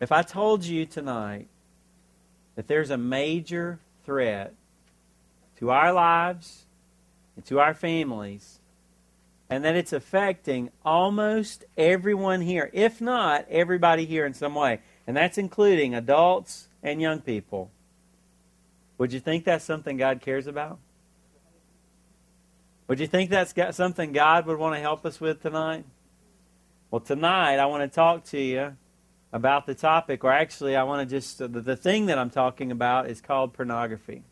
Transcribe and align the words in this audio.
If 0.00 0.12
I 0.12 0.22
told 0.22 0.64
you 0.64 0.84
tonight 0.84 1.48
that 2.54 2.68
there's 2.68 2.90
a 2.90 2.98
major 2.98 3.80
threat 4.04 4.54
to 5.58 5.70
our 5.70 5.92
lives 5.92 6.66
and 7.34 7.44
to 7.46 7.60
our 7.60 7.74
families, 7.74 8.60
and 9.48 9.64
that 9.64 9.76
it's 9.76 9.92
affecting 9.92 10.70
almost 10.84 11.64
everyone 11.76 12.40
here, 12.40 12.70
if 12.72 13.00
not 13.00 13.46
everybody 13.48 14.04
here 14.04 14.26
in 14.26 14.34
some 14.34 14.54
way, 14.54 14.80
and 15.06 15.16
that's 15.16 15.38
including 15.38 15.94
adults 15.94 16.68
and 16.82 17.00
young 17.00 17.20
people, 17.20 17.70
would 18.98 19.12
you 19.12 19.20
think 19.20 19.44
that's 19.44 19.64
something 19.64 19.96
God 19.96 20.20
cares 20.20 20.46
about? 20.46 20.78
Would 22.88 23.00
you 23.00 23.06
think 23.06 23.30
that's 23.30 23.52
got 23.52 23.74
something 23.74 24.12
God 24.12 24.46
would 24.46 24.58
want 24.58 24.74
to 24.74 24.80
help 24.80 25.04
us 25.04 25.20
with 25.20 25.42
tonight? 25.42 25.84
Well, 26.90 27.00
tonight 27.00 27.58
I 27.58 27.66
want 27.66 27.82
to 27.82 27.94
talk 27.94 28.24
to 28.26 28.40
you 28.40 28.76
about 29.32 29.66
the 29.66 29.74
topic, 29.74 30.24
or 30.24 30.32
actually, 30.32 30.76
I 30.76 30.84
want 30.84 31.08
to 31.08 31.14
just, 31.14 31.38
the, 31.38 31.76
thing 31.76 32.06
that 32.06 32.18
I'm 32.18 32.30
talking 32.30 32.70
about 32.70 33.10
is 33.10 33.20
called 33.20 33.52
pornography. 33.52 34.22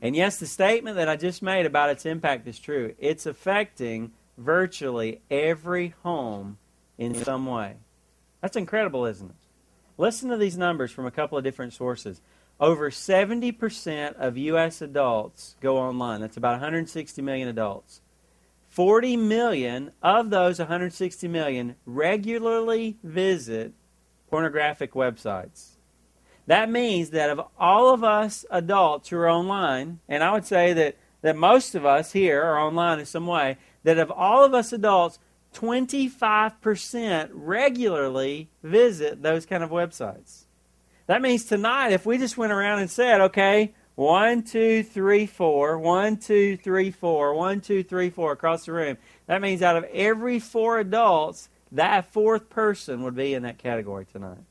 And 0.00 0.14
yes, 0.14 0.38
the 0.38 0.46
statement 0.46 0.96
that 0.96 1.08
I 1.08 1.16
just 1.16 1.42
made 1.42 1.64
about 1.64 1.90
its 1.90 2.04
impact 2.04 2.46
is 2.46 2.58
true. 2.58 2.94
It's 2.98 3.24
affecting 3.24 4.12
virtually 4.36 5.22
every 5.30 5.94
home 6.02 6.58
in 6.98 7.14
some 7.14 7.46
way. 7.46 7.76
That's 8.40 8.56
incredible, 8.56 9.06
isn't 9.06 9.30
it? 9.30 9.36
Listen 9.96 10.28
to 10.30 10.36
these 10.36 10.58
numbers 10.58 10.90
from 10.90 11.06
a 11.06 11.10
couple 11.10 11.38
of 11.38 11.44
different 11.44 11.72
sources. 11.72 12.20
Over 12.60 12.90
70% 12.90 14.14
of 14.14 14.36
U.S. 14.36 14.82
adults 14.82 15.56
go 15.60 15.78
online. 15.78 16.20
That's 16.20 16.36
about 16.36 16.52
160 16.52 17.22
million 17.22 17.48
adults. 17.48 18.01
40 18.72 19.18
million 19.18 19.92
of 20.02 20.30
those 20.30 20.58
160 20.58 21.28
million 21.28 21.76
regularly 21.84 22.96
visit 23.04 23.74
pornographic 24.30 24.94
websites. 24.94 25.72
That 26.46 26.70
means 26.70 27.10
that 27.10 27.28
of 27.28 27.42
all 27.58 27.92
of 27.92 28.02
us 28.02 28.46
adults 28.50 29.10
who 29.10 29.18
are 29.18 29.28
online, 29.28 30.00
and 30.08 30.24
I 30.24 30.32
would 30.32 30.46
say 30.46 30.72
that, 30.72 30.96
that 31.20 31.36
most 31.36 31.74
of 31.74 31.84
us 31.84 32.12
here 32.12 32.42
are 32.42 32.58
online 32.58 32.98
in 32.98 33.04
some 33.04 33.26
way, 33.26 33.58
that 33.84 33.98
of 33.98 34.10
all 34.10 34.42
of 34.42 34.54
us 34.54 34.72
adults, 34.72 35.18
25% 35.54 37.28
regularly 37.34 38.48
visit 38.62 39.22
those 39.22 39.44
kind 39.44 39.62
of 39.62 39.68
websites. 39.68 40.44
That 41.08 41.20
means 41.20 41.44
tonight, 41.44 41.92
if 41.92 42.06
we 42.06 42.16
just 42.16 42.38
went 42.38 42.52
around 42.52 42.78
and 42.78 42.90
said, 42.90 43.20
okay, 43.20 43.74
one, 43.94 44.42
two, 44.42 44.82
three, 44.82 45.26
four, 45.26 45.78
one, 45.78 46.16
two, 46.16 46.56
three, 46.56 46.90
four, 46.90 47.34
one, 47.34 47.60
two, 47.60 47.82
three, 47.82 48.10
four 48.10 48.32
across 48.32 48.64
the 48.64 48.72
room, 48.72 48.96
that 49.26 49.42
means 49.42 49.62
out 49.62 49.76
of 49.76 49.84
every 49.84 50.38
four 50.38 50.78
adults, 50.78 51.48
that 51.70 52.12
fourth 52.12 52.48
person 52.48 53.02
would 53.02 53.14
be 53.14 53.34
in 53.34 53.42
that 53.42 53.58
category 53.58 54.06
tonight. 54.10 54.44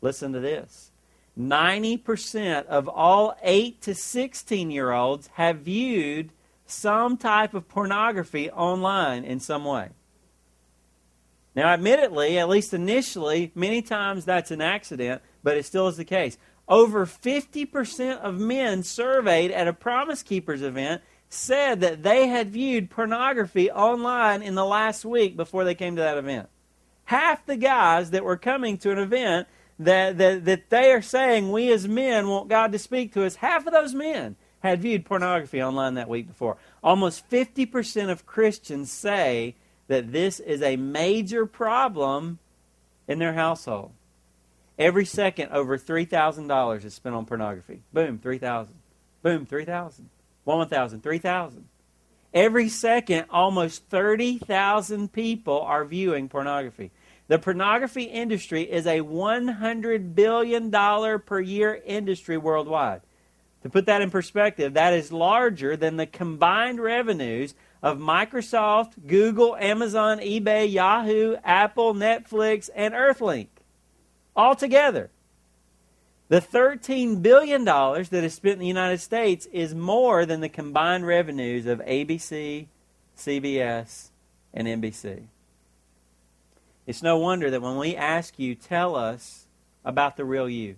Listen 0.00 0.32
to 0.32 0.40
this 0.40 0.90
90% 1.38 2.66
of 2.66 2.88
all 2.88 3.36
8 3.42 3.80
to 3.82 3.94
16 3.94 4.70
year 4.70 4.90
olds 4.90 5.28
have 5.34 5.58
viewed 5.58 6.32
some 6.66 7.16
type 7.16 7.54
of 7.54 7.68
pornography 7.68 8.50
online 8.50 9.24
in 9.24 9.40
some 9.40 9.64
way. 9.64 9.90
Now, 11.54 11.68
admittedly, 11.68 12.38
at 12.38 12.48
least 12.48 12.72
initially, 12.72 13.50
many 13.54 13.82
times 13.82 14.24
that's 14.24 14.52
an 14.52 14.60
accident, 14.60 15.20
but 15.42 15.56
it 15.56 15.64
still 15.64 15.88
is 15.88 15.96
the 15.96 16.04
case. 16.04 16.38
Over 16.70 17.04
50% 17.04 18.18
of 18.18 18.38
men 18.38 18.84
surveyed 18.84 19.50
at 19.50 19.66
a 19.66 19.72
Promise 19.72 20.22
Keepers 20.22 20.62
event 20.62 21.02
said 21.28 21.80
that 21.80 22.04
they 22.04 22.28
had 22.28 22.52
viewed 22.52 22.90
pornography 22.90 23.68
online 23.68 24.40
in 24.40 24.54
the 24.54 24.64
last 24.64 25.04
week 25.04 25.36
before 25.36 25.64
they 25.64 25.74
came 25.74 25.96
to 25.96 26.02
that 26.02 26.16
event. 26.16 26.48
Half 27.06 27.44
the 27.44 27.56
guys 27.56 28.12
that 28.12 28.24
were 28.24 28.36
coming 28.36 28.78
to 28.78 28.92
an 28.92 28.98
event 28.98 29.48
that, 29.80 30.16
that, 30.18 30.44
that 30.44 30.70
they 30.70 30.92
are 30.92 31.02
saying 31.02 31.50
we 31.50 31.72
as 31.72 31.88
men 31.88 32.28
want 32.28 32.48
God 32.48 32.70
to 32.70 32.78
speak 32.78 33.12
to 33.14 33.24
us, 33.24 33.36
half 33.36 33.66
of 33.66 33.72
those 33.72 33.92
men 33.92 34.36
had 34.60 34.80
viewed 34.80 35.04
pornography 35.04 35.60
online 35.60 35.94
that 35.94 36.08
week 36.08 36.28
before. 36.28 36.56
Almost 36.84 37.28
50% 37.28 38.10
of 38.10 38.26
Christians 38.26 38.92
say 38.92 39.56
that 39.88 40.12
this 40.12 40.38
is 40.38 40.62
a 40.62 40.76
major 40.76 41.46
problem 41.46 42.38
in 43.08 43.18
their 43.18 43.34
household. 43.34 43.90
Every 44.80 45.04
second, 45.04 45.52
over 45.52 45.76
$3,000 45.76 46.84
is 46.86 46.94
spent 46.94 47.14
on 47.14 47.26
pornography. 47.26 47.82
Boom, 47.92 48.18
3000 48.18 48.74
Boom, 49.22 49.44
3000 49.44 50.08
1000 50.44 51.02
3000 51.02 51.68
Every 52.32 52.68
second, 52.70 53.26
almost 53.28 53.84
30,000 53.90 55.12
people 55.12 55.60
are 55.60 55.84
viewing 55.84 56.30
pornography. 56.30 56.92
The 57.28 57.38
pornography 57.38 58.04
industry 58.04 58.62
is 58.62 58.86
a 58.86 59.00
$100 59.00 60.14
billion 60.14 60.70
per 60.70 61.40
year 61.40 61.82
industry 61.84 62.38
worldwide. 62.38 63.02
To 63.62 63.68
put 63.68 63.84
that 63.84 64.00
in 64.00 64.10
perspective, 64.10 64.72
that 64.74 64.94
is 64.94 65.12
larger 65.12 65.76
than 65.76 65.98
the 65.98 66.06
combined 66.06 66.80
revenues 66.80 67.54
of 67.82 67.98
Microsoft, 67.98 69.06
Google, 69.06 69.56
Amazon, 69.56 70.20
eBay, 70.20 70.72
Yahoo, 70.72 71.36
Apple, 71.44 71.92
Netflix, 71.92 72.70
and 72.74 72.94
Earthlink. 72.94 73.48
All 74.40 74.56
together. 74.56 75.10
The 76.30 76.40
$13 76.40 77.20
billion 77.20 77.62
that 77.62 78.10
is 78.10 78.32
spent 78.32 78.54
in 78.54 78.60
the 78.60 78.66
United 78.66 79.02
States 79.02 79.44
is 79.52 79.74
more 79.74 80.24
than 80.24 80.40
the 80.40 80.48
combined 80.48 81.06
revenues 81.06 81.66
of 81.66 81.80
ABC, 81.80 82.66
CBS, 83.18 84.08
and 84.54 84.66
NBC. 84.66 85.24
It's 86.86 87.02
no 87.02 87.18
wonder 87.18 87.50
that 87.50 87.60
when 87.60 87.76
we 87.76 87.94
ask 87.94 88.38
you, 88.38 88.54
tell 88.54 88.96
us 88.96 89.44
about 89.84 90.16
the 90.16 90.24
real 90.24 90.48
you. 90.48 90.76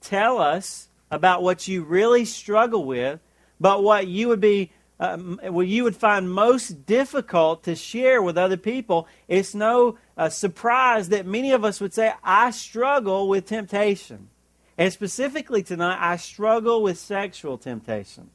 Tell 0.00 0.38
us 0.38 0.88
about 1.12 1.44
what 1.44 1.68
you 1.68 1.84
really 1.84 2.24
struggle 2.24 2.84
with, 2.84 3.20
but 3.60 3.84
what 3.84 4.08
you 4.08 4.26
would 4.26 4.40
be 4.40 4.72
um, 5.00 5.40
what 5.42 5.66
you 5.66 5.82
would 5.84 5.96
find 5.96 6.30
most 6.30 6.84
difficult 6.84 7.64
to 7.64 7.74
share 7.74 8.22
with 8.22 8.36
other 8.36 8.58
people, 8.58 9.08
it's 9.28 9.54
no 9.54 9.96
uh, 10.16 10.28
surprise 10.28 11.08
that 11.08 11.24
many 11.24 11.52
of 11.52 11.64
us 11.64 11.80
would 11.80 11.94
say, 11.94 12.12
I 12.22 12.50
struggle 12.50 13.26
with 13.26 13.46
temptation. 13.46 14.28
And 14.76 14.92
specifically 14.92 15.62
tonight, 15.62 15.98
I 15.98 16.16
struggle 16.16 16.82
with 16.82 16.98
sexual 16.98 17.56
temptation. 17.56 18.28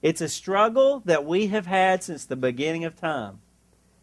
It's 0.00 0.20
a 0.20 0.28
struggle 0.28 1.02
that 1.06 1.24
we 1.26 1.48
have 1.48 1.66
had 1.66 2.04
since 2.04 2.24
the 2.24 2.36
beginning 2.36 2.84
of 2.84 2.96
time. 2.96 3.40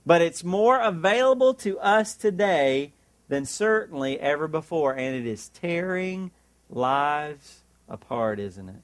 But 0.06 0.22
it's 0.22 0.44
more 0.44 0.80
available 0.80 1.54
to 1.56 1.80
us 1.80 2.16
today 2.16 2.92
than 3.30 3.46
certainly 3.46 4.20
ever 4.20 4.50
before. 4.50 4.94
And 4.94 5.16
it 5.16 5.26
is 5.26 5.50
tearing 5.50 6.32
lives 6.70 7.64
apart, 7.88 8.40
isn't 8.40 8.68
it? 8.68 8.82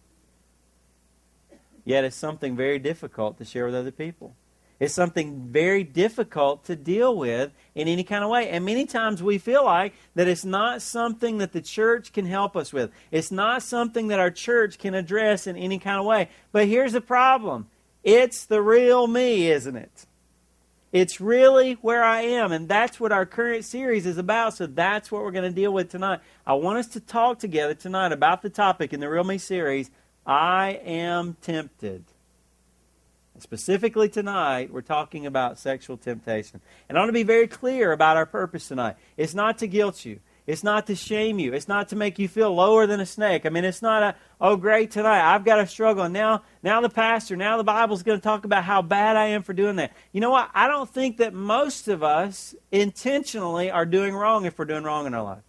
Yet 1.85 2.03
it's 2.03 2.15
something 2.15 2.55
very 2.55 2.79
difficult 2.79 3.37
to 3.37 3.45
share 3.45 3.65
with 3.65 3.75
other 3.75 3.91
people. 3.91 4.35
It's 4.79 4.93
something 4.93 5.47
very 5.49 5.83
difficult 5.83 6.65
to 6.65 6.75
deal 6.75 7.15
with 7.15 7.51
in 7.75 7.87
any 7.87 8.03
kind 8.03 8.23
of 8.23 8.29
way. 8.29 8.49
And 8.49 8.65
many 8.65 8.85
times 8.85 9.23
we 9.23 9.37
feel 9.37 9.63
like 9.63 9.93
that 10.15 10.27
it's 10.27 10.43
not 10.43 10.81
something 10.81 11.37
that 11.37 11.53
the 11.53 11.61
church 11.61 12.11
can 12.11 12.25
help 12.25 12.57
us 12.57 12.73
with. 12.73 12.91
It's 13.11 13.31
not 13.31 13.63
something 13.63 14.07
that 14.09 14.19
our 14.19 14.31
church 14.31 14.79
can 14.79 14.93
address 14.93 15.47
in 15.47 15.55
any 15.55 15.79
kind 15.79 15.99
of 15.99 16.05
way. 16.05 16.29
But 16.51 16.67
here's 16.67 16.93
the 16.93 17.01
problem 17.01 17.67
it's 18.03 18.45
the 18.45 18.61
real 18.61 19.07
me, 19.07 19.49
isn't 19.49 19.75
it? 19.75 20.05
It's 20.91 21.19
really 21.19 21.73
where 21.75 22.03
I 22.03 22.21
am, 22.21 22.51
and 22.51 22.69
that's 22.69 22.99
what 22.99 23.11
our 23.11 23.25
current 23.25 23.65
series 23.65 24.05
is 24.05 24.19
about. 24.19 24.55
So 24.55 24.67
that's 24.67 25.11
what 25.11 25.23
we're 25.23 25.31
going 25.31 25.49
to 25.49 25.55
deal 25.55 25.73
with 25.73 25.89
tonight. 25.89 26.19
I 26.45 26.53
want 26.53 26.77
us 26.77 26.87
to 26.89 26.99
talk 26.99 27.39
together 27.39 27.73
tonight 27.73 28.11
about 28.11 28.43
the 28.43 28.49
topic 28.49 28.93
in 28.93 28.99
the 28.99 29.09
Real 29.09 29.23
Me 29.23 29.39
series 29.39 29.89
I 30.25 30.79
am 30.85 31.35
tempted. 31.41 32.05
Specifically 33.39 34.09
tonight, 34.09 34.71
we're 34.71 34.81
talking 34.81 35.25
about 35.25 35.59
sexual 35.59 35.97
temptation. 35.97 36.61
And 36.87 36.97
I 36.97 37.01
want 37.01 37.09
to 37.09 37.13
be 37.13 37.23
very 37.23 37.47
clear 37.47 37.91
about 37.91 38.15
our 38.15 38.25
purpose 38.25 38.67
tonight. 38.67 38.95
It's 39.17 39.33
not 39.33 39.57
to 39.57 39.67
guilt 39.67 40.05
you. 40.05 40.19
It's 40.45 40.63
not 40.63 40.87
to 40.87 40.95
shame 40.95 41.39
you. 41.39 41.53
It's 41.53 41.67
not 41.67 41.89
to 41.89 41.95
make 41.95 42.19
you 42.19 42.27
feel 42.27 42.53
lower 42.53 42.85
than 42.85 42.99
a 42.99 43.05
snake. 43.05 43.45
I 43.45 43.49
mean, 43.49 43.63
it's 43.63 43.81
not 43.81 44.03
a, 44.03 44.15
oh, 44.41 44.57
great, 44.57 44.91
tonight 44.91 45.33
I've 45.33 45.45
got 45.45 45.59
a 45.59 45.67
struggle. 45.67 46.03
And 46.03 46.13
now, 46.13 46.43
now 46.61 46.81
the 46.81 46.89
pastor, 46.89 47.35
now 47.35 47.57
the 47.57 47.63
Bible's 47.63 48.03
going 48.03 48.19
to 48.19 48.23
talk 48.23 48.43
about 48.43 48.65
how 48.65 48.81
bad 48.81 49.15
I 49.15 49.27
am 49.27 49.41
for 49.41 49.53
doing 49.53 49.77
that. 49.77 49.93
You 50.11 50.19
know 50.19 50.31
what? 50.31 50.49
I 50.53 50.67
don't 50.67 50.89
think 50.89 51.17
that 51.17 51.33
most 51.33 51.87
of 51.87 52.03
us 52.03 52.55
intentionally 52.71 53.71
are 53.71 53.85
doing 53.85 54.13
wrong 54.13 54.45
if 54.45 54.59
we're 54.59 54.65
doing 54.65 54.83
wrong 54.83 55.05
in 55.07 55.13
our 55.13 55.23
life. 55.23 55.43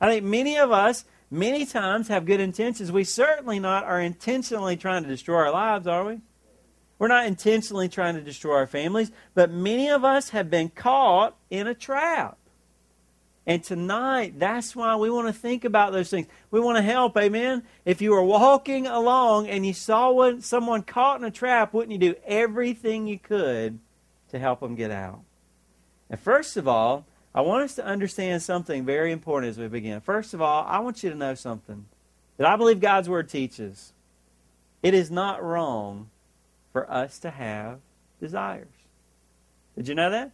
I 0.00 0.08
think 0.08 0.24
many 0.24 0.58
of 0.58 0.70
us, 0.70 1.04
many 1.30 1.66
times, 1.66 2.08
have 2.08 2.26
good 2.26 2.40
intentions. 2.40 2.92
We 2.92 3.04
certainly 3.04 3.58
not 3.58 3.84
are 3.84 4.00
intentionally 4.00 4.76
trying 4.76 5.02
to 5.02 5.08
destroy 5.08 5.38
our 5.38 5.52
lives, 5.52 5.86
are 5.86 6.04
we? 6.04 6.20
We're 6.98 7.08
not 7.08 7.26
intentionally 7.26 7.88
trying 7.88 8.14
to 8.14 8.22
destroy 8.22 8.56
our 8.56 8.66
families, 8.66 9.10
but 9.34 9.50
many 9.50 9.90
of 9.90 10.04
us 10.04 10.30
have 10.30 10.50
been 10.50 10.70
caught 10.70 11.36
in 11.50 11.66
a 11.66 11.74
trap. 11.74 12.38
And 13.46 13.62
tonight, 13.62 14.38
that's 14.38 14.74
why 14.74 14.96
we 14.96 15.08
want 15.08 15.28
to 15.28 15.32
think 15.32 15.64
about 15.64 15.92
those 15.92 16.10
things. 16.10 16.26
We 16.50 16.58
want 16.58 16.78
to 16.78 16.82
help, 16.82 17.16
amen? 17.16 17.62
If 17.84 18.02
you 18.02 18.10
were 18.10 18.24
walking 18.24 18.86
along 18.88 19.48
and 19.48 19.64
you 19.64 19.72
saw 19.72 20.10
one, 20.10 20.40
someone 20.40 20.82
caught 20.82 21.20
in 21.20 21.24
a 21.26 21.30
trap, 21.30 21.72
wouldn't 21.72 21.92
you 21.92 22.12
do 22.12 22.18
everything 22.26 23.06
you 23.06 23.18
could 23.18 23.78
to 24.30 24.38
help 24.40 24.60
them 24.60 24.74
get 24.74 24.90
out? 24.90 25.20
And 26.10 26.18
first 26.18 26.56
of 26.56 26.66
all, 26.66 27.06
I 27.36 27.42
want 27.42 27.64
us 27.64 27.74
to 27.74 27.84
understand 27.84 28.42
something 28.42 28.86
very 28.86 29.12
important 29.12 29.50
as 29.50 29.58
we 29.58 29.68
begin. 29.68 30.00
First 30.00 30.32
of 30.32 30.40
all, 30.40 30.64
I 30.66 30.78
want 30.78 31.02
you 31.02 31.10
to 31.10 31.16
know 31.16 31.34
something 31.34 31.84
that 32.38 32.46
I 32.46 32.56
believe 32.56 32.80
God's 32.80 33.10
Word 33.10 33.28
teaches. 33.28 33.92
It 34.82 34.94
is 34.94 35.10
not 35.10 35.44
wrong 35.44 36.08
for 36.72 36.90
us 36.90 37.18
to 37.18 37.30
have 37.30 37.80
desires. 38.20 38.68
Did 39.76 39.86
you 39.86 39.94
know 39.94 40.08
that? 40.08 40.32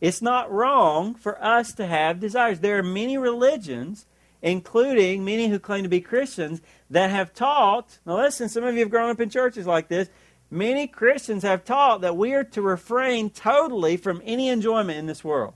It's 0.00 0.22
not 0.22 0.50
wrong 0.52 1.14
for 1.14 1.42
us 1.42 1.72
to 1.72 1.88
have 1.88 2.20
desires. 2.20 2.60
There 2.60 2.78
are 2.78 2.84
many 2.84 3.18
religions, 3.18 4.06
including 4.42 5.24
many 5.24 5.48
who 5.48 5.58
claim 5.58 5.82
to 5.82 5.88
be 5.88 6.00
Christians, 6.00 6.60
that 6.88 7.10
have 7.10 7.34
taught. 7.34 7.98
Now, 8.06 8.18
listen, 8.18 8.48
some 8.48 8.62
of 8.62 8.74
you 8.74 8.80
have 8.80 8.90
grown 8.90 9.10
up 9.10 9.20
in 9.20 9.28
churches 9.28 9.66
like 9.66 9.88
this. 9.88 10.08
Many 10.52 10.86
Christians 10.86 11.42
have 11.42 11.64
taught 11.64 12.00
that 12.02 12.16
we 12.16 12.32
are 12.32 12.44
to 12.44 12.62
refrain 12.62 13.28
totally 13.28 13.96
from 13.96 14.22
any 14.24 14.48
enjoyment 14.48 14.98
in 14.98 15.06
this 15.06 15.24
world. 15.24 15.54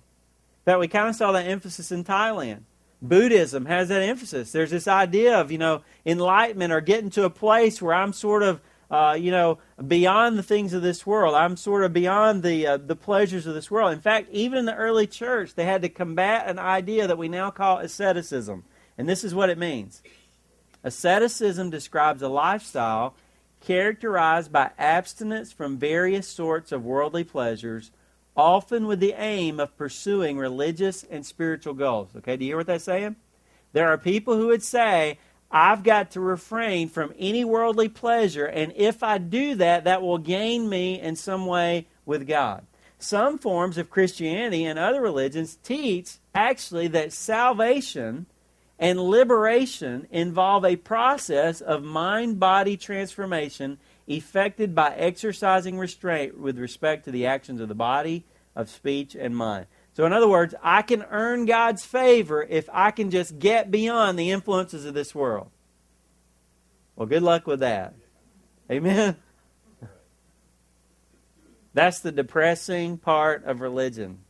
That 0.66 0.78
we 0.78 0.88
kind 0.88 1.08
of 1.08 1.16
saw 1.16 1.32
that 1.32 1.46
emphasis 1.46 1.90
in 1.90 2.04
Thailand. 2.04 2.60
Buddhism 3.00 3.64
has 3.66 3.88
that 3.88 4.02
emphasis. 4.02 4.52
There's 4.52 4.70
this 4.70 4.86
idea 4.86 5.40
of, 5.40 5.50
you 5.50 5.58
know, 5.58 5.82
enlightenment 6.04 6.72
or 6.72 6.80
getting 6.80 7.10
to 7.10 7.24
a 7.24 7.30
place 7.30 7.80
where 7.80 7.94
I'm 7.94 8.12
sort 8.12 8.42
of 8.42 8.60
uh, 8.90 9.16
you 9.18 9.30
know, 9.30 9.58
beyond 9.84 10.38
the 10.38 10.42
things 10.42 10.72
of 10.72 10.82
this 10.82 11.04
world. 11.04 11.34
I'm 11.34 11.56
sort 11.56 11.84
of 11.84 11.92
beyond 11.92 12.42
the 12.42 12.66
uh, 12.66 12.76
the 12.76 12.96
pleasures 12.96 13.46
of 13.46 13.54
this 13.54 13.70
world. 13.70 13.92
In 13.92 14.00
fact, 14.00 14.28
even 14.30 14.58
in 14.58 14.64
the 14.64 14.76
early 14.76 15.06
church, 15.06 15.54
they 15.54 15.64
had 15.64 15.82
to 15.82 15.88
combat 15.88 16.48
an 16.48 16.58
idea 16.58 17.06
that 17.06 17.18
we 17.18 17.28
now 17.28 17.50
call 17.50 17.78
asceticism, 17.78 18.64
and 18.96 19.08
this 19.08 19.24
is 19.24 19.34
what 19.34 19.50
it 19.50 19.58
means. 19.58 20.02
Asceticism 20.84 21.70
describes 21.70 22.22
a 22.22 22.28
lifestyle 22.28 23.14
characterized 23.60 24.52
by 24.52 24.70
abstinence 24.78 25.52
from 25.52 25.78
various 25.78 26.28
sorts 26.28 26.70
of 26.70 26.84
worldly 26.84 27.24
pleasures, 27.24 27.90
often 28.36 28.86
with 28.86 29.00
the 29.00 29.14
aim 29.16 29.58
of 29.58 29.76
pursuing 29.76 30.38
religious 30.38 31.04
and 31.04 31.24
spiritual 31.24 31.74
goals. 31.74 32.10
Okay, 32.16 32.36
do 32.36 32.44
you 32.44 32.50
hear 32.50 32.56
what 32.58 32.66
that's 32.66 32.84
saying? 32.84 33.16
There 33.72 33.88
are 33.88 33.98
people 33.98 34.36
who 34.36 34.48
would 34.48 34.62
say, 34.62 35.18
I've 35.50 35.82
got 35.82 36.10
to 36.12 36.20
refrain 36.20 36.88
from 36.88 37.14
any 37.18 37.44
worldly 37.44 37.88
pleasure, 37.88 38.46
and 38.46 38.72
if 38.76 39.02
I 39.02 39.18
do 39.18 39.54
that, 39.56 39.84
that 39.84 40.02
will 40.02 40.18
gain 40.18 40.68
me 40.68 41.00
in 41.00 41.16
some 41.16 41.46
way 41.46 41.86
with 42.04 42.26
God. 42.26 42.66
Some 42.98 43.38
forms 43.38 43.78
of 43.78 43.90
Christianity 43.90 44.64
and 44.64 44.78
other 44.78 45.00
religions 45.00 45.58
teach 45.62 46.16
actually 46.34 46.88
that 46.88 47.12
salvation 47.12 48.26
and 48.78 49.00
liberation 49.00 50.06
involve 50.10 50.64
a 50.64 50.76
process 50.76 51.60
of 51.60 51.82
mind 51.82 52.40
body 52.40 52.76
transformation 52.76 53.78
effected 54.06 54.74
by 54.74 54.94
exercising 54.94 55.78
restraint 55.78 56.38
with 56.38 56.58
respect 56.58 57.04
to 57.04 57.10
the 57.10 57.26
actions 57.26 57.60
of 57.60 57.68
the 57.68 57.74
body, 57.74 58.24
of 58.54 58.70
speech, 58.70 59.14
and 59.14 59.36
mind. 59.36 59.66
So, 59.94 60.04
in 60.04 60.12
other 60.12 60.28
words, 60.28 60.54
I 60.62 60.82
can 60.82 61.04
earn 61.10 61.46
God's 61.46 61.84
favor 61.84 62.42
if 62.42 62.68
I 62.72 62.90
can 62.90 63.10
just 63.10 63.38
get 63.38 63.70
beyond 63.70 64.18
the 64.18 64.30
influences 64.30 64.84
of 64.84 64.94
this 64.94 65.14
world. 65.14 65.50
Well, 66.94 67.06
good 67.06 67.22
luck 67.22 67.46
with 67.46 67.60
that. 67.60 67.94
Amen? 68.70 69.16
That's 71.74 72.00
the 72.00 72.12
depressing 72.12 72.98
part 72.98 73.44
of 73.44 73.60
religion. 73.60 74.20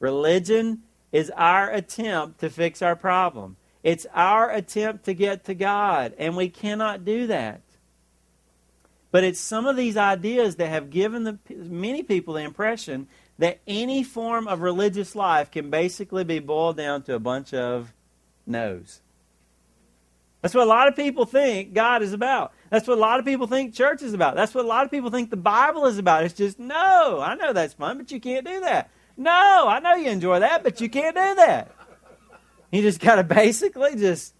Religion 0.00 0.82
is 1.12 1.30
our 1.36 1.70
attempt 1.70 2.40
to 2.40 2.50
fix 2.50 2.82
our 2.82 2.96
problem. 2.96 3.56
It's 3.82 4.06
our 4.14 4.50
attempt 4.50 5.04
to 5.04 5.14
get 5.14 5.44
to 5.44 5.54
God, 5.54 6.14
and 6.18 6.36
we 6.36 6.48
cannot 6.48 7.04
do 7.04 7.26
that. 7.26 7.60
But 9.14 9.22
it's 9.22 9.38
some 9.38 9.68
of 9.68 9.76
these 9.76 9.96
ideas 9.96 10.56
that 10.56 10.70
have 10.70 10.90
given 10.90 11.22
the, 11.22 11.38
many 11.48 12.02
people 12.02 12.34
the 12.34 12.40
impression 12.40 13.06
that 13.38 13.60
any 13.64 14.02
form 14.02 14.48
of 14.48 14.60
religious 14.60 15.14
life 15.14 15.52
can 15.52 15.70
basically 15.70 16.24
be 16.24 16.40
boiled 16.40 16.76
down 16.78 17.04
to 17.04 17.14
a 17.14 17.20
bunch 17.20 17.54
of 17.54 17.92
no's. 18.44 19.02
That's 20.42 20.52
what 20.52 20.64
a 20.64 20.68
lot 20.68 20.88
of 20.88 20.96
people 20.96 21.26
think 21.26 21.74
God 21.74 22.02
is 22.02 22.12
about. 22.12 22.54
That's 22.70 22.88
what 22.88 22.98
a 22.98 23.00
lot 23.00 23.20
of 23.20 23.24
people 23.24 23.46
think 23.46 23.72
church 23.72 24.02
is 24.02 24.14
about. 24.14 24.34
That's 24.34 24.52
what 24.52 24.64
a 24.64 24.68
lot 24.68 24.84
of 24.84 24.90
people 24.90 25.10
think 25.10 25.30
the 25.30 25.36
Bible 25.36 25.86
is 25.86 25.96
about. 25.96 26.24
It's 26.24 26.34
just, 26.34 26.58
no, 26.58 27.20
I 27.20 27.36
know 27.36 27.52
that's 27.52 27.74
fun, 27.74 27.98
but 27.98 28.10
you 28.10 28.18
can't 28.18 28.44
do 28.44 28.62
that. 28.62 28.90
No, 29.16 29.68
I 29.68 29.78
know 29.78 29.94
you 29.94 30.10
enjoy 30.10 30.40
that, 30.40 30.64
but 30.64 30.80
you 30.80 30.88
can't 30.88 31.14
do 31.14 31.34
that. 31.36 31.70
You 32.72 32.82
just 32.82 32.98
got 32.98 33.14
to 33.14 33.22
basically 33.22 33.94
just 33.94 34.34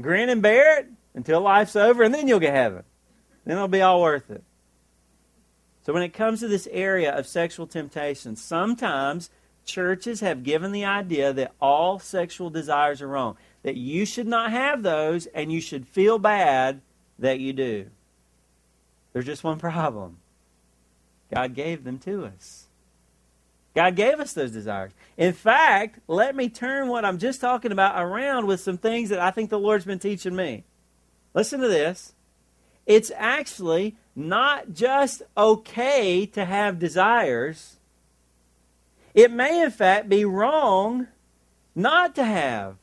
grin 0.00 0.28
and 0.28 0.40
bear 0.40 0.78
it 0.78 0.86
until 1.14 1.40
life's 1.40 1.74
over, 1.74 2.04
and 2.04 2.14
then 2.14 2.28
you'll 2.28 2.38
get 2.38 2.54
heaven. 2.54 2.84
Then 3.44 3.56
it'll 3.56 3.68
be 3.68 3.82
all 3.82 4.00
worth 4.00 4.30
it. 4.30 4.42
So 5.84 5.92
when 5.92 6.02
it 6.02 6.14
comes 6.14 6.40
to 6.40 6.48
this 6.48 6.66
area 6.70 7.14
of 7.14 7.26
sexual 7.26 7.66
temptation, 7.66 8.36
sometimes 8.36 9.30
churches 9.66 10.20
have 10.20 10.42
given 10.42 10.72
the 10.72 10.84
idea 10.84 11.32
that 11.32 11.52
all 11.60 11.98
sexual 11.98 12.50
desires 12.50 13.02
are 13.02 13.08
wrong, 13.08 13.36
that 13.62 13.76
you 13.76 14.06
should 14.06 14.26
not 14.26 14.50
have 14.50 14.82
those 14.82 15.26
and 15.26 15.52
you 15.52 15.60
should 15.60 15.86
feel 15.86 16.18
bad 16.18 16.80
that 17.18 17.38
you 17.38 17.52
do. 17.52 17.86
There's 19.12 19.26
just 19.26 19.44
one 19.44 19.58
problem 19.58 20.18
God 21.32 21.54
gave 21.54 21.84
them 21.84 21.98
to 22.00 22.24
us. 22.26 22.66
God 23.74 23.96
gave 23.96 24.20
us 24.20 24.32
those 24.32 24.52
desires. 24.52 24.92
In 25.16 25.32
fact, 25.32 25.98
let 26.06 26.36
me 26.36 26.48
turn 26.48 26.88
what 26.88 27.04
I'm 27.04 27.18
just 27.18 27.40
talking 27.40 27.72
about 27.72 28.00
around 28.00 28.46
with 28.46 28.60
some 28.60 28.78
things 28.78 29.10
that 29.10 29.18
I 29.18 29.32
think 29.32 29.50
the 29.50 29.58
Lord's 29.58 29.84
been 29.84 29.98
teaching 29.98 30.36
me. 30.36 30.64
Listen 31.34 31.60
to 31.60 31.68
this. 31.68 32.13
It's 32.86 33.10
actually 33.16 33.96
not 34.14 34.72
just 34.72 35.22
okay 35.36 36.26
to 36.26 36.44
have 36.44 36.78
desires, 36.78 37.76
it 39.14 39.30
may, 39.30 39.62
in 39.62 39.70
fact, 39.70 40.08
be 40.08 40.24
wrong 40.24 41.06
not 41.74 42.14
to 42.16 42.24
have 42.24 42.76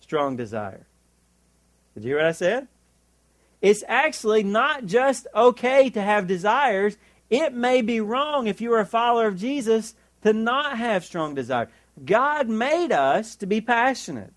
strong 0.00 0.36
desire. 0.36 0.86
Did 1.94 2.04
you 2.04 2.10
hear 2.10 2.18
what 2.18 2.26
I 2.26 2.32
said? 2.32 2.68
It's 3.60 3.82
actually 3.88 4.42
not 4.44 4.86
just 4.86 5.26
okay 5.34 5.90
to 5.90 6.00
have 6.00 6.26
desires. 6.26 6.96
It 7.30 7.52
may 7.52 7.82
be 7.82 8.00
wrong 8.00 8.46
if 8.46 8.60
you 8.60 8.72
are 8.74 8.80
a 8.80 8.86
follower 8.86 9.26
of 9.26 9.38
Jesus 9.38 9.94
to 10.22 10.32
not 10.32 10.78
have 10.78 11.04
strong 11.04 11.34
desire. 11.34 11.68
God 12.04 12.48
made 12.48 12.92
us 12.92 13.34
to 13.36 13.46
be 13.46 13.60
passionate. 13.60 14.32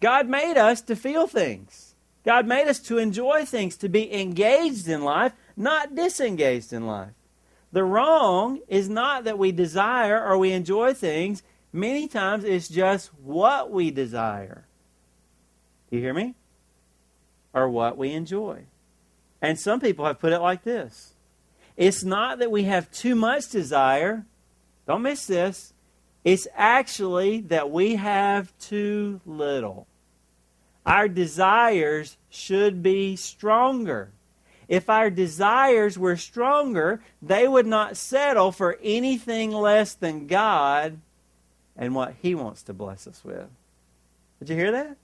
God 0.00 0.28
made 0.28 0.56
us 0.56 0.80
to 0.82 0.96
feel 0.96 1.26
things. 1.26 1.83
God 2.24 2.46
made 2.46 2.68
us 2.68 2.78
to 2.80 2.98
enjoy 2.98 3.44
things, 3.44 3.76
to 3.78 3.88
be 3.88 4.12
engaged 4.12 4.88
in 4.88 5.04
life, 5.04 5.32
not 5.56 5.94
disengaged 5.94 6.72
in 6.72 6.86
life. 6.86 7.12
The 7.70 7.84
wrong 7.84 8.60
is 8.68 8.88
not 8.88 9.24
that 9.24 9.38
we 9.38 9.52
desire 9.52 10.24
or 10.24 10.38
we 10.38 10.52
enjoy 10.52 10.94
things. 10.94 11.42
Many 11.72 12.08
times 12.08 12.44
it's 12.44 12.68
just 12.68 13.08
what 13.14 13.70
we 13.70 13.90
desire. 13.90 14.66
You 15.90 16.00
hear 16.00 16.14
me? 16.14 16.34
Or 17.52 17.68
what 17.68 17.98
we 17.98 18.12
enjoy. 18.12 18.64
And 19.42 19.58
some 19.58 19.80
people 19.80 20.06
have 20.06 20.18
put 20.18 20.32
it 20.32 20.40
like 20.40 20.64
this 20.64 21.14
It's 21.76 22.04
not 22.04 22.38
that 22.38 22.50
we 22.50 22.62
have 22.62 22.90
too 22.90 23.14
much 23.14 23.50
desire. 23.50 24.24
Don't 24.86 25.02
miss 25.02 25.26
this. 25.26 25.72
It's 26.24 26.48
actually 26.54 27.40
that 27.42 27.70
we 27.70 27.96
have 27.96 28.56
too 28.58 29.20
little. 29.26 29.86
Our 30.86 31.08
desires 31.08 32.16
should 32.28 32.82
be 32.82 33.16
stronger. 33.16 34.10
If 34.68 34.88
our 34.88 35.10
desires 35.10 35.98
were 35.98 36.16
stronger, 36.16 37.02
they 37.20 37.46
would 37.46 37.66
not 37.66 37.96
settle 37.96 38.52
for 38.52 38.78
anything 38.82 39.50
less 39.50 39.94
than 39.94 40.26
God 40.26 40.98
and 41.76 41.94
what 41.94 42.14
He 42.20 42.34
wants 42.34 42.62
to 42.64 42.72
bless 42.72 43.06
us 43.06 43.22
with. 43.24 43.48
Did 44.38 44.50
you 44.50 44.56
hear 44.56 44.72
that? 44.72 44.96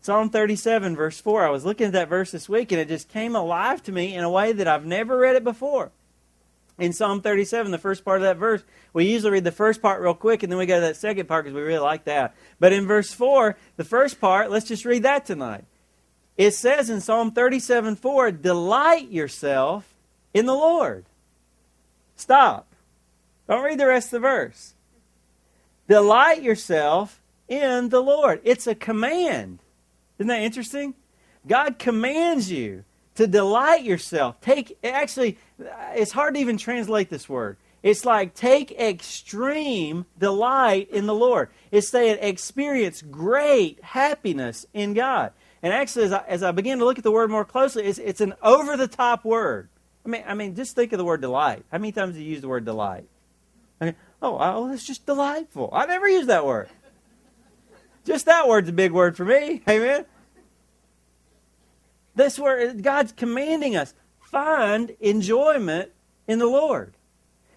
Psalm 0.00 0.28
37, 0.28 0.96
verse 0.96 1.18
4. 1.18 1.46
I 1.46 1.50
was 1.50 1.64
looking 1.64 1.86
at 1.86 1.94
that 1.94 2.08
verse 2.10 2.30
this 2.30 2.48
week 2.48 2.70
and 2.72 2.80
it 2.80 2.88
just 2.88 3.08
came 3.08 3.34
alive 3.34 3.82
to 3.84 3.92
me 3.92 4.14
in 4.14 4.22
a 4.22 4.30
way 4.30 4.52
that 4.52 4.68
I've 4.68 4.84
never 4.84 5.16
read 5.16 5.36
it 5.36 5.44
before. 5.44 5.90
In 6.78 6.92
Psalm 6.92 7.20
37, 7.20 7.70
the 7.70 7.78
first 7.78 8.04
part 8.04 8.18
of 8.18 8.24
that 8.24 8.36
verse, 8.36 8.62
we 8.92 9.04
usually 9.04 9.32
read 9.32 9.44
the 9.44 9.52
first 9.52 9.80
part 9.80 10.02
real 10.02 10.14
quick 10.14 10.42
and 10.42 10.50
then 10.50 10.58
we 10.58 10.66
go 10.66 10.74
to 10.74 10.80
that 10.80 10.96
second 10.96 11.28
part 11.28 11.44
because 11.44 11.54
we 11.54 11.62
really 11.62 11.78
like 11.78 12.04
that. 12.04 12.34
But 12.58 12.72
in 12.72 12.86
verse 12.86 13.12
4, 13.12 13.56
the 13.76 13.84
first 13.84 14.20
part, 14.20 14.50
let's 14.50 14.66
just 14.66 14.84
read 14.84 15.04
that 15.04 15.24
tonight. 15.24 15.64
It 16.36 16.50
says 16.52 16.90
in 16.90 17.00
Psalm 17.00 17.30
37 17.30 17.94
4, 17.96 18.32
delight 18.32 19.10
yourself 19.10 19.94
in 20.32 20.46
the 20.46 20.54
Lord. 20.54 21.04
Stop. 22.16 22.66
Don't 23.48 23.62
read 23.62 23.78
the 23.78 23.86
rest 23.86 24.08
of 24.08 24.22
the 24.22 24.28
verse. 24.28 24.74
Delight 25.88 26.42
yourself 26.42 27.20
in 27.46 27.90
the 27.90 28.00
Lord. 28.00 28.40
It's 28.42 28.66
a 28.66 28.74
command. 28.74 29.60
Isn't 30.18 30.28
that 30.28 30.42
interesting? 30.42 30.94
God 31.46 31.78
commands 31.78 32.50
you 32.50 32.84
to 33.16 33.26
delight 33.26 33.84
yourself. 33.84 34.40
Take 34.40 34.78
actually 34.82 35.38
it's 35.58 36.12
hard 36.12 36.34
to 36.34 36.40
even 36.40 36.58
translate 36.58 37.10
this 37.10 37.28
word. 37.28 37.56
It's 37.82 38.04
like 38.04 38.34
take 38.34 38.72
extreme 38.72 40.06
delight 40.18 40.90
in 40.90 41.06
the 41.06 41.14
Lord. 41.14 41.50
It's 41.70 41.88
saying 41.88 42.18
experience 42.20 43.02
great 43.02 43.82
happiness 43.84 44.66
in 44.72 44.94
God. 44.94 45.32
And 45.62 45.72
actually, 45.72 46.06
as 46.06 46.12
I, 46.12 46.24
as 46.26 46.42
I 46.42 46.50
begin 46.50 46.78
to 46.78 46.84
look 46.84 46.98
at 46.98 47.04
the 47.04 47.10
word 47.10 47.30
more 47.30 47.44
closely, 47.44 47.84
it's, 47.84 47.98
it's 47.98 48.20
an 48.20 48.34
over 48.42 48.76
the 48.76 48.88
top 48.88 49.24
word. 49.24 49.68
I 50.04 50.08
mean, 50.08 50.24
I 50.26 50.34
mean, 50.34 50.54
just 50.54 50.74
think 50.74 50.92
of 50.92 50.98
the 50.98 51.04
word 51.04 51.20
delight. 51.20 51.64
How 51.70 51.78
many 51.78 51.92
times 51.92 52.14
do 52.14 52.22
you 52.22 52.30
use 52.30 52.40
the 52.40 52.48
word 52.48 52.64
delight? 52.64 53.06
I 53.80 53.86
mean, 53.86 53.96
Oh, 54.24 54.38
oh, 54.40 54.72
it's 54.72 54.86
just 54.86 55.04
delightful. 55.04 55.68
I've 55.70 55.90
never 55.90 56.08
use 56.08 56.28
that 56.28 56.46
word. 56.46 56.70
Just 58.06 58.24
that 58.24 58.48
word's 58.48 58.70
a 58.70 58.72
big 58.72 58.90
word 58.90 59.18
for 59.18 59.26
me. 59.26 59.62
Amen. 59.68 60.06
This 62.14 62.38
word, 62.38 62.82
God's 62.82 63.12
commanding 63.12 63.76
us. 63.76 63.92
Find 64.34 64.96
enjoyment 64.98 65.92
in 66.26 66.40
the 66.40 66.48
Lord. 66.48 66.94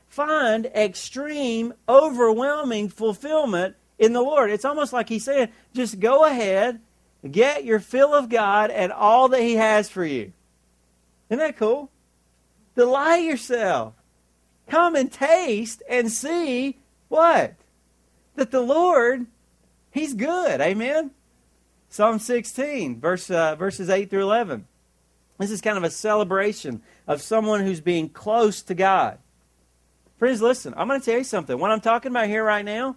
Find 0.10 0.68
extreme, 0.68 1.74
overwhelming 1.90 2.90
fulfillment 2.90 3.76
in 3.98 4.14
the 4.14 4.22
Lord. 4.22 4.52
It's 4.52 4.64
almost 4.64 4.94
like 4.94 5.10
He's 5.10 5.26
saying, 5.26 5.50
just 5.74 6.00
go 6.00 6.24
ahead, 6.24 6.80
get 7.32 7.66
your 7.66 7.80
fill 7.80 8.14
of 8.14 8.30
God 8.30 8.70
and 8.70 8.92
all 8.92 9.28
that 9.30 9.42
He 9.42 9.56
has 9.56 9.90
for 9.90 10.06
you. 10.06 10.34
Isn't 11.32 11.40
that 11.40 11.58
cool? 11.58 11.90
Delight 12.76 13.24
yourself. 13.24 13.96
Come 14.70 14.96
and 14.96 15.12
taste 15.12 15.82
and 15.90 16.12
see 16.12 16.78
what? 17.08 17.56
That 18.36 18.52
the 18.52 18.62
Lord, 18.62 19.26
He's 19.90 20.14
good. 20.14 20.62
Amen? 20.62 21.10
Psalm 21.90 22.20
16, 22.20 23.00
verse, 23.00 23.32
uh, 23.32 23.56
verses 23.56 23.90
8 23.90 24.12
through 24.12 24.22
11. 24.22 24.68
This 25.38 25.52
is 25.52 25.62
kind 25.62 25.78
of 25.78 25.84
a 25.84 25.90
celebration 25.90 26.82
of 27.06 27.22
someone 27.22 27.62
who's 27.62 27.82
being 27.82 28.10
close 28.10 28.62
to 28.64 28.74
God. 28.74 29.20
Friends, 30.18 30.42
listen, 30.42 30.74
I'm 30.76 30.88
going 30.88 31.00
to 31.00 31.06
tell 31.06 31.20
you 31.20 31.24
something. 31.24 31.60
What 31.60 31.70
I'm 31.70 31.82
talking 31.82 32.12
about 32.12 32.28
here 32.28 32.44
right 32.44 32.66
now, 32.66 32.96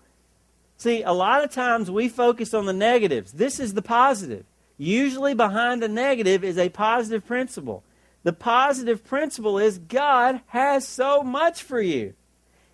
see, 0.78 1.02
a 1.02 1.12
lot 1.12 1.44
of 1.44 1.50
times 1.50 1.90
we 1.90 2.09
focus 2.09 2.54
on 2.54 2.64
the 2.64 2.73
negatives. 2.73 3.32
This 3.32 3.61
is 3.61 3.75
the 3.75 3.82
positive. 3.82 4.47
Usually 4.78 5.35
behind 5.35 5.82
the 5.82 5.88
negative 5.88 6.42
is 6.42 6.56
a 6.56 6.70
positive 6.70 7.26
principle. 7.26 7.85
The 8.23 8.32
positive 8.32 9.04
principle 9.04 9.59
is 9.59 9.78
God 9.78 10.40
has 10.47 10.88
so 10.88 11.23
much 11.23 11.62
for 11.62 11.80
you. 11.80 12.14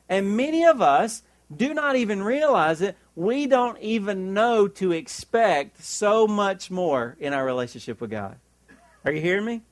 And 0.08 0.37
many 0.37 0.64
of 0.64 0.80
us 0.80 1.23
do 1.54 1.75
not 1.75 1.96
even 1.96 2.23
realize 2.23 2.80
it. 2.80 2.96
We 3.16 3.46
don't 3.46 3.78
even 3.80 4.32
know 4.35 4.68
to 4.68 4.92
expect 4.92 5.82
so 5.82 6.28
much 6.28 6.70
more 6.70 7.16
in 7.18 7.32
our 7.32 7.44
relationship 7.44 8.00
with 8.00 8.11
God. 8.11 8.37
Are 9.06 9.12
you 9.12 9.20
hearing 9.20 9.44
me? 9.44 9.62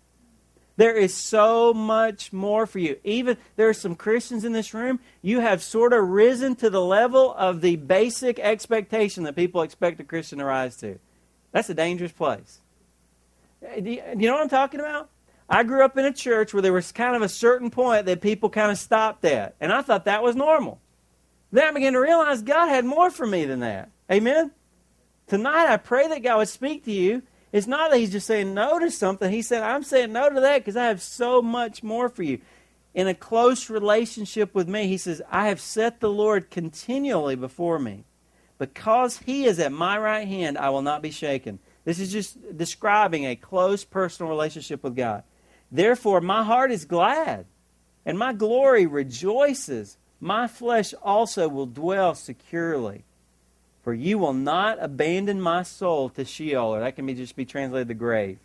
There 0.77 0.97
is 0.97 1.13
so 1.13 1.75
much 1.75 2.33
more 2.33 2.67
for 2.67 2.79
you. 2.79 2.99
Even 3.05 3.37
there 3.57 3.69
are 3.69 3.75
some 3.75 3.97
Christians 3.97 4.45
in 4.45 4.53
this 4.53 4.73
room, 4.73 5.01
you 5.23 5.41
have 5.41 5.63
sort 5.63 5.93
of 5.93 6.09
risen 6.09 6.57
to 6.57 6.71
the 6.71 6.81
level 6.81 7.35
of 7.35 7.61
the 7.61 7.77
basic 7.77 8.39
expectation 8.39 9.25
that 9.25 9.37
people 9.37 9.63
expect 9.63 10.01
a 10.01 10.05
Christian 10.05 10.39
to 10.39 10.45
rise 10.45 10.77
to. 10.79 10.99
That's 11.53 11.69
a 11.69 11.75
dangerous 11.75 12.13
place. 12.13 12.61
Uh, 13.65 13.81
do 13.81 13.91
you 13.91 14.15
know 14.17 14.35
what 14.35 14.43
I'm 14.43 14.49
talking 14.49 14.81
about? 14.81 15.11
I 15.49 15.63
grew 15.63 15.85
up 15.85 15.97
in 15.97 16.05
a 16.05 16.13
church 16.13 16.55
where 16.55 16.63
there 16.63 16.73
was 16.73 16.91
kind 16.91 17.15
of 17.15 17.23
a 17.23 17.29
certain 17.29 17.71
point 17.71 18.07
that 18.07 18.21
people 18.21 18.51
kind 18.51 18.73
of 18.73 18.79
stopped 18.79 19.25
at, 19.25 19.55
and 19.61 19.73
I 19.73 19.83
thought 19.83 20.07
that 20.07 20.23
was 20.23 20.35
normal. 20.35 20.81
Then 21.53 21.69
I 21.69 21.73
began 21.73 21.93
to 21.93 22.01
realize 22.01 22.43
God 22.43 22.69
had 22.69 22.85
more 22.85 23.11
for 23.11 23.27
me 23.27 23.45
than 23.45 23.61
that. 23.61 23.91
Amen? 24.11 24.53
Tonight, 25.29 25.73
I 25.73 25.77
pray 25.77 26.09
that 26.09 26.23
God 26.23 26.39
would 26.39 26.49
speak 26.49 26.85
to 26.87 26.93
you 26.93 27.23
it's 27.55 27.69
not 27.69 27.93
that 27.93 28.01
he's 28.01 28.11
just 28.11 28.27
saying 28.27 28.53
no 28.53 28.81
to 28.81 28.91
something. 28.91 29.31
He 29.31 29.41
said, 29.41 29.63
I'm 29.63 29.85
saying 29.85 30.13
no 30.13 30.29
to 30.29 30.41
that 30.41 30.59
because 30.59 30.77
I 30.77 30.87
have 30.87 31.01
so 31.01 31.41
much 31.41 31.85
more 31.85 32.09
for 32.09 32.25
you. 32.25 32.41
In 32.95 33.07
a 33.07 33.15
close 33.15 33.71
relationship 33.71 34.57
with 34.57 34.69
me, 34.69 34.89
he 34.89 34.97
says, 34.99 35.23
I 35.31 35.47
have 35.47 35.61
set 35.61 36.01
the 36.01 36.11
Lord 36.11 36.51
continually 36.51 37.37
before 37.37 37.79
me. 37.79 38.07
Because 38.59 39.19
he 39.19 39.45
is 39.45 39.61
at 39.61 39.71
my 39.71 39.97
right 39.97 40.27
hand, 40.27 40.59
I 40.59 40.71
will 40.71 40.83
not 40.83 41.01
be 41.01 41.13
shaken. 41.13 41.61
This 41.85 42.01
is 42.01 42.11
just 42.11 42.57
describing 42.59 43.25
a 43.25 43.37
close 43.37 43.85
personal 43.85 44.31
relationship 44.31 44.83
with 44.83 44.97
God. 44.97 45.23
Therefore, 45.71 46.21
my 46.21 46.43
heart 46.43 46.73
is 46.73 46.85
glad, 46.85 47.47
and 48.05 48.19
my 48.19 48.33
glory 48.33 48.85
rejoices. 48.85 49.97
My 50.19 50.49
flesh 50.49 50.93
also 51.05 51.47
will 51.47 51.67
dwell 51.67 52.17
securely. 52.17 53.05
For 53.85 53.93
you 53.93 54.17
will 54.17 54.33
not 54.33 54.79
abandon 54.81 55.41
my 55.41 55.63
soul 55.63 56.09
to 56.11 56.25
Sheol, 56.25 56.75
or 56.75 56.81
that 56.81 56.97
can 56.97 57.05
be 57.05 57.13
just 57.15 57.37
be 57.37 57.45
translated 57.45 57.87
the 57.87 57.95
grave. 57.95 58.39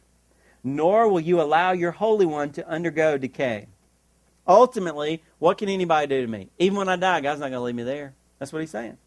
Nor 0.63 1.07
will 1.07 1.21
you 1.21 1.41
allow 1.41 1.71
your 1.71 1.91
Holy 1.91 2.25
One 2.25 2.51
to 2.51 2.67
undergo 2.67 3.17
decay. 3.17 3.67
Ultimately, 4.45 5.23
what 5.37 5.57
can 5.57 5.69
anybody 5.69 6.07
do 6.07 6.21
to 6.21 6.27
me? 6.27 6.49
Even 6.59 6.77
when 6.77 6.89
I 6.89 6.97
die, 6.97 7.21
God's 7.21 7.39
not 7.39 7.51
going 7.51 7.59
to 7.59 7.63
leave 7.63 7.75
me 7.75 7.83
there. 7.83 8.13
That's 8.37 8.51
what 8.51 8.59
he's 8.59 8.69
saying. 8.69 8.97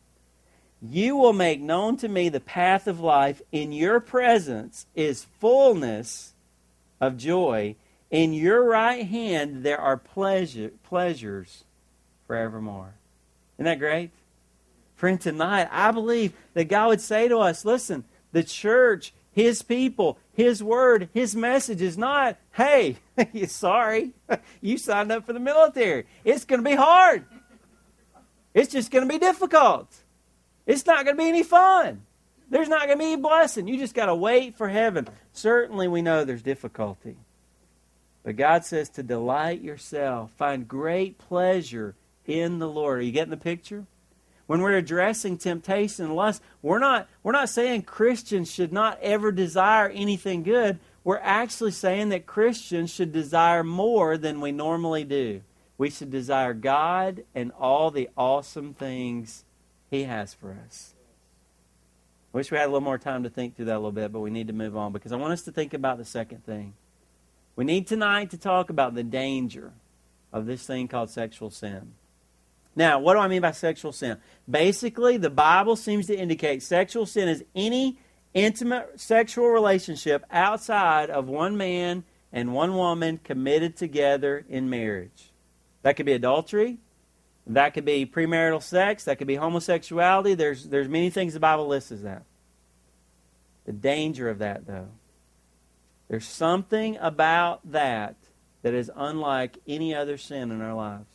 You 0.81 1.17
will 1.17 1.35
make 1.35 1.61
known 1.61 1.99
to 1.99 2.09
me 2.09 2.31
the 2.31 2.41
path 2.41 2.87
of 2.87 2.99
life. 2.99 3.43
In 3.53 3.71
your 3.71 4.01
presence 4.01 4.87
is 4.95 5.27
fullness 5.39 6.33
of 7.01 7.19
joy. 7.19 7.77
In 8.11 8.33
your 8.33 8.65
right 8.65 9.07
hand 9.07 9.65
there 9.65 9.81
are 9.81 9.97
pleasure, 9.97 10.71
pleasures 10.83 11.65
forevermore. 12.27 12.95
Isn't 13.57 13.67
that 13.67 13.79
great? 13.79 14.11
Friend, 15.03 15.21
tonight, 15.21 15.67
I 15.73 15.91
believe 15.91 16.33
that 16.55 16.69
God 16.69 16.91
would 16.91 17.01
say 17.01 17.27
to 17.27 17.39
us, 17.39 17.65
listen, 17.65 18.05
the 18.31 18.45
church, 18.45 19.13
His 19.33 19.61
people, 19.61 20.17
His 20.33 20.63
word, 20.63 21.09
His 21.13 21.35
message 21.35 21.83
is 21.83 21.99
not, 21.99 22.37
hey, 22.53 22.99
sorry, 23.49 24.13
you 24.61 24.79
signed 24.79 25.11
up 25.11 25.27
for 25.27 25.33
the 25.33 25.41
military. 25.41 26.07
It's 26.25 26.45
going 26.45 26.63
to 26.63 26.71
be 26.71 26.77
hard. 26.77 27.25
It's 28.55 28.73
just 28.73 28.93
going 28.93 29.09
to 29.09 29.13
be 29.13 29.19
difficult. 29.19 29.93
It's 30.67 30.87
not 30.87 31.05
going 31.05 31.17
to 31.17 31.21
be 31.21 31.29
any 31.29 31.43
fun. 31.43 32.03
There's 32.49 32.69
not 32.69 32.87
going 32.87 32.99
to 32.99 33.05
be 33.05 33.13
any 33.15 33.21
blessing. 33.21 33.67
You 33.67 33.79
just 33.79 33.97
got 33.97 34.07
to 34.07 34.15
wait 34.15 34.55
for 34.55 34.69
heaven. 34.69 35.09
Certainly, 35.33 35.89
we 35.89 36.03
know 36.03 36.25
there's 36.25 36.43
difficulty. 36.43 37.17
But 38.23 38.37
God 38.37 38.65
says 38.65 38.89
to 38.91 39.03
delight 39.03 39.63
yourself, 39.63 40.31
find 40.37 40.69
great 40.69 41.19
pleasure 41.19 41.97
in 42.25 42.61
the 42.61 42.69
Lord. 42.69 43.01
Are 43.01 43.03
you 43.03 43.11
getting 43.11 43.31
the 43.31 43.37
picture? 43.37 43.87
When 44.53 44.61
we're 44.61 44.77
addressing 44.77 45.39
temptation 45.39 46.05
and 46.05 46.15
lust, 46.15 46.43
we're 46.61 46.79
not, 46.79 47.09
we're 47.23 47.33
not 47.33 47.49
saying 47.49 47.81
Christians 47.81 48.51
should 48.51 48.71
not 48.71 48.99
ever 49.01 49.33
desire 49.33 49.89
anything 49.89 50.43
good. 50.43 50.79
We're 51.05 51.21
actually 51.21 51.71
saying 51.71 52.11
that 52.11 52.27
Christians 52.27 52.91
should 52.93 53.13
desire 53.13 53.65
more 53.65 54.19
than 54.19 54.43
we 54.43 54.53
normally 54.53 55.05
do. 55.05 55.41
We 55.79 55.89
should 55.89 56.11
desire 56.11 56.53
God 56.53 57.25
and 57.35 57.51
all 57.59 57.91
the 57.91 58.11
awesome 58.15 58.75
things 58.75 59.47
He 59.91 60.03
has 60.03 60.35
for 60.35 60.55
us. 60.67 60.93
I 62.35 62.37
wish 62.37 62.51
we 62.51 62.59
had 62.59 62.67
a 62.67 62.73
little 62.73 62.83
more 62.83 62.99
time 62.99 63.23
to 63.23 63.31
think 63.31 63.57
through 63.57 63.65
that 63.65 63.77
a 63.77 63.79
little 63.79 63.91
bit, 63.91 64.13
but 64.13 64.21
we 64.21 64.29
need 64.29 64.49
to 64.49 64.53
move 64.53 64.77
on 64.77 64.93
because 64.93 65.13
I 65.13 65.17
want 65.17 65.33
us 65.33 65.41
to 65.45 65.51
think 65.51 65.73
about 65.73 65.97
the 65.97 66.05
second 66.05 66.45
thing. 66.45 66.75
We 67.57 67.65
need 67.65 67.87
tonight 67.87 68.29
to 68.33 68.37
talk 68.37 68.69
about 68.69 68.95
the 68.95 69.03
danger 69.03 69.73
of 70.31 70.45
this 70.45 70.67
thing 70.67 70.89
called 70.89 71.09
sexual 71.09 71.49
sin. 71.49 71.95
Now, 72.75 72.99
what 72.99 73.15
do 73.15 73.21
I 73.21 73.29
mean 73.29 73.43
by 73.43 73.53
sexual 73.53 73.93
sin? 73.93 74.19
Basically, 74.49 75.17
the 75.17 75.31
Bible 75.31 75.77
seems 75.77 76.07
to 76.07 76.17
indicate 76.17 76.63
sexual 76.63 77.07
sin 77.07 77.29
is 77.29 77.45
any 77.55 77.99
intimate 78.35 78.99
sexual 78.99 79.49
relationship 79.49 80.25
outside 80.31 81.11
of 81.11 81.29
one 81.29 81.57
man 81.57 82.05
and 82.33 82.55
one 82.55 82.75
woman 82.75 83.21
committed 83.23 83.77
together 83.77 84.45
in 84.49 84.71
marriage. 84.71 85.31
That 85.83 85.97
could 85.97 86.07
be 86.07 86.13
adultery. 86.13 86.79
That 87.47 87.75
could 87.75 87.85
be 87.85 88.07
premarital 88.07 88.63
sex. 88.63 89.05
That 89.05 89.19
could 89.19 89.27
be 89.27 89.35
homosexuality. 89.35 90.35
There's, 90.35 90.65
there's 90.65 90.89
many 90.89 91.11
things 91.11 91.35
the 91.35 91.41
Bible 91.41 91.67
lists 91.67 91.93
as 91.93 92.03
that. 92.03 92.23
The 93.67 93.73
danger 93.73 94.29
of 94.29 94.39
that, 94.39 94.67
though. 94.67 94.89
There's 96.09 96.27
something 96.27 96.97
about 97.01 97.73
that 97.73 98.17
that 98.63 98.75
is 98.75 98.91
unlike 98.95 99.59
any 99.67 99.95
other 99.95 100.17
sin 100.17 100.51
in 100.51 100.61
our 100.61 100.75
lives. 100.75 101.12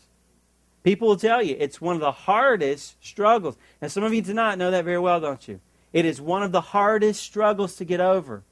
People 0.88 1.10
will 1.10 1.17
tell 1.17 1.44
you 1.44 1.58
it's 1.60 1.82
one 1.82 1.96
of 1.96 2.00
the 2.00 2.13
hardest 2.13 2.96
struggles. 3.06 3.58
And 3.82 3.91
some 3.91 4.06
of 4.06 4.13
you 4.13 4.22
tonight 4.22 4.58
know 4.58 4.72
that 4.72 4.86
very 4.86 5.00
well, 5.00 5.20
don't 5.20 5.46
you? 5.46 5.60
It 5.91 6.06
is 6.06 6.22
one 6.22 6.44
of 6.44 6.53
the 6.53 6.62
hardest 6.62 7.22
struggles 7.22 7.75
to 7.75 7.84
get 7.84 8.00
over. 8.00 8.44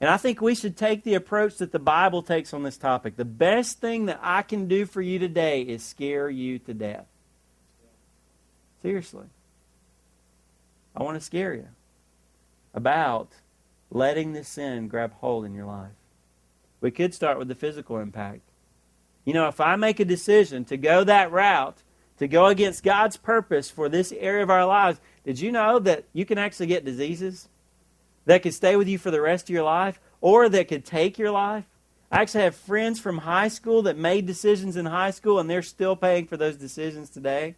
And 0.00 0.10
I 0.10 0.16
think 0.16 0.40
we 0.40 0.56
should 0.56 0.76
take 0.76 1.04
the 1.04 1.14
approach 1.14 1.58
that 1.58 1.70
the 1.70 1.78
Bible 1.78 2.24
takes 2.24 2.52
on 2.52 2.64
this 2.64 2.76
topic. 2.76 3.14
The 3.14 3.24
best 3.24 3.78
thing 3.78 4.06
that 4.06 4.18
I 4.20 4.42
can 4.42 4.66
do 4.66 4.86
for 4.86 5.00
you 5.00 5.20
today 5.20 5.62
is 5.62 5.84
scare 5.84 6.28
you 6.28 6.58
to 6.58 6.74
death. 6.74 7.06
Seriously. 8.82 9.26
I 10.96 11.04
want 11.04 11.16
to 11.16 11.24
scare 11.24 11.54
you 11.54 11.68
about 12.74 13.28
letting 13.88 14.32
this 14.32 14.48
sin 14.48 14.88
grab 14.88 15.12
hold 15.20 15.44
in 15.44 15.54
your 15.54 15.66
life. 15.66 15.92
We 16.80 16.90
could 16.90 17.14
start 17.14 17.38
with 17.38 17.46
the 17.46 17.54
physical 17.54 17.98
impact. 17.98 18.49
You 19.24 19.34
know, 19.34 19.48
if 19.48 19.60
I 19.60 19.76
make 19.76 20.00
a 20.00 20.04
decision 20.04 20.64
to 20.66 20.76
go 20.76 21.04
that 21.04 21.30
route, 21.30 21.82
to 22.18 22.28
go 22.28 22.46
against 22.46 22.82
God's 22.82 23.16
purpose 23.16 23.70
for 23.70 23.88
this 23.88 24.12
area 24.12 24.42
of 24.42 24.50
our 24.50 24.66
lives, 24.66 25.00
did 25.24 25.40
you 25.40 25.52
know 25.52 25.78
that 25.78 26.04
you 26.12 26.24
can 26.24 26.38
actually 26.38 26.66
get 26.66 26.84
diseases 26.84 27.48
that 28.26 28.42
could 28.42 28.54
stay 28.54 28.76
with 28.76 28.88
you 28.88 28.98
for 28.98 29.10
the 29.10 29.20
rest 29.20 29.48
of 29.48 29.54
your 29.54 29.64
life 29.64 30.00
or 30.20 30.48
that 30.48 30.68
could 30.68 30.84
take 30.84 31.18
your 31.18 31.30
life? 31.30 31.64
I 32.10 32.20
actually 32.20 32.42
have 32.44 32.56
friends 32.56 32.98
from 32.98 33.18
high 33.18 33.48
school 33.48 33.82
that 33.82 33.96
made 33.96 34.26
decisions 34.26 34.76
in 34.76 34.86
high 34.86 35.12
school 35.12 35.38
and 35.38 35.48
they're 35.48 35.62
still 35.62 35.96
paying 35.96 36.26
for 36.26 36.36
those 36.36 36.56
decisions 36.56 37.08
today. 37.08 37.54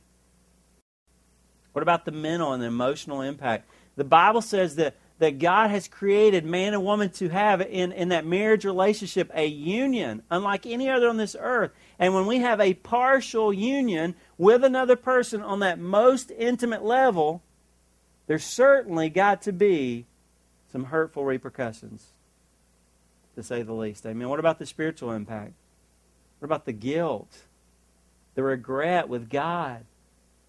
What 1.73 1.83
about 1.83 2.05
the 2.05 2.13
mental 2.13 2.53
and 2.53 2.63
the 2.63 2.67
emotional 2.67 3.23
impact? 3.23 3.69
The 3.97 4.05
Bible 4.05 4.43
says 4.43 4.77
that, 4.77 4.97
that 5.23 5.39
God 5.39 5.71
has 5.71 5.87
created 5.87 6.45
man 6.45 6.75
and 6.75 6.83
woman 6.83 7.09
to 7.11 7.29
have 7.29 7.61
in, 7.61 7.93
in 7.93 8.09
that 8.09 8.27
marriage 8.27 8.65
relationship 8.65 9.31
a 9.33 9.47
union 9.47 10.21
unlike 10.33 10.67
any 10.67 10.89
other 10.91 11.09
on 11.09 11.17
this 11.17 11.37
earth. 11.39 11.71
And 11.97 12.13
when 12.13 12.27
we 12.27 12.39
have 12.39 12.61
a 12.61 12.75
partial 12.75 13.53
union 13.53 14.17
with 14.37 14.65
another 14.65 14.97
person 14.97 15.41
on 15.41 15.61
that 15.61 15.79
most 15.79 16.33
intimate 16.33 16.85
level, 16.85 17.41
there's 18.27 18.43
certainly 18.43 19.11
got 19.11 19.43
to 19.43 19.53
be 19.53 20.07
some 20.73 20.87
hurtful 20.87 21.25
repercussions, 21.25 22.09
to 23.37 23.45
say 23.45 23.63
the 23.63 23.73
least. 23.73 24.05
Amen. 24.05 24.29
What 24.29 24.41
about 24.41 24.59
the 24.59 24.67
spiritual 24.67 25.13
impact? 25.13 25.53
What 26.41 26.47
about 26.47 26.65
the 26.65 26.73
guilt, 26.73 27.43
the 28.35 28.43
regret 28.43 29.09
with 29.09 29.31
God? 29.31 29.85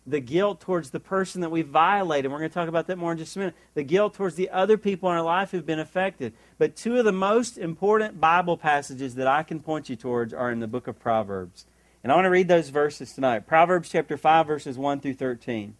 The 0.05 0.19
guilt 0.19 0.59
towards 0.59 0.89
the 0.89 0.99
person 0.99 1.41
that 1.41 1.49
we 1.49 1.61
violated. 1.61 2.31
We're 2.31 2.39
going 2.39 2.49
to 2.49 2.53
talk 2.53 2.67
about 2.67 2.87
that 2.87 2.97
more 2.97 3.13
in 3.13 3.17
just 3.17 3.35
a 3.35 3.39
minute. 3.39 3.55
The 3.73 3.83
guilt 3.83 4.13
towards 4.13 4.35
the 4.35 4.49
other 4.49 4.77
people 4.77 5.09
in 5.09 5.15
our 5.15 5.23
life 5.23 5.51
who've 5.51 5.65
been 5.65 5.79
affected. 5.79 6.33
But 6.57 6.75
two 6.75 6.97
of 6.97 7.05
the 7.05 7.13
most 7.13 7.57
important 7.57 8.19
Bible 8.19 8.57
passages 8.57 9.15
that 9.15 9.27
I 9.27 9.43
can 9.43 9.61
point 9.61 9.89
you 9.89 9.95
towards 9.95 10.33
are 10.33 10.51
in 10.51 10.59
the 10.59 10.67
book 10.67 10.87
of 10.87 10.99
Proverbs. 10.99 11.65
And 12.03 12.11
I 12.11 12.15
want 12.15 12.25
to 12.25 12.29
read 12.29 12.49
those 12.49 12.69
verses 12.69 13.13
tonight. 13.13 13.47
Proverbs 13.47 13.89
chapter 13.89 14.17
5, 14.17 14.45
verses 14.45 14.77
1 14.77 14.99
through 14.99 15.13
13. 15.13 15.75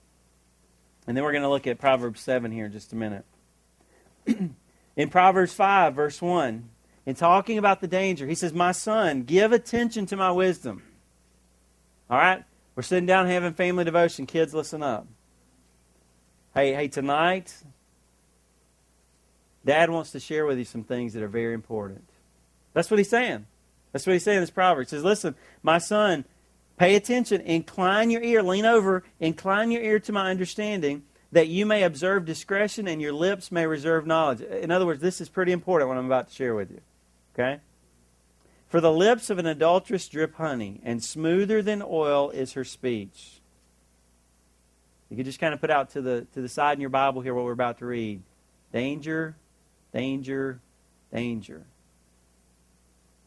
And 1.06 1.18
then 1.18 1.24
we're 1.24 1.34
going 1.34 1.44
to 1.44 1.50
look 1.50 1.68
at 1.68 1.80
Proverbs 1.80 2.22
7 2.22 2.52
here 2.52 2.68
in 2.68 2.72
just 2.72 2.94
a 2.94 2.96
minute. 2.96 3.26
in 4.26 5.10
Proverbs 5.10 5.54
5, 5.54 5.94
verse 5.94 6.22
1, 6.22 6.70
in 7.06 7.16
talking 7.16 7.58
about 7.58 7.82
the 7.82 7.88
danger, 7.88 8.26
he 8.26 8.36
says, 8.36 8.54
My 8.54 8.72
son, 8.72 9.24
give 9.24 9.52
attention 9.52 10.06
to 10.06 10.16
my 10.16 10.32
wisdom. 10.32 10.82
All 12.10 12.18
right? 12.18 12.46
We're 12.76 12.84
sitting 12.84 13.06
down 13.06 13.28
having 13.28 13.54
family 13.54 13.84
devotion. 13.84 14.26
Kids, 14.26 14.54
listen 14.54 14.82
up. 14.82 15.08
Hey, 16.54 16.74
hey, 16.74 16.88
tonight, 16.88 17.56
Dad 19.66 19.90
wants 19.90 20.12
to 20.12 20.20
share 20.20 20.46
with 20.46 20.58
you 20.58 20.66
some 20.66 20.84
things 20.84 21.14
that 21.14 21.24
are 21.24 21.28
very 21.28 21.54
important. 21.54 22.08
That's 22.74 22.92
what 22.92 23.00
he's 23.00 23.10
saying. 23.10 23.46
That's 23.92 24.06
what 24.06 24.14
he's 24.14 24.24
saying 24.24 24.38
in 24.38 24.44
this 24.44 24.50
proverb. 24.50 24.86
He 24.86 24.90
says, 24.90 25.04
Listen, 25.04 25.36
my 25.62 25.78
son, 25.78 26.26
pay 26.78 26.96
attention, 26.96 27.42
incline 27.42 28.10
your 28.10 28.24
ear, 28.24 28.42
lean 28.42 28.66
over, 28.66 29.04
incline 29.20 29.72
your 29.72 29.82
ear 29.82 30.00
to 30.00 30.12
my 30.12 30.30
understanding, 30.30 31.04
that 31.32 31.48
you 31.48 31.66
may 31.66 31.84
observe 31.84 32.26
discretion 32.26 32.88
and 32.88 33.02
your 33.02 33.14
lips 33.14 33.52
may 33.52 33.66
reserve 33.66 34.06
knowledge. 34.06 34.42
In 34.42 34.72
other 34.72 34.86
words, 34.86 35.02
this 35.02 35.22
is 35.22 35.30
pretty 35.30 35.52
important 35.52 35.90
what 35.90 35.98
I'm 35.98 36.06
about 36.06 36.30
to 36.30 36.34
share 36.34 36.56
with 36.56 36.72
you. 36.72 36.82
Okay? 37.34 37.60
For 38.74 38.82
the 38.82 38.92
lips 38.92 39.30
of 39.30 39.38
an 39.38 39.46
adulteress 39.46 40.08
drip 40.08 40.34
honey, 40.34 40.82
and 40.84 41.04
smoother 41.04 41.62
than 41.62 41.84
oil 41.86 42.32
is 42.32 42.54
her 42.54 42.64
speech. 42.64 43.40
You 45.12 45.16
could 45.16 45.28
just 45.28 45.40
kind 45.40 45.54
of 45.54 45.62
put 45.62 45.70
out 45.70 45.92
to 45.92 46.02
the, 46.02 46.26
to 46.34 46.42
the 46.42 46.50
side 46.50 46.74
in 46.74 46.82
your 46.82 46.90
Bible 46.90 47.22
here 47.22 47.36
what 47.36 47.46
we're 47.46 47.52
about 47.52 47.78
to 47.78 47.86
read. 47.86 48.24
Danger, 48.72 49.36
danger, 49.94 50.60
danger. 51.14 51.62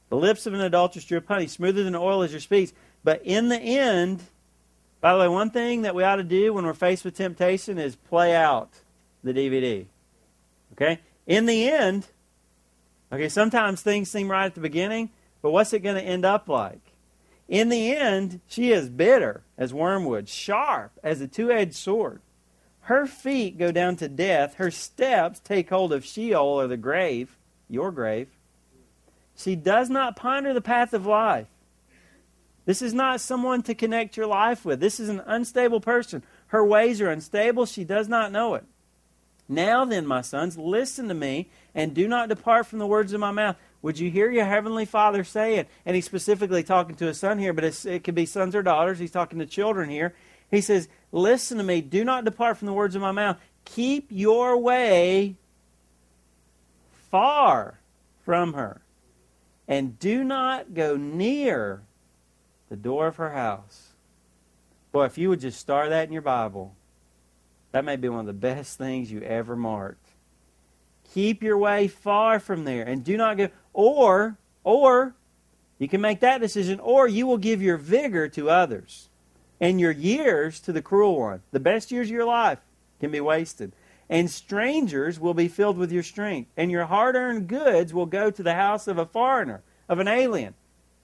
The 0.08 0.16
lips 0.16 0.46
of 0.46 0.54
an 0.54 0.62
adulteress 0.62 1.04
drip 1.04 1.28
honey, 1.28 1.46
smoother 1.46 1.84
than 1.84 1.94
oil 1.94 2.22
is 2.22 2.32
your 2.32 2.40
speech. 2.40 2.72
But 3.04 3.22
in 3.22 3.48
the 3.48 3.60
end, 3.60 4.24
by 5.00 5.12
the 5.12 5.20
way, 5.20 5.28
one 5.28 5.50
thing 5.50 5.82
that 5.82 5.94
we 5.94 6.02
ought 6.02 6.16
to 6.16 6.24
do 6.24 6.54
when 6.54 6.66
we're 6.66 6.74
faced 6.74 7.04
with 7.04 7.16
temptation 7.16 7.78
is 7.78 7.94
play 7.94 8.34
out 8.34 8.70
the 9.22 9.32
DVD. 9.32 9.86
Okay? 10.72 10.98
In 11.24 11.46
the 11.46 11.68
end, 11.68 12.08
okay, 13.12 13.28
sometimes 13.28 13.80
things 13.80 14.10
seem 14.10 14.28
right 14.28 14.46
at 14.46 14.56
the 14.56 14.60
beginning, 14.60 15.10
but 15.46 15.52
what's 15.52 15.72
it 15.72 15.84
going 15.84 15.94
to 15.94 16.02
end 16.02 16.24
up 16.24 16.48
like? 16.48 16.80
In 17.46 17.68
the 17.68 17.94
end, 17.94 18.40
she 18.48 18.72
is 18.72 18.88
bitter 18.88 19.44
as 19.56 19.72
wormwood, 19.72 20.28
sharp 20.28 20.90
as 21.04 21.20
a 21.20 21.28
two 21.28 21.52
edged 21.52 21.76
sword. 21.76 22.20
Her 22.80 23.06
feet 23.06 23.56
go 23.56 23.70
down 23.70 23.94
to 23.98 24.08
death. 24.08 24.54
Her 24.54 24.72
steps 24.72 25.38
take 25.38 25.68
hold 25.68 25.92
of 25.92 26.04
Sheol 26.04 26.60
or 26.60 26.66
the 26.66 26.76
grave, 26.76 27.38
your 27.68 27.92
grave. 27.92 28.26
She 29.36 29.54
does 29.54 29.88
not 29.88 30.16
ponder 30.16 30.52
the 30.52 30.60
path 30.60 30.92
of 30.92 31.06
life. 31.06 31.46
This 32.64 32.82
is 32.82 32.92
not 32.92 33.20
someone 33.20 33.62
to 33.62 33.74
connect 33.76 34.16
your 34.16 34.26
life 34.26 34.64
with. 34.64 34.80
This 34.80 34.98
is 34.98 35.08
an 35.08 35.22
unstable 35.26 35.80
person. 35.80 36.24
Her 36.48 36.64
ways 36.64 37.00
are 37.00 37.08
unstable. 37.08 37.66
She 37.66 37.84
does 37.84 38.08
not 38.08 38.32
know 38.32 38.56
it. 38.56 38.64
Now 39.48 39.84
then, 39.84 40.08
my 40.08 40.22
sons, 40.22 40.58
listen 40.58 41.06
to 41.06 41.14
me 41.14 41.50
and 41.72 41.94
do 41.94 42.08
not 42.08 42.28
depart 42.28 42.66
from 42.66 42.80
the 42.80 42.86
words 42.88 43.12
of 43.12 43.20
my 43.20 43.30
mouth. 43.30 43.54
Would 43.82 43.98
you 43.98 44.10
hear 44.10 44.30
your 44.30 44.44
heavenly 44.44 44.84
Father 44.84 45.22
say 45.24 45.56
it? 45.56 45.68
And 45.84 45.94
he's 45.94 46.06
specifically 46.06 46.62
talking 46.62 46.96
to 46.96 47.06
his 47.06 47.20
son 47.20 47.38
here, 47.38 47.52
but 47.52 47.64
it 47.64 48.04
could 48.04 48.14
be 48.14 48.26
sons 48.26 48.54
or 48.54 48.62
daughters. 48.62 48.98
He's 48.98 49.10
talking 49.10 49.38
to 49.38 49.46
children 49.46 49.90
here. 49.90 50.14
He 50.50 50.60
says, 50.60 50.88
Listen 51.12 51.58
to 51.58 51.64
me. 51.64 51.80
Do 51.80 52.04
not 52.04 52.24
depart 52.24 52.58
from 52.58 52.66
the 52.66 52.72
words 52.72 52.94
of 52.94 53.02
my 53.02 53.12
mouth. 53.12 53.38
Keep 53.64 54.08
your 54.10 54.56
way 54.56 55.36
far 57.10 57.78
from 58.24 58.54
her. 58.54 58.80
And 59.68 59.98
do 59.98 60.22
not 60.22 60.74
go 60.74 60.96
near 60.96 61.82
the 62.68 62.76
door 62.76 63.06
of 63.08 63.16
her 63.16 63.30
house. 63.30 63.92
Boy, 64.92 65.04
if 65.04 65.18
you 65.18 65.28
would 65.28 65.40
just 65.40 65.60
star 65.60 65.88
that 65.88 66.06
in 66.06 66.12
your 66.12 66.22
Bible, 66.22 66.74
that 67.72 67.84
may 67.84 67.96
be 67.96 68.08
one 68.08 68.20
of 68.20 68.26
the 68.26 68.32
best 68.32 68.78
things 68.78 69.10
you 69.10 69.20
ever 69.22 69.56
marked. 69.56 70.05
Keep 71.12 71.42
your 71.42 71.58
way 71.58 71.88
far 71.88 72.38
from 72.38 72.64
there 72.64 72.84
and 72.84 73.04
do 73.04 73.16
not 73.16 73.36
go. 73.36 73.48
Or, 73.72 74.36
or, 74.64 75.14
you 75.78 75.88
can 75.88 76.00
make 76.00 76.20
that 76.20 76.40
decision, 76.40 76.80
or 76.80 77.06
you 77.06 77.26
will 77.26 77.38
give 77.38 77.60
your 77.60 77.76
vigor 77.76 78.28
to 78.30 78.50
others 78.50 79.08
and 79.60 79.80
your 79.80 79.90
years 79.90 80.60
to 80.60 80.72
the 80.72 80.82
cruel 80.82 81.18
one. 81.18 81.42
The 81.52 81.60
best 81.60 81.90
years 81.90 82.08
of 82.08 82.12
your 82.12 82.24
life 82.24 82.58
can 83.00 83.10
be 83.10 83.20
wasted. 83.20 83.72
And 84.08 84.30
strangers 84.30 85.18
will 85.18 85.34
be 85.34 85.48
filled 85.48 85.76
with 85.76 85.90
your 85.90 86.02
strength, 86.02 86.50
and 86.56 86.70
your 86.70 86.86
hard 86.86 87.16
earned 87.16 87.48
goods 87.48 87.92
will 87.92 88.06
go 88.06 88.30
to 88.30 88.42
the 88.42 88.54
house 88.54 88.86
of 88.86 88.98
a 88.98 89.06
foreigner, 89.06 89.62
of 89.88 89.98
an 89.98 90.08
alien. 90.08 90.54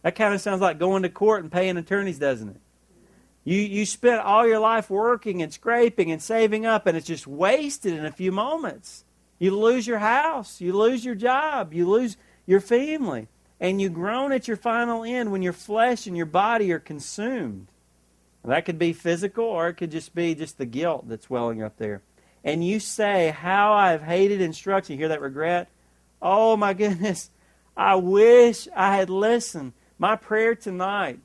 That 0.03 0.15
kind 0.15 0.35
of 0.35 0.41
sounds 0.41 0.61
like 0.61 0.79
going 0.79 1.03
to 1.03 1.09
court 1.09 1.43
and 1.43 1.51
paying 1.51 1.77
attorneys, 1.77 2.19
doesn't 2.19 2.49
it? 2.49 2.61
You, 3.45 3.59
you 3.59 3.87
spent 3.87 4.21
all 4.21 4.47
your 4.47 4.61
life 4.61 4.89
working 4.89 5.43
and 5.43 5.53
scraping 5.53 6.13
and 6.13 6.23
saving 6.23 6.65
up, 6.65 6.87
and 6.87 6.97
it's 6.97 7.07
just 7.07 7.27
wasted 7.27 7.93
in 7.93 8.05
a 8.05 8.13
few 8.13 8.31
moments. 8.31 9.05
You 9.43 9.59
lose 9.59 9.89
your 9.89 9.99
house, 9.99 10.61
you 10.61 10.73
lose 10.73 11.05
your 11.05 11.17
job, 11.17 11.75
you 11.75 11.91
lose 11.91 12.17
your 12.47 12.61
family, 12.61 13.27
and 13.59 13.81
you 13.81 13.91
groan 13.91 14.31
at 14.31 14.47
your 14.47 14.57
final 14.57 15.03
end 15.03 15.33
when 15.33 15.43
your 15.43 15.53
flesh 15.53 16.07
and 16.07 16.17
your 16.17 16.27
body 16.27 16.71
are 16.71 16.79
consumed. 16.79 17.67
That 18.45 18.65
could 18.65 18.79
be 18.79 18.93
physical, 18.93 19.45
or 19.45 19.67
it 19.67 19.75
could 19.75 19.91
just 19.91 20.15
be 20.15 20.37
just 20.37 20.59
the 20.59 20.65
guilt 20.65 21.09
that's 21.09 21.29
welling 21.29 21.61
up 21.61 21.77
there. 21.79 22.03
And 22.45 22.65
you 22.65 22.79
say, 22.79 23.31
How 23.37 23.73
I've 23.73 24.03
hated 24.03 24.41
instruction. 24.41 24.93
You 24.93 25.01
hear 25.01 25.09
that 25.09 25.21
regret? 25.21 25.69
Oh 26.23 26.57
my 26.57 26.73
goodness. 26.85 27.29
I 27.77 27.97
wish 27.97 28.69
I 28.77 28.95
had 28.95 29.11
listened. 29.11 29.73
My 29.99 30.15
prayer 30.15 30.55
tonight 30.55 31.19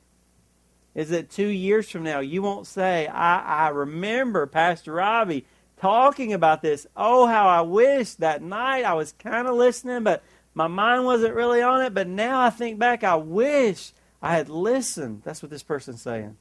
is 0.92 1.10
that 1.10 1.30
two 1.30 1.46
years 1.46 1.88
from 1.88 2.02
now 2.02 2.18
you 2.18 2.42
won't 2.42 2.66
say, 2.66 3.06
I, 3.06 3.66
I 3.66 3.68
remember 3.68 4.48
Pastor 4.48 4.94
Robbie 4.94 5.46
talking 5.80 6.32
about 6.32 6.62
this. 6.62 6.86
Oh, 6.96 7.26
how 7.26 7.48
I 7.48 7.62
wish 7.62 8.14
that 8.14 8.42
night 8.42 8.84
I 8.84 8.94
was 8.94 9.12
kind 9.12 9.46
of 9.46 9.54
listening, 9.54 10.02
but 10.02 10.22
my 10.54 10.66
mind 10.66 11.04
wasn't 11.04 11.34
really 11.34 11.62
on 11.62 11.82
it. 11.82 11.94
But 11.94 12.08
now 12.08 12.40
I 12.40 12.50
think 12.50 12.78
back, 12.78 13.04
I 13.04 13.16
wish 13.16 13.92
I 14.20 14.34
had 14.34 14.48
listened. 14.48 15.22
That's 15.24 15.42
what 15.42 15.50
this 15.50 15.62
person's 15.62 16.02
saying. 16.02 16.36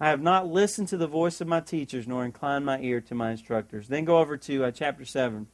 I 0.00 0.10
have 0.10 0.20
not 0.20 0.46
listened 0.46 0.88
to 0.88 0.96
the 0.96 1.08
voice 1.08 1.40
of 1.40 1.48
my 1.48 1.60
teachers, 1.60 2.06
nor 2.06 2.24
inclined 2.24 2.64
my 2.64 2.78
ear 2.80 3.00
to 3.02 3.14
my 3.14 3.32
instructors. 3.32 3.88
Then 3.88 4.04
go 4.04 4.18
over 4.18 4.36
to 4.36 4.64
uh, 4.64 4.70
chapter 4.70 5.04
7, 5.04 5.48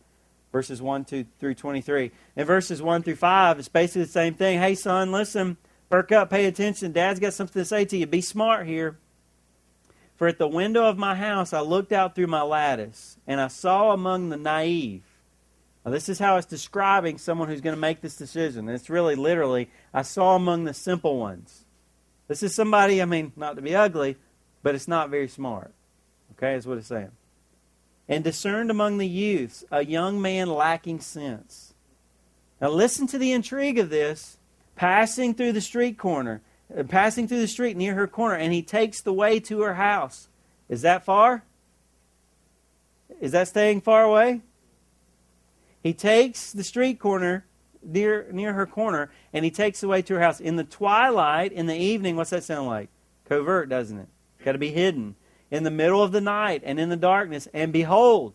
verses 0.52 0.82
1 0.82 1.04
2, 1.06 1.24
through 1.38 1.54
23. 1.54 2.10
In 2.36 2.44
verses 2.44 2.82
1 2.82 3.02
through 3.02 3.16
5, 3.16 3.58
it's 3.58 3.68
basically 3.68 4.02
the 4.02 4.08
same 4.08 4.34
thing. 4.34 4.58
Hey, 4.58 4.74
son, 4.74 5.12
listen, 5.12 5.56
perk 5.88 6.12
up, 6.12 6.28
pay 6.28 6.44
attention. 6.44 6.92
Dad's 6.92 7.20
got 7.20 7.32
something 7.32 7.60
to 7.60 7.64
say 7.64 7.86
to 7.86 7.96
you. 7.96 8.06
Be 8.06 8.20
smart 8.20 8.66
here. 8.66 8.98
For 10.16 10.28
at 10.28 10.38
the 10.38 10.48
window 10.48 10.84
of 10.84 10.96
my 10.96 11.14
house 11.14 11.52
I 11.52 11.60
looked 11.60 11.92
out 11.92 12.14
through 12.14 12.28
my 12.28 12.42
lattice, 12.42 13.18
and 13.26 13.40
I 13.40 13.48
saw 13.48 13.92
among 13.92 14.28
the 14.28 14.36
naive. 14.36 15.02
Now, 15.84 15.90
this 15.90 16.08
is 16.08 16.18
how 16.18 16.36
it's 16.36 16.46
describing 16.46 17.18
someone 17.18 17.48
who's 17.48 17.60
going 17.60 17.74
to 17.74 17.80
make 17.80 18.00
this 18.00 18.16
decision. 18.16 18.68
And 18.68 18.74
it's 18.74 18.88
really 18.88 19.16
literally, 19.16 19.68
I 19.92 20.02
saw 20.02 20.34
among 20.34 20.64
the 20.64 20.72
simple 20.72 21.18
ones. 21.18 21.64
This 22.26 22.42
is 22.42 22.54
somebody, 22.54 23.02
I 23.02 23.04
mean, 23.04 23.32
not 23.36 23.56
to 23.56 23.62
be 23.62 23.76
ugly, 23.76 24.16
but 24.62 24.74
it's 24.74 24.88
not 24.88 25.10
very 25.10 25.28
smart. 25.28 25.74
Okay, 26.32 26.54
is 26.54 26.66
what 26.66 26.78
it's 26.78 26.86
saying. 26.86 27.10
And 28.08 28.24
discerned 28.24 28.70
among 28.70 28.96
the 28.96 29.06
youths 29.06 29.64
a 29.70 29.84
young 29.84 30.22
man 30.22 30.48
lacking 30.48 31.00
sense. 31.00 31.74
Now, 32.60 32.70
listen 32.70 33.06
to 33.08 33.18
the 33.18 33.32
intrigue 33.32 33.78
of 33.78 33.90
this. 33.90 34.38
Passing 34.76 35.34
through 35.34 35.52
the 35.52 35.60
street 35.60 35.98
corner, 35.98 36.40
Uh, 36.76 36.82
passing 36.82 37.28
through 37.28 37.40
the 37.40 37.48
street 37.48 37.76
near 37.76 37.94
her 37.94 38.06
corner, 38.06 38.36
and 38.36 38.52
he 38.52 38.62
takes 38.62 39.00
the 39.02 39.12
way 39.12 39.38
to 39.40 39.60
her 39.60 39.74
house. 39.74 40.28
Is 40.68 40.82
that 40.82 41.04
far? 41.04 41.44
Is 43.20 43.32
that 43.32 43.48
staying 43.48 43.82
far 43.82 44.02
away? 44.02 44.40
He 45.82 45.92
takes 45.92 46.52
the 46.52 46.64
street 46.64 46.98
corner 46.98 47.44
near 47.82 48.26
near 48.32 48.54
her 48.54 48.66
corner, 48.66 49.10
and 49.32 49.44
he 49.44 49.50
takes 49.50 49.80
the 49.80 49.88
way 49.88 50.00
to 50.02 50.14
her 50.14 50.20
house. 50.20 50.40
In 50.40 50.56
the 50.56 50.64
twilight, 50.64 51.52
in 51.52 51.66
the 51.66 51.76
evening, 51.76 52.16
what's 52.16 52.30
that 52.30 52.44
sound 52.44 52.66
like? 52.66 52.88
Covert, 53.28 53.68
doesn't 53.68 53.98
it? 53.98 54.08
Got 54.42 54.52
to 54.52 54.58
be 54.58 54.70
hidden. 54.70 55.16
In 55.50 55.64
the 55.64 55.70
middle 55.70 56.02
of 56.02 56.12
the 56.12 56.20
night 56.20 56.62
and 56.64 56.80
in 56.80 56.88
the 56.88 56.96
darkness, 56.96 57.46
and 57.52 57.72
behold, 57.72 58.34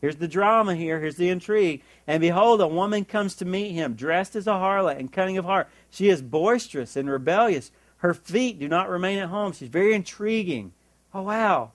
Here's 0.00 0.16
the 0.16 0.28
drama 0.28 0.74
here. 0.74 1.00
Here's 1.00 1.16
the 1.16 1.28
intrigue. 1.28 1.82
And 2.06 2.20
behold, 2.20 2.60
a 2.60 2.68
woman 2.68 3.04
comes 3.04 3.34
to 3.36 3.44
meet 3.44 3.72
him, 3.72 3.94
dressed 3.94 4.36
as 4.36 4.46
a 4.46 4.52
harlot 4.52 4.98
and 4.98 5.12
cunning 5.12 5.38
of 5.38 5.44
heart. 5.44 5.68
She 5.90 6.08
is 6.08 6.22
boisterous 6.22 6.96
and 6.96 7.10
rebellious. 7.10 7.72
Her 7.98 8.14
feet 8.14 8.58
do 8.58 8.68
not 8.68 8.88
remain 8.88 9.18
at 9.18 9.28
home. 9.28 9.52
She's 9.52 9.68
very 9.68 9.94
intriguing. 9.94 10.72
Oh, 11.12 11.22
wow. 11.22 11.72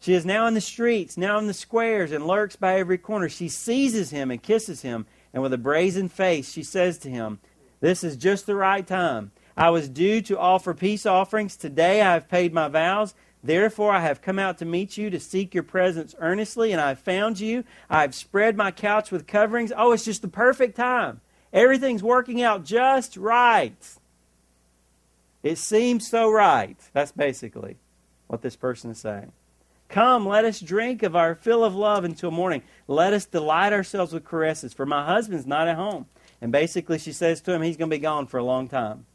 She 0.00 0.14
is 0.14 0.24
now 0.24 0.46
in 0.46 0.54
the 0.54 0.60
streets, 0.60 1.16
now 1.16 1.38
in 1.38 1.46
the 1.46 1.54
squares, 1.54 2.12
and 2.12 2.26
lurks 2.26 2.56
by 2.56 2.78
every 2.78 2.98
corner. 2.98 3.28
She 3.28 3.48
seizes 3.48 4.10
him 4.10 4.30
and 4.30 4.42
kisses 4.42 4.82
him, 4.82 5.06
and 5.32 5.42
with 5.42 5.52
a 5.52 5.58
brazen 5.58 6.08
face 6.08 6.52
she 6.52 6.62
says 6.62 6.96
to 6.98 7.10
him, 7.10 7.40
This 7.80 8.04
is 8.04 8.16
just 8.16 8.46
the 8.46 8.54
right 8.54 8.86
time. 8.86 9.32
I 9.56 9.70
was 9.70 9.88
due 9.88 10.20
to 10.22 10.38
offer 10.38 10.74
peace 10.74 11.06
offerings. 11.06 11.56
Today 11.56 12.02
I 12.02 12.12
have 12.12 12.28
paid 12.28 12.52
my 12.52 12.68
vows. 12.68 13.14
Therefore, 13.46 13.92
I 13.92 14.00
have 14.00 14.22
come 14.22 14.40
out 14.40 14.58
to 14.58 14.64
meet 14.64 14.96
you 14.96 15.08
to 15.08 15.20
seek 15.20 15.54
your 15.54 15.62
presence 15.62 16.16
earnestly, 16.18 16.72
and 16.72 16.80
I 16.80 16.88
have 16.88 16.98
found 16.98 17.38
you. 17.38 17.62
I 17.88 18.00
have 18.00 18.12
spread 18.12 18.56
my 18.56 18.72
couch 18.72 19.12
with 19.12 19.28
coverings. 19.28 19.72
Oh, 19.76 19.92
it's 19.92 20.04
just 20.04 20.22
the 20.22 20.28
perfect 20.28 20.76
time. 20.76 21.20
Everything's 21.52 22.02
working 22.02 22.42
out 22.42 22.64
just 22.64 23.16
right. 23.16 23.76
It 25.44 25.58
seems 25.58 26.08
so 26.10 26.28
right. 26.28 26.76
That's 26.92 27.12
basically 27.12 27.76
what 28.26 28.42
this 28.42 28.56
person 28.56 28.90
is 28.90 28.98
saying. 28.98 29.30
Come, 29.88 30.26
let 30.26 30.44
us 30.44 30.58
drink 30.58 31.04
of 31.04 31.14
our 31.14 31.36
fill 31.36 31.62
of 31.62 31.72
love 31.72 32.02
until 32.02 32.32
morning. 32.32 32.62
Let 32.88 33.12
us 33.12 33.26
delight 33.26 33.72
ourselves 33.72 34.12
with 34.12 34.24
caresses, 34.24 34.74
for 34.74 34.86
my 34.86 35.06
husband's 35.06 35.46
not 35.46 35.68
at 35.68 35.76
home. 35.76 36.06
And 36.40 36.50
basically, 36.50 36.98
she 36.98 37.12
says 37.12 37.40
to 37.42 37.52
him, 37.52 37.62
he's 37.62 37.76
going 37.76 37.90
to 37.90 37.96
be 37.96 38.00
gone 38.00 38.26
for 38.26 38.38
a 38.38 38.44
long 38.44 38.66
time. 38.66 39.06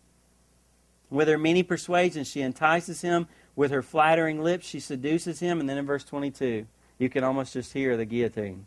With 1.10 1.28
her 1.28 1.38
many 1.38 1.62
persuasions, 1.62 2.30
she 2.30 2.42
entices 2.42 3.02
him 3.02 3.28
with 3.56 3.72
her 3.72 3.82
flattering 3.82 4.44
lips, 4.44 4.66
she 4.66 4.80
seduces 4.80 5.40
him. 5.40 5.60
And 5.60 5.70
then 5.70 5.78
in 5.78 5.86
verse 5.86 6.04
22, 6.04 6.66
you 6.98 7.10
can 7.10 7.24
almost 7.24 7.54
just 7.54 7.74
hear 7.74 7.98
the 7.98 8.06
guillotine 8.06 8.66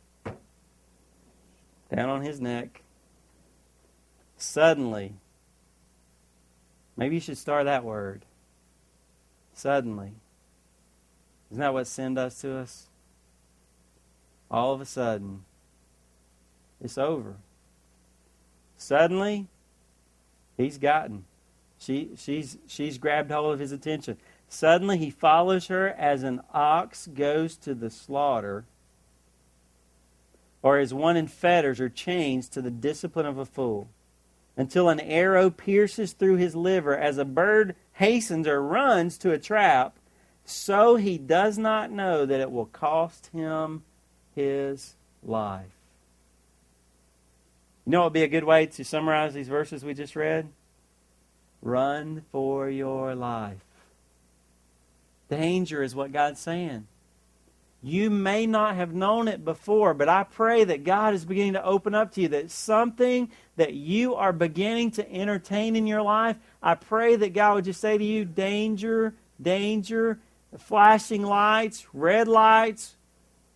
down 1.94 2.08
on 2.08 2.22
his 2.22 2.40
neck. 2.40 2.82
Suddenly, 4.36 5.14
maybe 6.96 7.16
you 7.16 7.20
should 7.20 7.38
start 7.38 7.66
that 7.66 7.84
word. 7.84 8.24
Suddenly. 9.54 10.12
Isn't 11.50 11.60
that 11.60 11.72
what 11.72 11.86
sin 11.86 12.14
does 12.14 12.38
to 12.40 12.56
us? 12.56 12.88
All 14.50 14.72
of 14.72 14.80
a 14.80 14.86
sudden, 14.86 15.44
it's 16.82 16.98
over. 16.98 17.36
Suddenly, 18.76 19.46
he's 20.56 20.78
gotten. 20.78 21.24
She, 21.78 22.10
she's, 22.16 22.58
she's 22.66 22.98
grabbed 22.98 23.30
hold 23.30 23.54
of 23.54 23.60
his 23.60 23.72
attention. 23.72 24.16
Suddenly 24.48 24.98
he 24.98 25.10
follows 25.10 25.66
her 25.66 25.88
as 25.88 26.22
an 26.22 26.40
ox 26.52 27.06
goes 27.06 27.56
to 27.58 27.74
the 27.74 27.90
slaughter, 27.90 28.64
or 30.62 30.78
as 30.78 30.94
one 30.94 31.16
in 31.16 31.26
fetters 31.26 31.80
or 31.80 31.88
chains 31.88 32.48
to 32.48 32.62
the 32.62 32.70
discipline 32.70 33.26
of 33.26 33.38
a 33.38 33.44
fool, 33.44 33.88
until 34.56 34.88
an 34.88 35.00
arrow 35.00 35.50
pierces 35.50 36.12
through 36.12 36.36
his 36.36 36.54
liver, 36.54 36.96
as 36.96 37.18
a 37.18 37.24
bird 37.24 37.74
hastens 37.94 38.46
or 38.46 38.62
runs 38.62 39.18
to 39.18 39.32
a 39.32 39.38
trap, 39.38 39.96
so 40.44 40.96
he 40.96 41.18
does 41.18 41.58
not 41.58 41.90
know 41.90 42.24
that 42.24 42.40
it 42.40 42.50
will 42.50 42.66
cost 42.66 43.28
him 43.28 43.82
his 44.34 44.94
life. 45.22 45.66
You 47.84 47.92
know 47.92 48.00
what 48.00 48.06
would 48.06 48.12
be 48.14 48.22
a 48.22 48.28
good 48.28 48.44
way 48.44 48.66
to 48.66 48.84
summarize 48.84 49.34
these 49.34 49.48
verses 49.48 49.84
we 49.84 49.94
just 49.94 50.16
read? 50.16 50.48
Run 51.60 52.24
for 52.32 52.70
your 52.70 53.14
life. 53.14 53.64
Danger 55.36 55.82
is 55.82 55.94
what 55.94 56.12
God's 56.12 56.40
saying. 56.40 56.86
You 57.82 58.08
may 58.08 58.46
not 58.46 58.76
have 58.76 58.94
known 58.94 59.28
it 59.28 59.44
before, 59.44 59.92
but 59.92 60.08
I 60.08 60.24
pray 60.24 60.64
that 60.64 60.84
God 60.84 61.12
is 61.12 61.26
beginning 61.26 61.52
to 61.52 61.64
open 61.64 61.94
up 61.94 62.12
to 62.12 62.22
you 62.22 62.28
that 62.28 62.50
something 62.50 63.30
that 63.56 63.74
you 63.74 64.14
are 64.14 64.32
beginning 64.32 64.92
to 64.92 65.12
entertain 65.12 65.76
in 65.76 65.86
your 65.86 66.00
life, 66.00 66.36
I 66.62 66.76
pray 66.76 67.16
that 67.16 67.34
God 67.34 67.56
would 67.56 67.64
just 67.66 67.82
say 67.82 67.98
to 67.98 68.04
you, 68.04 68.24
danger, 68.24 69.12
danger, 69.40 70.18
flashing 70.56 71.24
lights, 71.24 71.86
red 71.92 72.26
lights, 72.26 72.96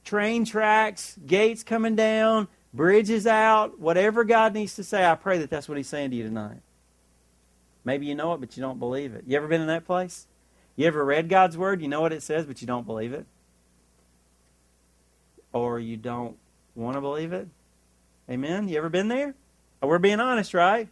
train 0.04 0.44
tracks, 0.44 1.16
gates 1.26 1.62
coming 1.62 1.96
down, 1.96 2.48
bridges 2.74 3.26
out, 3.26 3.78
whatever 3.78 4.24
God 4.24 4.52
needs 4.52 4.76
to 4.76 4.84
say, 4.84 5.06
I 5.06 5.14
pray 5.14 5.38
that 5.38 5.48
that's 5.48 5.70
what 5.70 5.78
He's 5.78 5.88
saying 5.88 6.10
to 6.10 6.16
you 6.16 6.24
tonight. 6.24 6.60
Maybe 7.82 8.04
you 8.04 8.14
know 8.14 8.34
it, 8.34 8.40
but 8.40 8.58
you 8.58 8.62
don't 8.62 8.78
believe 8.78 9.14
it. 9.14 9.24
You 9.26 9.38
ever 9.38 9.48
been 9.48 9.62
in 9.62 9.68
that 9.68 9.86
place? 9.86 10.26
You 10.78 10.86
ever 10.86 11.04
read 11.04 11.28
God's 11.28 11.58
Word? 11.58 11.82
You 11.82 11.88
know 11.88 12.00
what 12.00 12.12
it 12.12 12.22
says, 12.22 12.46
but 12.46 12.60
you 12.60 12.66
don't 12.68 12.86
believe 12.86 13.12
it? 13.12 13.26
Or 15.52 15.80
you 15.80 15.96
don't 15.96 16.36
want 16.76 16.96
to 16.96 17.00
believe 17.00 17.32
it? 17.32 17.48
Amen? 18.30 18.68
You 18.68 18.78
ever 18.78 18.88
been 18.88 19.08
there? 19.08 19.34
We're 19.82 19.98
being 19.98 20.20
honest, 20.20 20.54
right? 20.54 20.86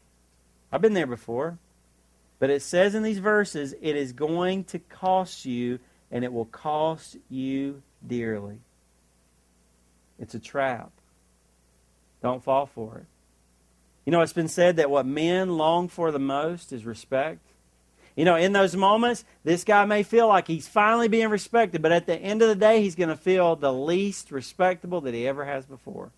I've 0.73 0.81
been 0.81 0.95
there 0.95 1.07
before. 1.07 1.59
But 2.41 2.51
it 2.51 2.63
says 2.63 2.97
in 2.97 3.05
these 3.05 3.21
verses, 3.21 3.77
it 3.81 3.95
is 3.95 4.13
going 4.13 4.65
to 4.65 4.81
cost 4.81 5.45
you, 5.45 5.79
and 6.11 6.25
it 6.25 6.33
will 6.33 6.47
cost 6.47 7.17
you 7.31 7.81
dearly. 8.05 8.59
It's 10.19 10.35
a 10.35 10.41
trap. 10.41 10.91
Don't 12.25 12.43
fall 12.43 12.67
for 12.67 12.99
it. 12.99 13.07
You 14.05 14.11
know, 14.11 14.21
it's 14.21 14.33
been 14.33 14.49
said 14.49 14.79
that 14.79 14.91
what 14.91 15.07
men 15.07 15.57
long 15.57 15.87
for 15.87 16.11
the 16.11 16.19
most 16.19 16.73
is 16.73 16.85
respect. 16.85 17.39
You 18.17 18.25
know, 18.25 18.37
in 18.37 18.53
those 18.53 18.75
moments, 18.75 19.25
this 19.45 19.63
guy 19.63 19.85
may 19.85 20.03
feel 20.03 20.27
like 20.27 20.49
he's 20.49 20.67
finally 20.67 21.07
being 21.07 21.29
respected, 21.29 21.83
but 21.83 21.93
at 21.93 22.07
the 22.07 22.17
end 22.17 22.41
of 22.41 22.49
the 22.49 22.55
day, 22.55 22.81
he's 22.81 22.95
going 22.95 23.11
to 23.11 23.17
feel 23.17 23.57
the 23.57 23.73
least 23.73 24.33
respectable 24.33 25.03
that 25.03 25.13
he 25.13 25.29
ever 25.29 25.45
has 25.45 25.67
before. 25.67 26.11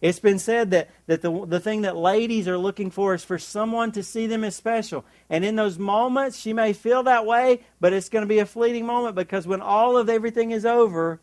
It's 0.00 0.20
been 0.20 0.38
said 0.38 0.70
that, 0.70 0.88
that 1.06 1.22
the, 1.22 1.44
the 1.44 1.60
thing 1.60 1.82
that 1.82 1.96
ladies 1.96 2.48
are 2.48 2.56
looking 2.56 2.90
for 2.90 3.14
is 3.14 3.24
for 3.24 3.38
someone 3.38 3.92
to 3.92 4.02
see 4.02 4.26
them 4.26 4.44
as 4.44 4.56
special. 4.56 5.04
And 5.28 5.44
in 5.44 5.56
those 5.56 5.78
moments, 5.78 6.38
she 6.38 6.52
may 6.52 6.72
feel 6.72 7.02
that 7.02 7.26
way, 7.26 7.60
but 7.80 7.92
it's 7.92 8.08
going 8.08 8.22
to 8.22 8.28
be 8.28 8.38
a 8.38 8.46
fleeting 8.46 8.86
moment 8.86 9.16
because 9.16 9.46
when 9.46 9.60
all 9.60 9.98
of 9.98 10.08
everything 10.08 10.52
is 10.52 10.64
over, 10.64 11.20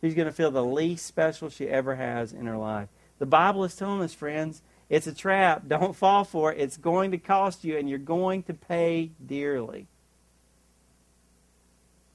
she's 0.00 0.14
going 0.14 0.26
to 0.26 0.32
feel 0.32 0.50
the 0.50 0.64
least 0.64 1.06
special 1.06 1.50
she 1.50 1.68
ever 1.68 1.96
has 1.96 2.32
in 2.32 2.46
her 2.46 2.56
life. 2.56 2.88
The 3.18 3.26
Bible 3.26 3.62
is 3.62 3.76
telling 3.76 4.02
us, 4.02 4.14
friends, 4.14 4.62
it's 4.88 5.06
a 5.06 5.14
trap. 5.14 5.62
Don't 5.66 5.96
fall 5.96 6.24
for 6.24 6.52
it. 6.52 6.60
It's 6.60 6.76
going 6.76 7.10
to 7.12 7.18
cost 7.18 7.64
you, 7.64 7.76
and 7.76 7.88
you're 7.88 7.98
going 7.98 8.42
to 8.44 8.54
pay 8.54 9.10
dearly. 9.24 9.86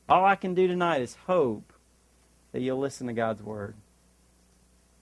All 0.08 0.26
I 0.26 0.36
can 0.36 0.54
do 0.54 0.68
tonight 0.68 1.02
is 1.02 1.16
hope 1.28 1.74
that 2.52 2.62
you'll 2.62 2.80
listen 2.80 3.08
to 3.08 3.14
God's 3.14 3.42
Word. 3.42 3.76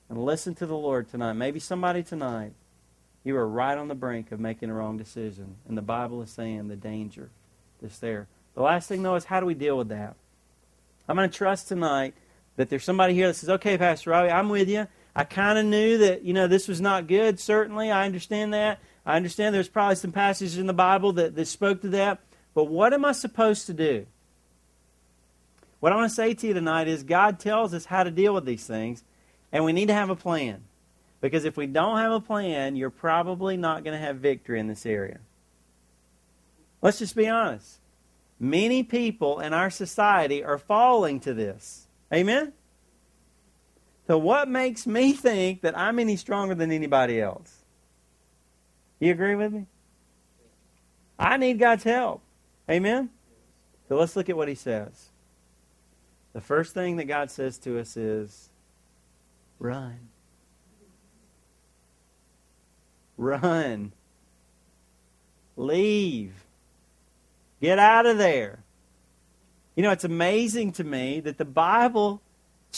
And 0.09 0.23
listen 0.23 0.55
to 0.55 0.65
the 0.65 0.75
Lord 0.75 1.09
tonight. 1.09 1.33
Maybe 1.33 1.59
somebody 1.59 2.01
tonight, 2.03 2.53
you 3.23 3.35
are 3.35 3.47
right 3.47 3.77
on 3.77 3.89
the 3.89 3.95
brink 3.95 4.31
of 4.31 4.39
making 4.39 4.69
a 4.69 4.73
wrong 4.73 4.97
decision. 4.97 5.55
And 5.67 5.77
the 5.77 5.81
Bible 5.81 6.21
is 6.21 6.29
saying 6.29 6.67
the 6.69 6.77
danger 6.77 7.29
that's 7.81 7.99
there. 7.99 8.27
The 8.55 8.61
last 8.61 8.87
thing, 8.87 9.03
though, 9.03 9.15
is 9.15 9.25
how 9.25 9.39
do 9.39 9.45
we 9.45 9.53
deal 9.53 9.77
with 9.77 9.89
that? 9.89 10.15
I'm 11.07 11.15
going 11.15 11.29
to 11.29 11.37
trust 11.37 11.67
tonight 11.67 12.13
that 12.55 12.69
there's 12.69 12.83
somebody 12.83 13.13
here 13.13 13.27
that 13.27 13.35
says, 13.35 13.49
okay, 13.49 13.77
Pastor 13.77 14.09
Robbie, 14.09 14.31
I'm 14.31 14.49
with 14.49 14.69
you. 14.69 14.87
I 15.17 15.23
kind 15.23 15.57
of 15.57 15.65
knew 15.65 15.97
that, 15.97 16.21
you 16.21 16.31
know, 16.31 16.45
this 16.45 16.67
was 16.67 16.79
not 16.79 17.07
good, 17.07 17.39
certainly. 17.39 17.89
I 17.89 18.05
understand 18.05 18.53
that. 18.53 18.79
I 19.03 19.15
understand 19.15 19.55
there's 19.55 19.67
probably 19.67 19.95
some 19.95 20.11
passages 20.11 20.59
in 20.59 20.67
the 20.67 20.73
Bible 20.73 21.11
that, 21.13 21.35
that 21.35 21.47
spoke 21.47 21.81
to 21.81 21.89
that. 21.89 22.19
But 22.53 22.65
what 22.65 22.93
am 22.93 23.03
I 23.03 23.13
supposed 23.13 23.65
to 23.65 23.73
do? 23.73 24.05
What 25.79 25.91
I 25.91 25.95
want 25.95 26.11
to 26.11 26.15
say 26.15 26.35
to 26.35 26.47
you 26.47 26.53
tonight 26.53 26.87
is 26.87 27.01
God 27.01 27.39
tells 27.39 27.73
us 27.73 27.85
how 27.85 28.03
to 28.03 28.11
deal 28.11 28.31
with 28.31 28.45
these 28.45 28.67
things, 28.67 29.03
and 29.51 29.65
we 29.65 29.73
need 29.73 29.87
to 29.87 29.93
have 29.95 30.11
a 30.11 30.15
plan. 30.15 30.65
Because 31.19 31.45
if 31.45 31.57
we 31.57 31.65
don't 31.65 31.97
have 31.97 32.11
a 32.11 32.19
plan, 32.19 32.75
you're 32.75 32.91
probably 32.91 33.57
not 33.57 33.83
going 33.83 33.99
to 33.99 34.05
have 34.05 34.17
victory 34.17 34.59
in 34.59 34.67
this 34.67 34.85
area. 34.85 35.17
Let's 36.79 36.99
just 36.99 37.15
be 37.15 37.27
honest. 37.27 37.79
Many 38.39 38.83
people 38.83 39.39
in 39.39 39.51
our 39.51 39.71
society 39.71 40.43
are 40.43 40.59
falling 40.59 41.19
to 41.21 41.33
this. 41.33 41.87
Amen? 42.13 42.53
So, 44.07 44.17
what 44.17 44.47
makes 44.47 44.87
me 44.87 45.11
think 45.11 45.61
that 45.61 45.77
I'm 45.77 45.99
any 45.99 46.15
stronger 46.15 46.55
than 46.55 46.71
anybody 46.71 47.19
else? 47.19 47.53
You 48.99 49.11
agree 49.11 49.35
with 49.35 49.51
me? 49.51 49.65
I 51.19 51.35
need 51.35 51.59
God's 51.59 51.83
help. 51.83 52.21
Amen? 52.69 53.09
So, 53.89 53.97
let's 53.97 54.15
look 54.15 54.29
at 54.29 54.37
what 54.37 54.47
He 54.47 54.55
says. 54.55 55.09
The 56.31 56.39
first 56.39 56.73
thing 56.73 56.95
that 56.97 57.05
God 57.05 57.29
says 57.29 57.57
to 57.59 57.79
us 57.79 57.97
is 57.97 58.49
run. 59.59 59.99
Run. 63.17 63.91
Leave. 65.57 66.45
Get 67.59 67.77
out 67.77 68.05
of 68.05 68.17
there. 68.17 68.59
You 69.75 69.83
know, 69.83 69.91
it's 69.91 70.03
amazing 70.05 70.71
to 70.73 70.83
me 70.83 71.19
that 71.19 71.37
the 71.37 71.45
Bible 71.45 72.21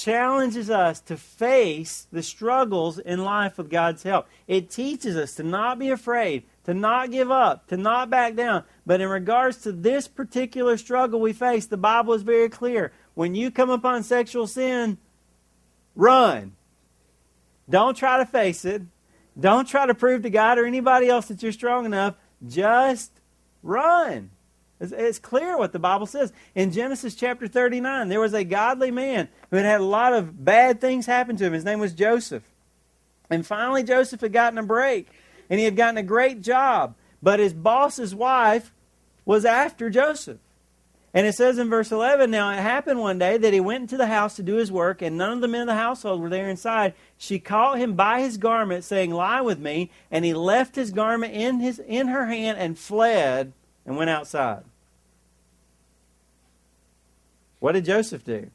challenges 0.01 0.69
us 0.69 0.99
to 1.01 1.17
face 1.17 2.07
the 2.11 2.23
struggles 2.23 2.99
in 2.99 3.23
life 3.23 3.57
with 3.57 3.69
God's 3.69 4.03
help. 4.03 4.27
It 4.47 4.69
teaches 4.69 5.15
us 5.15 5.35
to 5.35 5.43
not 5.43 5.79
be 5.79 5.89
afraid, 5.89 6.43
to 6.65 6.73
not 6.73 7.11
give 7.11 7.31
up, 7.31 7.67
to 7.67 7.77
not 7.77 8.09
back 8.09 8.35
down. 8.35 8.63
But 8.85 9.01
in 9.01 9.09
regards 9.09 9.57
to 9.57 9.71
this 9.71 10.07
particular 10.07 10.77
struggle 10.77 11.19
we 11.19 11.33
face, 11.33 11.65
the 11.65 11.77
Bible 11.77 12.13
is 12.13 12.23
very 12.23 12.49
clear. 12.49 12.91
When 13.13 13.35
you 13.35 13.51
come 13.51 13.69
upon 13.69 14.03
sexual 14.03 14.47
sin, 14.47 14.97
run. 15.95 16.53
Don't 17.69 17.95
try 17.95 18.17
to 18.17 18.25
face 18.25 18.65
it. 18.65 18.81
Don't 19.39 19.67
try 19.67 19.85
to 19.85 19.93
prove 19.93 20.23
to 20.23 20.29
God 20.29 20.57
or 20.57 20.65
anybody 20.65 21.07
else 21.07 21.27
that 21.27 21.43
you're 21.43 21.51
strong 21.51 21.85
enough. 21.85 22.15
Just 22.47 23.11
run. 23.61 24.31
It's, 24.79 24.91
it's, 24.91 25.19
clear 25.19 25.57
what 25.57 25.73
the 25.73 25.79
Bible 25.79 26.05
says. 26.05 26.31
In 26.55 26.71
Genesis 26.71 27.15
chapter 27.15 27.47
39, 27.47 28.07
there 28.07 28.19
was 28.19 28.33
a 28.33 28.43
godly 28.45 28.91
man 28.91 29.27
who 29.49 29.57
had 29.57 29.65
had 29.65 29.81
a 29.81 29.85
lot 29.85 30.13
of 30.13 30.45
bad 30.45 30.79
things 30.79 31.05
happen 31.05 31.35
to 31.37 31.45
him. 31.45 31.53
His 31.53 31.65
name 31.65 31.79
was 31.79 31.93
Joseph. 31.93 32.43
And 33.29 33.45
finally, 33.45 33.83
Joseph 33.83 34.21
had 34.21 34.33
gotten 34.33 34.57
a 34.57 34.63
break, 34.63 35.07
and 35.49 35.59
he 35.59 35.65
had 35.65 35.75
gotten 35.75 35.97
a 35.97 36.03
great 36.03 36.41
job. 36.41 36.95
But 37.21 37.39
his 37.39 37.53
boss's 37.53 38.15
wife 38.15 38.71
was 39.25 39.43
after 39.43 39.89
Joseph. 39.89 40.39
And 41.13 41.25
it 41.25 41.33
says 41.33 41.57
in 41.57 41.69
verse 41.69 41.91
11 41.91 42.29
Now 42.29 42.51
it 42.51 42.61
happened 42.61 42.99
one 42.99 43.17
day 43.17 43.37
that 43.37 43.53
he 43.53 43.59
went 43.59 43.81
into 43.81 43.97
the 43.97 44.07
house 44.07 44.35
to 44.35 44.43
do 44.43 44.55
his 44.55 44.71
work, 44.71 45.01
and 45.01 45.17
none 45.17 45.33
of 45.33 45.41
the 45.41 45.47
men 45.47 45.61
of 45.61 45.67
the 45.67 45.75
household 45.75 46.21
were 46.21 46.29
there 46.29 46.49
inside. 46.49 46.93
She 47.17 47.39
caught 47.39 47.79
him 47.79 47.95
by 47.95 48.21
his 48.21 48.37
garment, 48.37 48.83
saying, 48.83 49.11
Lie 49.11 49.41
with 49.41 49.59
me. 49.59 49.91
And 50.11 50.23
he 50.23 50.33
left 50.33 50.75
his 50.75 50.91
garment 50.91 51.33
in, 51.33 51.59
his, 51.59 51.79
in 51.79 52.07
her 52.07 52.27
hand 52.27 52.57
and 52.57 52.77
fled 52.77 53.53
and 53.85 53.97
went 53.97 54.09
outside. 54.09 54.63
What 57.59 57.73
did 57.73 57.85
Joseph 57.85 58.23
do? 58.23 58.49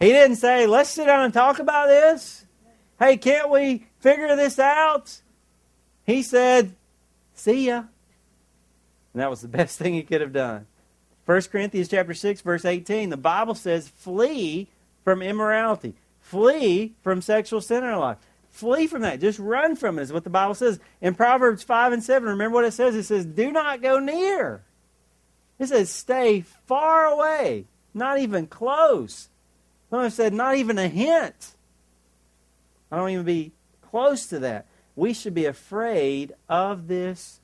He 0.00 0.08
didn't 0.08 0.36
say, 0.36 0.66
Let's 0.66 0.90
sit 0.90 1.06
down 1.06 1.24
and 1.24 1.32
talk 1.32 1.58
about 1.58 1.88
this. 1.88 2.44
Hey, 2.98 3.16
can't 3.16 3.50
we 3.50 3.86
figure 4.00 4.34
this 4.36 4.58
out? 4.58 5.20
He 6.04 6.22
said, 6.22 6.74
See 7.34 7.66
ya. 7.68 7.84
And 9.12 9.22
that 9.22 9.30
was 9.30 9.40
the 9.40 9.48
best 9.60 9.78
thing 9.78 9.94
he 9.94 10.02
could 10.02 10.20
have 10.20 10.32
done. 10.32 10.66
1 11.24 11.42
Corinthians 11.42 11.88
chapter 11.88 12.14
6 12.14 12.40
verse 12.40 12.64
18 12.64 13.10
the 13.10 13.16
Bible 13.16 13.54
says 13.54 13.88
flee 13.88 14.68
from 15.04 15.22
immorality 15.22 15.94
flee 16.20 16.94
from 17.02 17.22
sexual 17.22 17.60
sin 17.60 17.78
in 17.78 17.84
our 17.84 17.98
life 17.98 18.18
flee 18.50 18.86
from 18.86 19.02
that 19.02 19.20
just 19.20 19.38
run 19.38 19.76
from 19.76 19.98
it 19.98 20.02
is 20.02 20.12
what 20.12 20.24
the 20.24 20.30
Bible 20.30 20.54
says 20.54 20.80
in 21.00 21.14
Proverbs 21.14 21.62
5 21.62 21.92
and 21.92 22.02
7 22.02 22.28
remember 22.28 22.56
what 22.56 22.64
it 22.64 22.72
says 22.72 22.96
it 22.96 23.04
says 23.04 23.24
do 23.24 23.52
not 23.52 23.80
go 23.80 24.00
near 24.00 24.62
it 25.62 25.68
says 25.68 25.90
stay 25.90 26.40
far 26.66 27.06
away 27.06 27.64
not 27.94 28.18
even 28.18 28.46
close 28.46 29.28
someone 29.90 30.10
said 30.10 30.32
not 30.32 30.56
even 30.56 30.78
a 30.78 30.88
hint 30.88 31.52
I 32.90 32.96
don't 32.96 33.10
even 33.10 33.24
be 33.24 33.52
close 33.80 34.26
to 34.26 34.40
that 34.40 34.66
we 34.94 35.14
should 35.14 35.34
be 35.34 35.46
afraid 35.46 36.34
of 36.48 36.88
this 36.88 37.40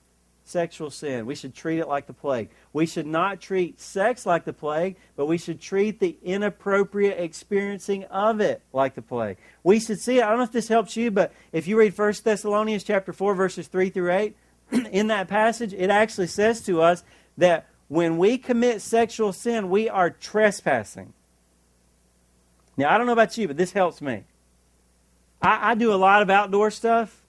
sexual 0.48 0.90
sin. 0.90 1.26
We 1.26 1.35
should 1.35 1.54
treat 1.54 1.78
it 1.78 1.88
like 1.88 2.07
the 2.07 2.12
plague. 2.12 2.48
We 2.72 2.87
should 2.87 3.07
not 3.07 3.40
treat 3.40 3.81
sex 3.81 4.24
like 4.24 4.44
the 4.44 4.52
plague, 4.52 4.96
but 5.14 5.26
we 5.26 5.38
should 5.38 5.61
treat 5.61 6.00
the 6.00 6.16
inappropriate 6.22 7.18
experiencing 7.18 8.04
of 8.04 8.40
it 8.40 8.62
like 8.72 8.94
the 8.94 9.02
plague. 9.02 9.37
We 9.62 9.78
should 9.78 10.00
see 10.00 10.18
it. 10.18 10.24
I 10.24 10.31
don't 10.31 10.38
know 10.38 10.44
if 10.44 10.52
this 10.52 10.68
helps 10.68 10.96
you, 10.96 11.11
but 11.11 11.33
if 11.52 11.68
you 11.68 11.78
read 11.78 11.96
1 11.96 12.14
Thessalonians 12.24 12.85
chapter 12.85 13.12
4 13.12 13.35
verses 13.35 13.68
3 13.68 13.90
through 13.90 14.12
8, 14.12 14.37
in 14.90 15.09
that 15.09 15.28
passage 15.28 15.72
it 15.72 15.90
actually 15.90 16.26
says 16.26 16.62
to 16.62 16.83
us 16.83 17.04
that 17.37 17.66
when 17.88 18.18
we 18.18 18.38
commit 18.38 18.83
sexual 18.83 19.33
sin, 19.33 19.70
we 19.70 19.88
are 19.88 20.11
trespassing. 20.11 21.12
Now, 22.77 22.94
I 22.94 22.98
don't 22.98 23.07
know 23.07 23.12
about 23.12 23.37
you, 23.37 23.48
but 23.48 23.57
this 23.57 23.72
helps 23.72 24.01
me. 24.01 24.24
I, 25.42 25.70
I 25.70 25.74
do 25.74 25.92
a 25.92 25.96
lot 25.96 26.22
of 26.22 26.31
outdoor 26.31 26.70
stuff 26.70 27.22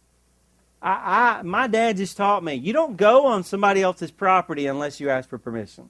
I, 0.81 1.39
I, 1.39 1.41
my 1.43 1.67
dad 1.67 1.97
just 1.97 2.15
taught 2.17 2.43
me 2.43 2.53
you 2.55 2.73
don't 2.73 2.97
go 2.97 3.25
on 3.25 3.43
somebody 3.43 3.81
else's 3.81 4.11
property 4.11 4.67
unless 4.67 4.99
you 4.99 5.09
ask 5.09 5.29
for 5.29 5.37
permission. 5.37 5.89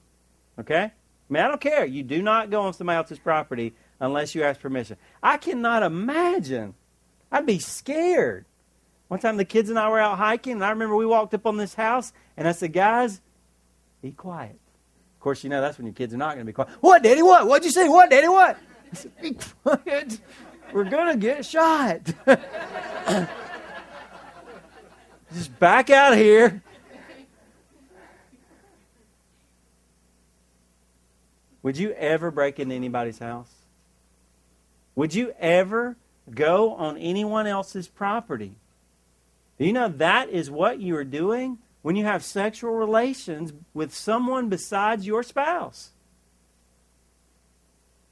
Okay? 0.58 0.84
I 0.84 0.92
mean, 1.32 1.42
I 1.42 1.48
don't 1.48 1.60
care. 1.60 1.84
You 1.84 2.02
do 2.02 2.22
not 2.22 2.50
go 2.50 2.62
on 2.62 2.72
somebody 2.72 2.96
else's 2.96 3.18
property 3.18 3.72
unless 4.00 4.34
you 4.34 4.42
ask 4.42 4.60
permission. 4.60 4.96
I 5.22 5.36
cannot 5.36 5.82
imagine. 5.82 6.74
I'd 7.30 7.46
be 7.46 7.60
scared. 7.60 8.46
One 9.08 9.20
time 9.20 9.36
the 9.36 9.44
kids 9.44 9.70
and 9.70 9.78
I 9.78 9.88
were 9.88 10.00
out 10.00 10.18
hiking, 10.18 10.54
and 10.54 10.64
I 10.64 10.70
remember 10.70 10.96
we 10.96 11.06
walked 11.06 11.34
up 11.34 11.46
on 11.46 11.56
this 11.56 11.74
house, 11.74 12.12
and 12.36 12.46
I 12.46 12.52
said, 12.52 12.72
Guys, 12.72 13.20
be 14.02 14.12
quiet. 14.12 14.58
Of 15.20 15.20
course, 15.20 15.44
you 15.44 15.50
know 15.50 15.60
that's 15.60 15.76
when 15.76 15.86
your 15.86 15.94
kids 15.94 16.14
are 16.14 16.16
not 16.16 16.34
going 16.34 16.46
to 16.46 16.50
be 16.50 16.52
quiet. 16.52 16.70
What, 16.80 17.02
Daddy? 17.02 17.22
What? 17.22 17.46
What'd 17.46 17.64
you 17.64 17.70
say? 17.70 17.88
What, 17.88 18.10
Daddy? 18.10 18.28
What? 18.28 18.58
Said, 18.92 19.12
Be 19.22 19.36
quiet. 19.62 20.18
We're 20.72 20.84
going 20.84 21.12
to 21.12 21.18
get 21.18 21.44
shot. 21.44 22.00
Just 25.34 25.58
back 25.58 25.90
out 25.90 26.12
of 26.12 26.18
here. 26.18 26.62
Would 31.62 31.76
you 31.76 31.92
ever 31.92 32.30
break 32.30 32.58
into 32.58 32.74
anybody's 32.74 33.18
house? 33.18 33.52
Would 34.96 35.14
you 35.14 35.34
ever 35.38 35.96
go 36.30 36.72
on 36.74 36.96
anyone 36.96 37.46
else's 37.46 37.86
property? 37.86 38.54
Do 39.58 39.66
you 39.66 39.72
know 39.72 39.88
that 39.88 40.30
is 40.30 40.50
what 40.50 40.80
you 40.80 40.96
are 40.96 41.04
doing 41.04 41.58
when 41.82 41.96
you 41.96 42.04
have 42.04 42.24
sexual 42.24 42.72
relations 42.72 43.52
with 43.74 43.94
someone 43.94 44.48
besides 44.48 45.06
your 45.06 45.22
spouse? 45.22 45.90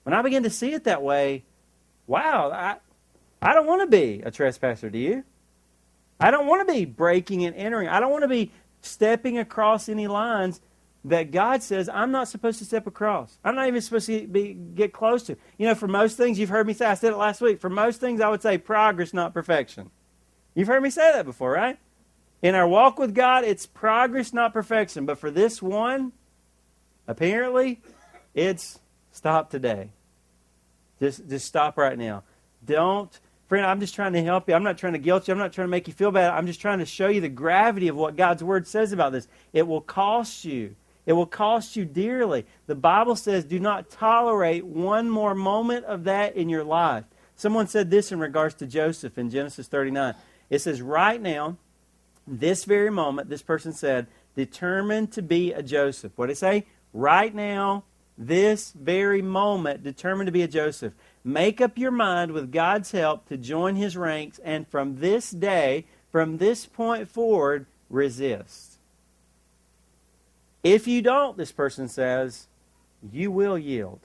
When 0.05 0.15
I 0.15 0.23
begin 0.23 0.43
to 0.45 0.51
see 0.51 0.73
it 0.73 0.85
that 0.85 1.03
way, 1.03 1.45
wow, 2.07 2.51
I, 2.51 2.77
I 3.43 3.53
don't 3.53 3.67
want 3.67 3.83
to 3.83 3.87
be 3.87 4.23
a 4.25 4.31
trespasser, 4.31 4.89
do 4.89 4.99
you? 4.99 5.25
I 6.19 6.31
don't 6.31 6.47
want 6.47 6.67
to 6.67 6.73
be 6.73 6.85
breaking 6.85 7.45
and 7.45 7.55
entering. 7.55 7.89
I 7.89 8.01
don't 8.01 8.11
want 8.11 8.23
to 8.23 8.29
be 8.29 8.51
stepping 8.81 9.39
across 9.39 9.89
any 9.89 10.07
lines 10.07 10.61
that 11.05 11.31
God 11.31 11.63
says 11.63 11.89
I'm 11.89 12.11
not 12.11 12.29
supposed 12.29 12.59
to 12.59 12.65
step 12.65 12.87
across. 12.87 13.39
I'm 13.45 13.55
not 13.55 13.69
even 13.69 13.81
supposed 13.81 14.07
to 14.07 14.27
be, 14.27 14.55
get 14.55 14.93
close 14.93 15.23
to. 15.25 15.37
You 15.59 15.67
know, 15.67 15.75
for 15.75 15.89
most 15.89 16.17
things, 16.17 16.39
you've 16.39 16.49
heard 16.49 16.67
me 16.67 16.73
say, 16.73 16.87
I 16.87 16.95
said 16.95 17.13
it 17.13 17.17
last 17.17 17.41
week, 17.41 17.61
for 17.61 17.71
most 17.71 18.01
things, 18.01 18.21
I 18.21 18.29
would 18.29 18.43
say 18.43 18.59
progress, 18.59 19.15
not 19.15 19.33
perfection. 19.33 19.91
You've 20.55 20.69
heard 20.69 20.83
me 20.83 20.91
say 20.91 21.13
that 21.13 21.25
before, 21.25 21.53
right? 21.53 21.79
In 22.43 22.55
our 22.55 22.69
walk 22.69 22.99
with 22.99 23.15
God, 23.15 23.45
it's 23.45 23.67
progress, 23.67 24.33
not 24.33 24.53
perfection. 24.53 25.07
But 25.07 25.19
for 25.19 25.31
this 25.31 25.61
one, 25.61 26.13
apparently, 27.07 27.81
it's 28.35 28.79
stop 29.13 29.51
today. 29.51 29.91
Just, 31.01 31.29
just 31.29 31.47
stop 31.47 31.77
right 31.77 31.99
now. 31.99 32.23
Don't 32.65 33.19
Friend, 33.49 33.65
I'm 33.65 33.81
just 33.81 33.95
trying 33.95 34.13
to 34.13 34.23
help 34.23 34.47
you. 34.47 34.55
I'm 34.55 34.63
not 34.63 34.77
trying 34.77 34.93
to 34.93 34.99
guilt 34.99 35.27
you. 35.27 35.33
I'm 35.33 35.39
not 35.39 35.55
trying 35.55 35.69
to 35.69 35.71
make 35.71 35.89
you 35.89 35.95
feel 35.95 36.11
bad. 36.11 36.33
I'm 36.33 36.47
just 36.47 36.61
trying 36.61 36.81
to 36.81 36.87
show 36.87 37.09
you 37.09 37.23
the 37.23 37.31
gravity 37.31 37.89
of 37.89 37.97
what 37.97 38.15
God's 38.15 38.45
Word 38.45 38.67
says 38.67 38.93
about 38.93 39.13
this. 39.13 39.27
It 39.55 39.67
will 39.67 39.81
cost 39.81 40.45
you. 40.45 40.77
It 41.07 41.15
will 41.15 41.27
cost 41.27 41.75
you 41.75 41.87
dearly. 41.87 42.45
The 42.67 42.75
Bible 42.75 43.17
says 43.17 43.45
do 43.45 43.59
not 43.59 43.89
tolerate 43.89 44.67
one 44.67 45.09
more 45.09 45.35
moment 45.35 45.87
of 45.87 46.05
that 46.05 46.37
in 46.37 46.51
your 46.51 46.63
life. 46.63 47.05
Someone 47.37 47.69
said 47.69 47.91
this 47.91 48.13
in 48.13 48.19
regards 48.19 48.55
to 48.57 48.67
Joseph 48.67 49.17
in 49.17 49.31
Genesis 49.31 49.67
39. 49.67 50.15
It 50.51 50.59
says, 50.59 50.83
right 50.83 51.21
now, 51.21 51.57
this 52.29 52.65
very 52.65 52.91
moment, 52.91 53.29
this 53.29 53.43
person 53.43 53.73
said, 53.73 54.07
determined 54.37 55.13
to 55.13 55.23
be 55.23 55.53
a 55.53 55.63
Joseph. 55.63 56.13
What 56.17 56.27
did 56.27 56.33
it 56.33 56.39
say? 56.39 56.67
Right 56.93 57.35
now, 57.35 57.85
this 58.17 58.73
very 58.73 59.23
moment, 59.23 59.83
determined 59.83 60.27
to 60.27 60.33
be 60.33 60.43
a 60.43 60.49
Joseph. 60.49 60.93
Make 61.25 61.61
up 61.61 61.79
your 61.79 61.91
mind 61.91 62.33
with 62.33 62.53
God's 62.53 62.91
help 62.91 63.29
to 63.29 63.37
join 63.37 63.77
his 63.77 63.97
ranks, 63.97 64.41
and 64.45 64.67
from 64.69 65.01
this 65.01 65.31
day, 65.31 65.87
from 66.11 66.39
this 66.39 66.67
point 66.67 67.09
forward, 67.09 67.67
resist. 67.91 68.79
If 70.65 70.87
you 70.87 71.03
don't, 71.03 71.37
this 71.37 71.53
person 71.53 71.89
says, 71.89 72.47
you 73.13 73.31
will 73.31 73.59
yield. 73.59 74.01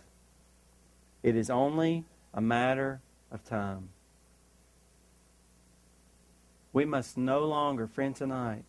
It 1.23 1.35
is 1.35 1.49
only 1.49 2.05
a 2.33 2.41
matter 2.41 3.01
of 3.31 3.43
time. 3.43 3.89
We 6.73 6.85
must 6.85 7.17
no 7.17 7.45
longer, 7.45 7.87
friend, 7.87 8.15
tonight, 8.15 8.63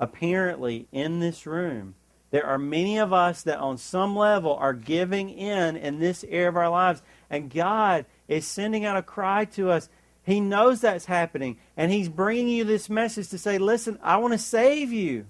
apparently 0.00 0.88
in 0.90 1.20
this 1.20 1.46
room, 1.46 1.94
there 2.30 2.46
are 2.46 2.58
many 2.58 2.98
of 2.98 3.12
us 3.12 3.42
that 3.42 3.58
on 3.58 3.78
some 3.78 4.16
level 4.16 4.54
are 4.54 4.74
giving 4.74 5.30
in 5.30 5.76
in 5.76 5.98
this 5.98 6.24
area 6.28 6.48
of 6.48 6.56
our 6.56 6.68
lives. 6.68 7.02
And 7.30 7.50
God 7.50 8.04
is 8.26 8.46
sending 8.46 8.84
out 8.84 8.96
a 8.96 9.02
cry 9.02 9.44
to 9.46 9.70
us. 9.70 9.88
He 10.24 10.40
knows 10.40 10.80
that's 10.80 11.06
happening. 11.06 11.58
And 11.76 11.90
He's 11.90 12.08
bringing 12.08 12.48
you 12.48 12.64
this 12.64 12.90
message 12.90 13.28
to 13.30 13.38
say, 13.38 13.56
listen, 13.56 13.98
I 14.02 14.18
want 14.18 14.32
to 14.32 14.38
save 14.38 14.92
you. 14.92 15.26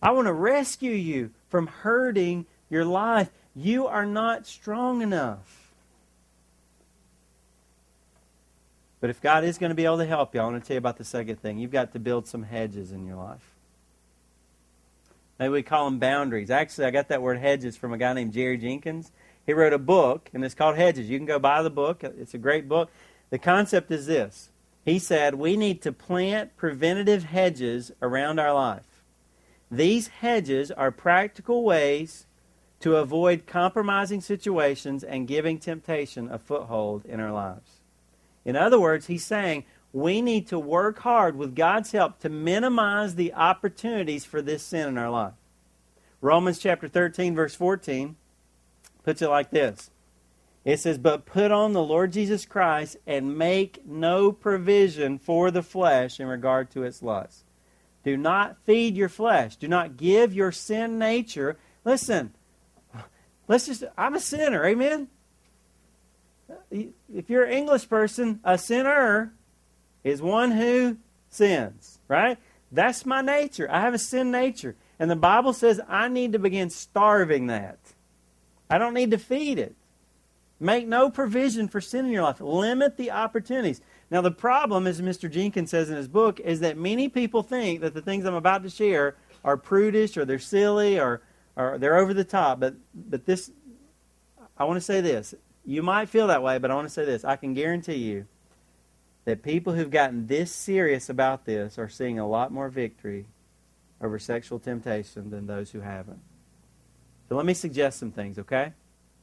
I 0.00 0.12
want 0.12 0.26
to 0.26 0.32
rescue 0.32 0.92
you 0.92 1.30
from 1.48 1.66
hurting 1.66 2.46
your 2.70 2.84
life. 2.84 3.30
You 3.54 3.86
are 3.86 4.06
not 4.06 4.46
strong 4.46 5.02
enough. 5.02 5.65
But 9.00 9.10
if 9.10 9.20
God 9.20 9.44
is 9.44 9.58
going 9.58 9.70
to 9.70 9.76
be 9.76 9.84
able 9.84 9.98
to 9.98 10.06
help 10.06 10.34
you, 10.34 10.40
I 10.40 10.44
want 10.44 10.62
to 10.62 10.66
tell 10.66 10.74
you 10.74 10.78
about 10.78 10.96
the 10.96 11.04
second 11.04 11.40
thing. 11.40 11.58
You've 11.58 11.70
got 11.70 11.92
to 11.92 11.98
build 11.98 12.26
some 12.26 12.44
hedges 12.44 12.92
in 12.92 13.06
your 13.06 13.16
life. 13.16 13.56
Maybe 15.38 15.52
we 15.52 15.62
call 15.62 15.84
them 15.84 15.98
boundaries. 15.98 16.50
Actually, 16.50 16.86
I 16.86 16.90
got 16.90 17.08
that 17.08 17.20
word 17.20 17.38
hedges 17.38 17.76
from 17.76 17.92
a 17.92 17.98
guy 17.98 18.14
named 18.14 18.32
Jerry 18.32 18.56
Jenkins. 18.56 19.12
He 19.44 19.52
wrote 19.52 19.74
a 19.74 19.78
book, 19.78 20.30
and 20.32 20.44
it's 20.44 20.54
called 20.54 20.76
Hedges. 20.76 21.08
You 21.10 21.18
can 21.18 21.26
go 21.26 21.38
buy 21.38 21.62
the 21.62 21.70
book, 21.70 22.02
it's 22.02 22.34
a 22.34 22.38
great 22.38 22.68
book. 22.68 22.90
The 23.30 23.38
concept 23.38 23.90
is 23.90 24.06
this 24.06 24.50
He 24.84 24.98
said, 24.98 25.34
We 25.34 25.56
need 25.56 25.82
to 25.82 25.92
plant 25.92 26.56
preventative 26.56 27.24
hedges 27.24 27.92
around 28.00 28.38
our 28.38 28.52
life. 28.52 29.02
These 29.70 30.08
hedges 30.08 30.70
are 30.70 30.90
practical 30.90 31.64
ways 31.64 32.26
to 32.80 32.96
avoid 32.96 33.46
compromising 33.46 34.20
situations 34.20 35.02
and 35.02 35.28
giving 35.28 35.58
temptation 35.58 36.30
a 36.30 36.38
foothold 36.38 37.04
in 37.04 37.20
our 37.20 37.32
lives. 37.32 37.80
In 38.46 38.56
other 38.56 38.80
words, 38.80 39.08
he's 39.08 39.24
saying 39.24 39.64
we 39.92 40.22
need 40.22 40.46
to 40.46 40.58
work 40.58 41.00
hard 41.00 41.36
with 41.36 41.56
God's 41.56 41.90
help 41.90 42.20
to 42.20 42.28
minimize 42.28 43.16
the 43.16 43.34
opportunities 43.34 44.24
for 44.24 44.40
this 44.40 44.62
sin 44.62 44.88
in 44.88 44.96
our 44.96 45.10
life. 45.10 45.34
Romans 46.20 46.58
chapter 46.58 46.88
13, 46.88 47.34
verse 47.34 47.54
14 47.54 48.16
puts 49.02 49.20
it 49.20 49.28
like 49.28 49.50
this 49.50 49.90
It 50.64 50.78
says, 50.78 50.96
But 50.96 51.26
put 51.26 51.50
on 51.50 51.72
the 51.72 51.82
Lord 51.82 52.12
Jesus 52.12 52.46
Christ 52.46 52.96
and 53.04 53.36
make 53.36 53.84
no 53.84 54.30
provision 54.30 55.18
for 55.18 55.50
the 55.50 55.62
flesh 55.62 56.20
in 56.20 56.28
regard 56.28 56.70
to 56.70 56.84
its 56.84 57.02
lusts. 57.02 57.42
Do 58.04 58.16
not 58.16 58.58
feed 58.64 58.96
your 58.96 59.08
flesh. 59.08 59.56
Do 59.56 59.66
not 59.66 59.96
give 59.96 60.32
your 60.32 60.52
sin 60.52 61.00
nature. 61.00 61.56
Listen, 61.84 62.32
let's 63.48 63.66
just, 63.66 63.82
I'm 63.98 64.14
a 64.14 64.20
sinner, 64.20 64.64
amen? 64.64 65.08
Uh, 66.50 66.54
if 67.12 67.28
you're 67.28 67.44
an 67.44 67.52
English 67.52 67.88
person, 67.88 68.40
a 68.44 68.58
sinner 68.58 69.32
is 70.04 70.22
one 70.22 70.52
who 70.52 70.96
sins, 71.28 71.98
right? 72.08 72.38
That's 72.72 73.06
my 73.06 73.20
nature. 73.20 73.68
I 73.70 73.80
have 73.80 73.94
a 73.94 73.98
sin 73.98 74.30
nature. 74.30 74.76
And 74.98 75.10
the 75.10 75.16
Bible 75.16 75.52
says 75.52 75.80
I 75.88 76.08
need 76.08 76.32
to 76.32 76.38
begin 76.38 76.70
starving 76.70 77.48
that. 77.48 77.78
I 78.68 78.78
don't 78.78 78.94
need 78.94 79.10
to 79.12 79.18
feed 79.18 79.58
it. 79.58 79.76
Make 80.58 80.88
no 80.88 81.10
provision 81.10 81.68
for 81.68 81.80
sin 81.80 82.06
in 82.06 82.12
your 82.12 82.22
life. 82.22 82.40
Limit 82.40 82.96
the 82.96 83.10
opportunities. 83.10 83.80
Now, 84.10 84.22
the 84.22 84.30
problem, 84.30 84.86
as 84.86 85.00
Mr. 85.00 85.30
Jenkins 85.30 85.70
says 85.70 85.90
in 85.90 85.96
his 85.96 86.08
book, 86.08 86.40
is 86.40 86.60
that 86.60 86.78
many 86.78 87.08
people 87.08 87.42
think 87.42 87.80
that 87.82 87.92
the 87.92 88.00
things 88.00 88.24
I'm 88.24 88.34
about 88.34 88.62
to 88.62 88.70
share 88.70 89.16
are 89.44 89.56
prudish 89.56 90.16
or 90.16 90.24
they're 90.24 90.38
silly 90.38 90.98
or, 90.98 91.22
or 91.56 91.76
they're 91.78 91.96
over 91.96 92.14
the 92.14 92.24
top. 92.24 92.60
But, 92.60 92.74
but 92.94 93.26
this, 93.26 93.50
I 94.56 94.64
want 94.64 94.78
to 94.78 94.80
say 94.80 95.00
this. 95.00 95.34
You 95.66 95.82
might 95.82 96.08
feel 96.08 96.28
that 96.28 96.42
way, 96.42 96.58
but 96.58 96.70
I 96.70 96.74
want 96.74 96.86
to 96.86 96.94
say 96.94 97.04
this. 97.04 97.24
I 97.24 97.36
can 97.36 97.52
guarantee 97.52 97.96
you 97.96 98.26
that 99.24 99.42
people 99.42 99.72
who've 99.72 99.90
gotten 99.90 100.28
this 100.28 100.52
serious 100.52 101.10
about 101.10 101.44
this 101.44 101.78
are 101.78 101.88
seeing 101.88 102.18
a 102.18 102.28
lot 102.28 102.52
more 102.52 102.68
victory 102.68 103.26
over 104.00 104.18
sexual 104.18 104.60
temptation 104.60 105.30
than 105.30 105.46
those 105.46 105.72
who 105.72 105.80
haven't. 105.80 106.20
So 107.28 107.34
let 107.34 107.44
me 107.44 107.54
suggest 107.54 107.98
some 107.98 108.12
things, 108.12 108.38
okay? 108.38 108.72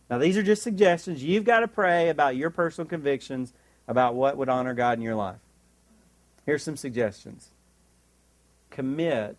Now, 0.10 0.17
these 0.17 0.38
are 0.38 0.43
just 0.43 0.62
suggestions. 0.62 1.23
You've 1.23 1.45
got 1.45 1.62
to 1.62 1.67
pray 1.67 2.10
about 2.10 2.36
your 2.36 2.49
personal 2.49 2.88
convictions 2.88 3.53
about 3.88 4.15
what 4.15 4.36
would 4.36 4.49
honor 4.49 4.73
God 4.73 4.97
in 4.97 5.03
your 5.03 5.15
life. 5.15 5.39
Here's 6.45 6.63
some 6.63 6.77
suggestions 6.77 7.49
commit 8.69 9.38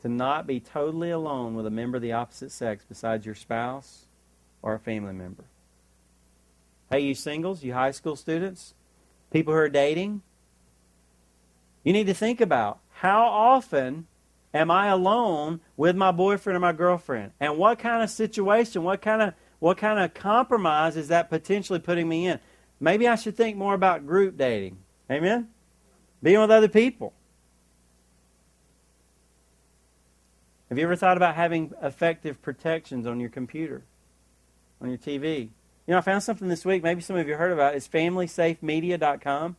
to 0.00 0.08
not 0.08 0.46
be 0.46 0.60
totally 0.60 1.10
alone 1.10 1.54
with 1.54 1.66
a 1.66 1.70
member 1.70 1.96
of 1.96 2.02
the 2.02 2.12
opposite 2.12 2.52
sex 2.52 2.84
besides 2.88 3.26
your 3.26 3.34
spouse 3.34 4.06
or 4.62 4.74
a 4.74 4.78
family 4.78 5.12
member. 5.12 5.44
Hey, 6.90 7.00
you 7.00 7.14
singles, 7.14 7.62
you 7.62 7.74
high 7.74 7.90
school 7.90 8.16
students, 8.16 8.74
people 9.30 9.52
who 9.52 9.58
are 9.58 9.68
dating, 9.68 10.22
you 11.84 11.92
need 11.92 12.06
to 12.06 12.14
think 12.14 12.40
about 12.40 12.80
how 12.92 13.26
often 13.26 14.06
am 14.54 14.70
I 14.70 14.88
alone 14.88 15.60
with 15.76 15.96
my 15.96 16.10
boyfriend 16.10 16.56
or 16.56 16.60
my 16.60 16.72
girlfriend? 16.72 17.32
And 17.40 17.58
what 17.58 17.78
kind 17.78 18.02
of 18.02 18.10
situation, 18.10 18.82
what 18.82 19.02
kind 19.02 19.22
of 19.22 19.34
what 19.58 19.76
kind 19.76 19.98
of 19.98 20.14
compromise 20.14 20.96
is 20.96 21.08
that 21.08 21.28
potentially 21.28 21.78
putting 21.78 22.08
me 22.08 22.28
in? 22.28 22.40
Maybe 22.80 23.08
I 23.08 23.16
should 23.16 23.36
think 23.36 23.56
more 23.56 23.74
about 23.74 24.06
group 24.06 24.36
dating. 24.36 24.78
Amen? 25.10 25.48
Being 26.22 26.40
with 26.40 26.50
other 26.50 26.68
people. 26.68 27.12
Have 30.68 30.78
you 30.78 30.84
ever 30.84 30.96
thought 30.96 31.16
about 31.16 31.34
having 31.34 31.72
effective 31.82 32.40
protections 32.42 33.06
on 33.06 33.18
your 33.18 33.30
computer, 33.30 33.82
on 34.80 34.90
your 34.90 34.98
TV? 34.98 35.48
You 35.88 35.92
know, 35.92 35.98
I 35.98 36.02
found 36.02 36.22
something 36.22 36.48
this 36.48 36.66
week, 36.66 36.82
maybe 36.82 37.00
some 37.00 37.16
of 37.16 37.26
you 37.26 37.34
heard 37.34 37.50
about 37.50 37.72
it. 37.72 37.78
It's 37.78 37.88
familysafemedia.com. 37.88 39.56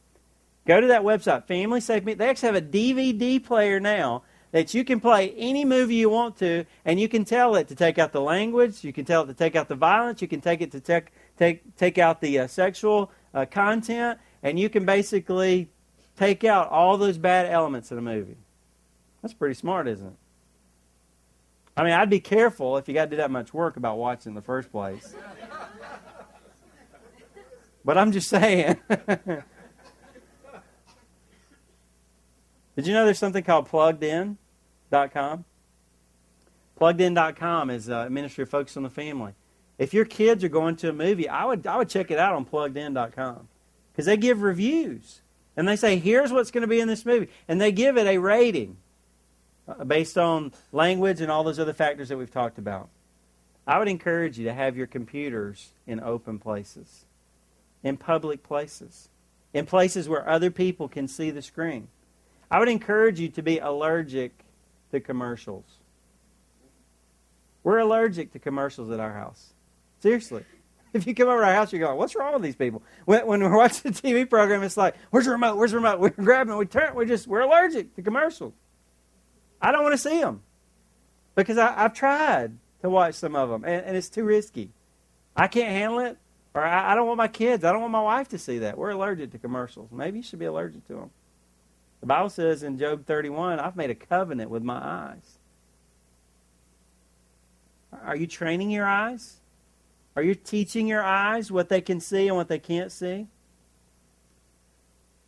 Go 0.68 0.80
to 0.80 0.86
that 0.86 1.02
website, 1.02 1.48
Family 1.48 1.82
Safe 1.82 2.04
Media. 2.04 2.18
They 2.18 2.30
actually 2.30 2.54
have 2.54 2.56
a 2.56 2.62
DVD 2.62 3.44
player 3.44 3.80
now 3.80 4.22
that 4.52 4.76
you 4.76 4.86
can 4.86 5.00
play 5.00 5.32
any 5.32 5.66
movie 5.66 5.96
you 5.96 6.08
want 6.12 6.38
to, 6.38 6.66
and 6.86 7.00
you 7.00 7.10
can 7.10 7.26
tell 7.26 7.56
it 7.56 7.68
to 7.70 7.76
take 7.76 7.98
out 7.98 8.12
the 8.12 8.22
language, 8.22 8.84
you 8.84 8.94
can 8.94 9.06
tell 9.06 9.24
it 9.24 9.28
to 9.28 9.34
take 9.34 9.56
out 9.56 9.70
the 9.70 9.76
violence, 9.76 10.22
you 10.22 10.28
can 10.28 10.40
take 10.40 10.62
it 10.62 10.72
to 10.74 10.80
take 10.80 11.08
take 11.36 11.76
take 11.78 11.98
out 11.98 12.22
the 12.22 12.38
uh, 12.38 12.48
sexual 12.48 13.12
uh, 13.34 13.48
content, 13.48 14.20
and 14.44 14.60
you 14.60 14.70
can 14.70 14.86
basically 14.86 15.68
take 16.16 16.44
out 16.44 16.70
all 16.70 16.96
those 16.98 17.18
bad 17.18 17.48
elements 17.48 17.92
in 17.92 17.98
a 17.98 18.04
movie. 18.04 18.38
That's 19.24 19.34
pretty 19.34 19.56
smart, 19.56 19.88
isn't 19.88 20.06
it? 20.06 20.14
I 21.76 21.84
mean, 21.84 21.94
I'd 21.94 22.10
be 22.10 22.20
careful 22.20 22.78
if 22.78 22.88
you 22.88 22.94
got 22.94 23.06
to 23.06 23.12
do 23.12 23.18
that 23.18 23.32
much 23.32 23.52
work 23.52 23.78
about 23.78 23.98
watching 23.98 24.32
in 24.32 24.36
the 24.36 24.44
first 24.44 24.72
place. 24.72 25.16
But 27.84 27.98
I'm 27.98 28.12
just 28.12 28.30
saying. 28.30 28.78
Did 32.76 32.88
you 32.88 32.94
know 32.94 33.04
there's 33.06 33.20
something 33.20 33.44
called 33.44 33.68
pluggedin.com? 33.70 35.46
Pluggedin.com 36.80 37.70
is 37.70 37.90
a 37.90 38.10
ministry 38.10 38.46
focused 38.46 38.78
on 38.78 38.84
the 38.84 38.90
family. 38.90 39.34
If 39.78 39.94
your 39.94 40.06
kids 40.06 40.44
are 40.44 40.50
going 40.50 40.76
to 40.78 40.90
a 40.90 40.94
movie, 40.94 41.28
I 41.28 41.46
would, 41.46 41.68
I 41.68 41.78
would 41.78 41.90
check 41.90 42.12
it 42.12 42.20
out 42.20 42.36
on 42.36 42.46
pluggedin.com 42.46 43.48
because 43.92 44.06
they 44.06 44.18
give 44.18 44.42
reviews. 44.42 45.22
And 45.58 45.68
they 45.68 45.76
say, 45.76 45.98
here's 45.98 46.32
what's 46.32 46.52
going 46.52 46.62
to 46.62 46.68
be 46.68 46.80
in 46.80 46.88
this 46.88 47.06
movie. 47.06 47.30
And 47.48 47.60
they 47.60 47.72
give 47.74 47.98
it 47.98 48.08
a 48.08 48.18
rating 48.18 48.78
uh, 49.68 49.84
based 49.84 50.18
on 50.18 50.54
language 50.72 51.20
and 51.20 51.30
all 51.30 51.44
those 51.44 51.60
other 51.60 51.74
factors 51.74 52.10
that 52.10 52.18
we've 52.18 52.32
talked 52.32 52.58
about. 52.58 52.88
I 53.68 53.78
would 53.78 53.88
encourage 53.88 54.40
you 54.40 54.46
to 54.46 54.54
have 54.54 54.78
your 54.78 54.88
computers 54.88 55.70
in 55.86 56.00
open 56.00 56.40
places, 56.40 57.06
in 57.84 57.98
public 57.98 58.44
places, 58.44 59.10
in 59.54 59.66
places 59.66 60.10
where 60.10 60.28
other 60.28 60.52
people 60.52 60.88
can 60.88 61.08
see 61.08 61.32
the 61.32 61.42
screen. 61.42 61.88
I 62.52 62.60
would 62.60 62.70
encourage 62.70 63.20
you 63.20 63.30
to 63.30 63.42
be 63.42 63.60
allergic 63.60 64.46
to 64.92 65.00
commercials. 65.00 65.66
We're 67.64 67.80
allergic 67.80 68.34
to 68.34 68.40
commercials 68.40 68.92
at 68.92 69.00
our 69.00 69.14
house. 69.14 69.54
Seriously. 70.00 70.44
If 70.92 71.06
you 71.06 71.14
come 71.14 71.28
over 71.28 71.42
to 71.42 71.46
our 71.46 71.54
house, 71.54 71.72
you're 71.72 71.86
going, 71.86 72.00
what's 72.00 72.16
wrong 72.16 72.34
with 72.34 72.42
these 72.42 72.56
people? 72.56 72.82
When, 73.06 73.28
when 73.28 73.44
we're 73.44 73.56
watching 73.56 73.92
the 73.92 74.02
TV 74.02 74.28
program, 74.28 74.64
it's 74.64 74.76
like, 74.76 74.96
where's 75.12 75.26
the 75.26 75.32
remote? 75.32 75.56
Where's 75.56 75.70
the 75.70 75.78
remote? 75.78 76.00
We're 76.00 76.10
grabbing. 76.10 76.58
We 76.58 76.66
turn. 76.66 76.96
We're 76.96 77.06
just, 77.06 77.28
we're 77.28 77.42
allergic 77.42 77.96
to 77.96 78.02
commercials. 78.02 78.54
I 79.62 79.72
don't 79.72 79.84
want 79.84 79.94
to 79.94 80.00
see 80.00 80.20
them 80.20 80.42
because 81.36 81.58
I, 81.60 81.74
have 81.74 81.94
tried 81.94 82.58
to 82.82 82.90
watch 82.90 83.16
some 83.16 83.36
of 83.36 83.50
them, 83.50 83.64
and, 83.64 83.86
and, 83.86 83.98
it's 83.98 84.10
too 84.10 84.24
risky. 84.24 84.72
I 85.36 85.48
can't 85.48 85.70
handle 85.70 86.00
it, 86.00 86.18
or 86.54 86.64
I, 86.64 86.92
I 86.92 86.96
don't 86.96 87.08
want 87.08 87.18
my 87.18 87.28
kids, 87.28 87.64
I 87.64 87.72
don't 87.72 87.82
want 87.82 87.92
my 87.92 88.02
wife 88.02 88.30
to 88.30 88.38
see 88.38 88.60
that. 88.60 88.78
We're 88.78 88.92
allergic 88.92 89.32
to 89.32 89.38
commercials. 89.38 89.92
Maybe 89.92 90.20
you 90.20 90.24
should 90.24 90.40
be 90.40 90.46
allergic 90.46 90.86
to 90.88 90.94
them. 90.94 91.12
The 92.02 92.08
Bible 92.08 92.30
says 92.30 92.64
in 92.64 92.78
Job 92.78 93.06
31, 93.06 93.60
I've 93.60 93.76
made 93.76 93.90
a 93.90 93.96
covenant 93.96 94.50
with 94.50 94.64
my 94.64 94.78
eyes. 94.78 95.38
Are 98.04 98.16
you 98.16 98.28
training 98.28 98.72
your 98.72 98.86
eyes? 98.86 99.38
Are 100.16 100.24
you 100.24 100.36
teaching 100.36 100.88
your 100.88 101.04
eyes 101.04 101.52
what 101.52 101.70
they 101.70 101.82
can 101.82 102.00
see 102.00 102.28
and 102.28 102.36
what 102.36 102.48
they 102.48 102.60
can't 102.60 102.92
see? 102.92 103.28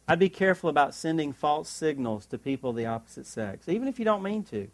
I'd 0.08 0.20
be 0.20 0.30
careful 0.30 0.70
about 0.70 0.94
sending 0.94 1.32
false 1.32 1.70
signals 1.70 2.26
to 2.28 2.38
people 2.38 2.72
of 2.72 2.76
the 2.76 2.86
opposite 2.86 3.26
sex, 3.26 3.70
even 3.70 3.88
if 3.88 4.00
you 4.00 4.06
don't 4.06 4.24
mean 4.24 4.44
to. 4.46 4.68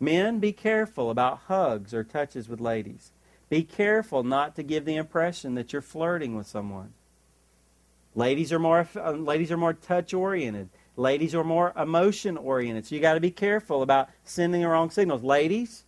Men, 0.00 0.38
be 0.38 0.52
careful 0.52 1.10
about 1.10 1.42
hugs 1.46 1.92
or 1.92 2.02
touches 2.02 2.48
with 2.48 2.60
ladies. 2.60 3.12
Be 3.52 3.64
careful 3.64 4.22
not 4.22 4.56
to 4.56 4.62
give 4.62 4.86
the 4.86 4.96
impression 4.96 5.56
that 5.56 5.74
you're 5.74 5.82
flirting 5.82 6.34
with 6.34 6.46
someone. 6.46 6.94
Ladies 8.14 8.50
are 8.50 8.58
more 8.58 8.88
uh, 8.96 9.10
ladies 9.10 9.52
are 9.52 9.58
more 9.58 9.74
touch 9.74 10.14
oriented. 10.14 10.70
Ladies 10.96 11.34
are 11.34 11.44
more 11.44 11.74
emotion 11.76 12.38
oriented, 12.38 12.86
so 12.86 12.94
you 12.94 13.02
got 13.02 13.12
to 13.12 13.20
be 13.20 13.30
careful 13.30 13.82
about 13.82 14.08
sending 14.24 14.62
the 14.62 14.68
wrong 14.68 14.88
signals. 14.88 15.22
Ladies, 15.22 15.84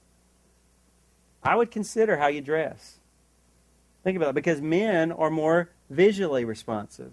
I 1.42 1.56
would 1.56 1.70
consider 1.70 2.18
how 2.18 2.26
you 2.26 2.42
dress. 2.42 2.98
Think 4.02 4.18
about 4.18 4.28
it, 4.28 4.34
because 4.34 4.60
men 4.60 5.10
are 5.10 5.30
more 5.30 5.70
visually 5.88 6.44
responsive. 6.44 7.12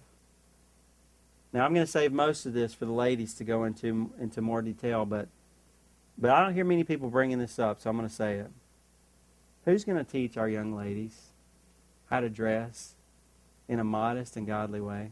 Now, 1.54 1.64
I'm 1.64 1.74
going 1.74 1.86
to 1.86 1.92
save 1.92 2.12
most 2.12 2.46
of 2.46 2.52
this 2.52 2.74
for 2.74 2.84
the 2.84 2.92
ladies 2.92 3.34
to 3.36 3.46
go 3.46 3.64
into 3.64 4.12
into 4.20 4.42
more 4.42 4.62
detail, 4.62 5.06
but 5.06 5.30
but 6.18 6.30
I 6.30 6.44
don't 6.44 6.54
hear 6.54 6.66
many 6.66 6.84
people 6.84 7.10
bringing 7.10 7.40
this 7.40 7.58
up, 7.58 7.80
so 7.80 7.90
I'm 7.90 7.96
going 7.96 8.10
to 8.10 8.14
say 8.14 8.40
it. 8.40 8.52
Who's 9.66 9.84
going 9.84 10.04
to 10.04 10.10
teach 10.10 10.38
our 10.38 10.50
young 10.50 10.76
ladies 10.76 11.16
how 12.10 12.20
to 12.20 12.30
dress 12.30 12.96
in 13.68 13.80
a 13.80 13.84
modest 13.84 14.36
and 14.36 14.48
godly 14.48 14.82
way? 14.82 15.12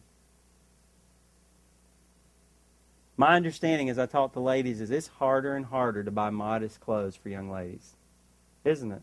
My 3.16 3.36
understanding 3.36 3.90
as 3.90 4.00
I 4.00 4.06
talk 4.06 4.34
to 4.34 4.40
ladies 4.40 4.80
is 4.80 4.92
it's 4.92 5.08
harder 5.08 5.56
and 5.56 5.66
harder 5.66 6.04
to 6.04 6.12
buy 6.12 6.30
modest 6.30 6.80
clothes 6.80 7.16
for 7.16 7.30
young 7.30 7.52
ladies. 7.52 7.96
Isn't 8.64 8.92
it? 8.92 9.02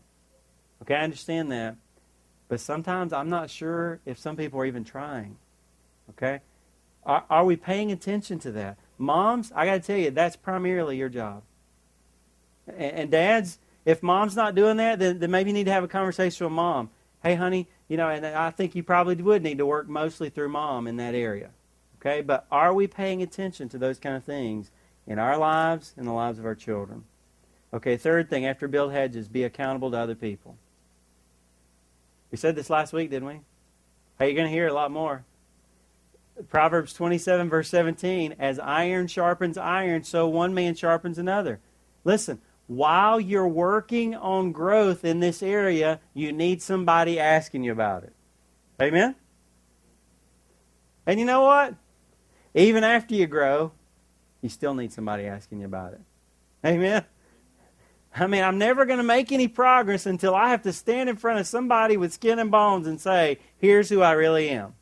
Okay, 0.81 0.95
I 0.95 1.03
understand 1.03 1.51
that. 1.51 1.75
But 2.49 2.59
sometimes 2.59 3.13
I'm 3.13 3.29
not 3.29 3.49
sure 3.49 3.99
if 4.05 4.17
some 4.17 4.35
people 4.35 4.59
are 4.59 4.65
even 4.65 4.83
trying. 4.83 5.37
Okay? 6.11 6.41
Are, 7.05 7.25
are 7.29 7.45
we 7.45 7.55
paying 7.55 7.91
attention 7.91 8.39
to 8.39 8.51
that? 8.53 8.77
Moms, 8.97 9.51
I 9.55 9.65
got 9.65 9.73
to 9.73 9.79
tell 9.79 9.97
you, 9.97 10.11
that's 10.11 10.35
primarily 10.35 10.97
your 10.97 11.09
job. 11.09 11.43
And, 12.67 12.93
and 12.93 13.11
dads, 13.11 13.59
If 13.87 14.03
mom's 14.03 14.35
not 14.35 14.53
doing 14.53 14.75
that, 14.77 14.99
then, 14.99 15.19
then 15.19 15.31
maybe 15.31 15.51
you 15.51 15.53
need 15.53 15.67
to 15.67 15.71
have 15.71 15.85
a 15.85 15.87
conversation 15.87 16.45
with 16.45 16.51
mom. 16.51 16.89
Hey, 17.23 17.35
honey, 17.35 17.69
you 17.87 17.95
know, 17.95 18.09
and 18.09 18.25
I 18.25 18.51
think 18.51 18.75
you 18.75 18.83
probably 18.83 19.15
would 19.15 19.41
need 19.41 19.59
to 19.59 19.65
work 19.65 19.87
mostly 19.87 20.29
through 20.29 20.49
mom 20.49 20.87
in 20.87 20.97
that 20.97 21.15
area. 21.15 21.51
Okay? 21.97 22.21
But 22.21 22.45
are 22.51 22.73
we 22.73 22.87
paying 22.87 23.21
attention 23.21 23.69
to 23.69 23.77
those 23.77 23.97
kind 23.97 24.17
of 24.17 24.25
things 24.25 24.71
in 25.07 25.19
our 25.19 25.37
lives 25.37 25.93
and 25.95 26.05
the 26.05 26.11
lives 26.11 26.37
of 26.37 26.45
our 26.45 26.53
children? 26.53 27.05
Okay, 27.73 27.95
third 27.95 28.29
thing 28.29 28.45
after 28.45 28.67
build 28.67 28.91
hedges, 28.91 29.29
be 29.29 29.45
accountable 29.45 29.89
to 29.91 29.97
other 29.97 30.15
people. 30.15 30.57
We 32.29 32.37
said 32.37 32.57
this 32.57 32.69
last 32.69 32.91
week, 32.91 33.09
didn't 33.09 33.29
we? 33.29 33.39
Hey, 34.19 34.27
you're 34.27 34.35
going 34.35 34.49
to 34.49 34.53
hear 34.53 34.67
a 34.67 34.73
lot 34.73 34.91
more. 34.91 35.23
Proverbs 36.49 36.91
27, 36.91 37.47
verse 37.47 37.69
17 37.69 38.35
As 38.37 38.59
iron 38.59 39.07
sharpens 39.07 39.57
iron, 39.57 40.03
so 40.03 40.27
one 40.27 40.53
man 40.53 40.75
sharpens 40.75 41.17
another. 41.17 41.61
Listen, 42.03 42.41
while 42.67 43.19
you're 43.19 43.47
working 43.47 44.13
on 44.15 44.51
growth 44.51 45.03
in 45.03 45.19
this 45.19 45.41
area, 45.41 45.99
you 46.13 46.31
need 46.31 46.61
somebody 46.61 47.19
asking 47.19 47.63
you 47.63 47.71
about 47.71 48.03
it. 48.03 48.13
Amen? 48.81 49.15
And 51.05 51.19
you 51.19 51.25
know 51.25 51.41
what? 51.41 51.75
Even 52.53 52.83
after 52.83 53.15
you 53.15 53.25
grow, 53.27 53.71
you 54.41 54.49
still 54.49 54.73
need 54.73 54.91
somebody 54.91 55.25
asking 55.25 55.61
you 55.61 55.65
about 55.65 55.93
it. 55.93 56.01
Amen? 56.65 57.05
I 58.13 58.27
mean, 58.27 58.43
I'm 58.43 58.57
never 58.57 58.85
going 58.85 58.97
to 58.97 59.03
make 59.03 59.31
any 59.31 59.47
progress 59.47 60.05
until 60.05 60.35
I 60.35 60.49
have 60.49 60.63
to 60.63 60.73
stand 60.73 61.09
in 61.09 61.15
front 61.15 61.39
of 61.39 61.47
somebody 61.47 61.97
with 61.97 62.13
skin 62.13 62.39
and 62.39 62.51
bones 62.51 62.87
and 62.87 62.99
say, 62.99 63.39
here's 63.57 63.89
who 63.89 64.01
I 64.01 64.11
really 64.13 64.49
am. 64.49 64.73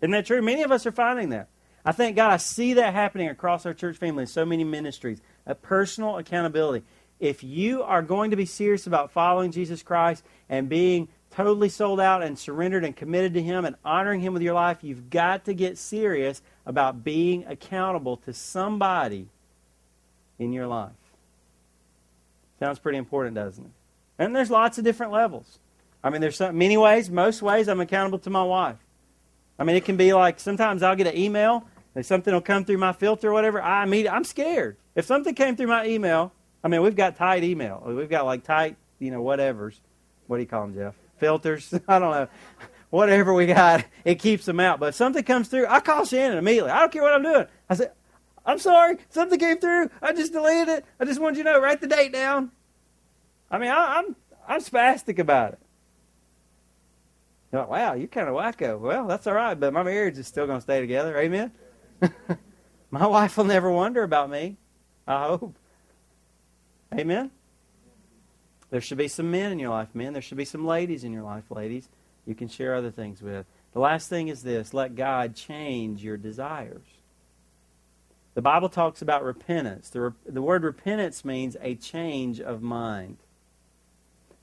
Isn't 0.00 0.12
that 0.12 0.26
true? 0.26 0.42
Many 0.42 0.62
of 0.62 0.70
us 0.70 0.86
are 0.86 0.92
finding 0.92 1.30
that. 1.30 1.48
I 1.84 1.92
thank 1.92 2.16
God 2.16 2.32
I 2.32 2.36
see 2.36 2.74
that 2.74 2.92
happening 2.94 3.28
across 3.28 3.64
our 3.64 3.72
church 3.72 3.96
family 3.96 4.22
in 4.22 4.26
so 4.26 4.44
many 4.44 4.64
ministries. 4.64 5.20
A 5.46 5.54
personal 5.54 6.18
accountability. 6.18 6.84
If 7.18 7.42
you 7.42 7.82
are 7.82 8.02
going 8.02 8.30
to 8.30 8.36
be 8.36 8.46
serious 8.46 8.86
about 8.86 9.10
following 9.10 9.50
Jesus 9.50 9.82
Christ 9.82 10.24
and 10.48 10.68
being 10.68 11.08
totally 11.30 11.68
sold 11.68 12.00
out 12.00 12.22
and 12.22 12.38
surrendered 12.38 12.84
and 12.84 12.94
committed 12.94 13.34
to 13.34 13.42
Him 13.42 13.64
and 13.64 13.76
honoring 13.84 14.20
Him 14.20 14.32
with 14.32 14.42
your 14.42 14.54
life, 14.54 14.78
you've 14.82 15.10
got 15.10 15.44
to 15.46 15.54
get 15.54 15.78
serious 15.78 16.42
about 16.64 17.04
being 17.04 17.44
accountable 17.46 18.16
to 18.18 18.32
somebody 18.32 19.28
in 20.38 20.52
your 20.52 20.66
life. 20.66 20.92
Sounds 22.58 22.78
pretty 22.78 22.98
important, 22.98 23.34
doesn't 23.34 23.64
it? 23.64 23.70
And 24.18 24.34
there's 24.34 24.50
lots 24.50 24.78
of 24.78 24.84
different 24.84 25.12
levels. 25.12 25.58
I 26.02 26.10
mean, 26.10 26.20
there's 26.20 26.36
some, 26.36 26.56
many 26.56 26.76
ways, 26.76 27.10
most 27.10 27.42
ways, 27.42 27.68
I'm 27.68 27.80
accountable 27.80 28.18
to 28.20 28.30
my 28.30 28.42
wife. 28.42 28.78
I 29.58 29.64
mean, 29.64 29.76
it 29.76 29.84
can 29.84 29.96
be 29.96 30.12
like 30.12 30.38
sometimes 30.38 30.82
I'll 30.82 30.96
get 30.96 31.06
an 31.06 31.16
email 31.16 31.66
and 31.94 32.04
something 32.04 32.32
will 32.32 32.40
come 32.40 32.64
through 32.64 32.78
my 32.78 32.92
filter 32.92 33.30
or 33.30 33.32
whatever. 33.32 33.60
I 33.60 33.86
mean, 33.86 34.06
I'm 34.06 34.24
scared. 34.24 34.76
If 34.94 35.06
something 35.06 35.34
came 35.34 35.56
through 35.56 35.66
my 35.68 35.86
email, 35.86 36.32
I 36.66 36.68
mean, 36.68 36.82
we've 36.82 36.96
got 36.96 37.14
tight 37.14 37.44
email. 37.44 37.80
We've 37.86 38.10
got 38.10 38.24
like 38.24 38.42
tight, 38.42 38.76
you 38.98 39.12
know, 39.12 39.22
whatever's. 39.22 39.80
What 40.26 40.38
do 40.38 40.42
you 40.42 40.48
call 40.48 40.62
them, 40.62 40.74
Jeff? 40.74 40.96
Filters? 41.18 41.72
I 41.88 42.00
don't 42.00 42.10
know. 42.10 42.28
Whatever 42.90 43.32
we 43.34 43.46
got, 43.46 43.84
it 44.04 44.16
keeps 44.16 44.46
them 44.46 44.58
out. 44.58 44.80
But 44.80 44.86
if 44.86 44.94
something 44.96 45.22
comes 45.22 45.46
through, 45.46 45.68
I 45.68 45.78
call 45.78 46.04
Shannon 46.04 46.38
immediately. 46.38 46.72
I 46.72 46.80
don't 46.80 46.90
care 46.90 47.02
what 47.02 47.12
I'm 47.12 47.22
doing. 47.22 47.46
I 47.70 47.74
said, 47.76 47.92
I'm 48.44 48.58
sorry, 48.58 48.96
something 49.10 49.38
came 49.38 49.58
through. 49.58 49.90
I 50.02 50.12
just 50.12 50.32
deleted 50.32 50.68
it. 50.68 50.84
I 50.98 51.04
just 51.04 51.20
wanted 51.20 51.38
you 51.38 51.44
to 51.44 51.52
know, 51.52 51.60
write 51.60 51.80
the 51.80 51.86
date 51.86 52.12
down. 52.12 52.50
I 53.48 53.58
mean, 53.58 53.70
I, 53.70 53.98
I'm 53.98 54.16
I'm 54.48 54.60
spastic 54.60 55.20
about 55.20 55.52
it. 55.52 55.60
You're 57.52 57.60
like, 57.60 57.70
wow, 57.70 57.94
you're 57.94 58.08
kind 58.08 58.28
of 58.28 58.34
wacko. 58.34 58.80
Well, 58.80 59.06
that's 59.06 59.28
all 59.28 59.34
right, 59.34 59.54
but 59.54 59.72
my 59.72 59.84
marriage 59.84 60.18
is 60.18 60.26
still 60.26 60.48
going 60.48 60.58
to 60.58 60.62
stay 60.62 60.80
together. 60.80 61.16
Amen? 61.16 61.52
my 62.90 63.06
wife 63.06 63.36
will 63.36 63.44
never 63.44 63.70
wonder 63.70 64.02
about 64.02 64.30
me. 64.30 64.56
I 65.06 65.28
hope. 65.28 65.54
Amen? 66.94 67.30
There 68.70 68.80
should 68.80 68.98
be 68.98 69.08
some 69.08 69.30
men 69.30 69.52
in 69.52 69.58
your 69.58 69.70
life, 69.70 69.88
men. 69.94 70.12
There 70.12 70.22
should 70.22 70.38
be 70.38 70.44
some 70.44 70.66
ladies 70.66 71.04
in 71.04 71.12
your 71.12 71.22
life, 71.22 71.50
ladies, 71.50 71.88
you 72.26 72.34
can 72.34 72.48
share 72.48 72.74
other 72.74 72.90
things 72.90 73.22
with. 73.22 73.46
The 73.72 73.78
last 73.78 74.08
thing 74.08 74.28
is 74.28 74.42
this 74.42 74.74
let 74.74 74.96
God 74.96 75.34
change 75.34 76.02
your 76.02 76.16
desires. 76.16 76.84
The 78.34 78.42
Bible 78.42 78.68
talks 78.68 79.00
about 79.00 79.24
repentance. 79.24 79.88
The, 79.88 80.12
the 80.26 80.42
word 80.42 80.62
repentance 80.62 81.24
means 81.24 81.56
a 81.62 81.74
change 81.74 82.40
of 82.40 82.60
mind. 82.60 83.16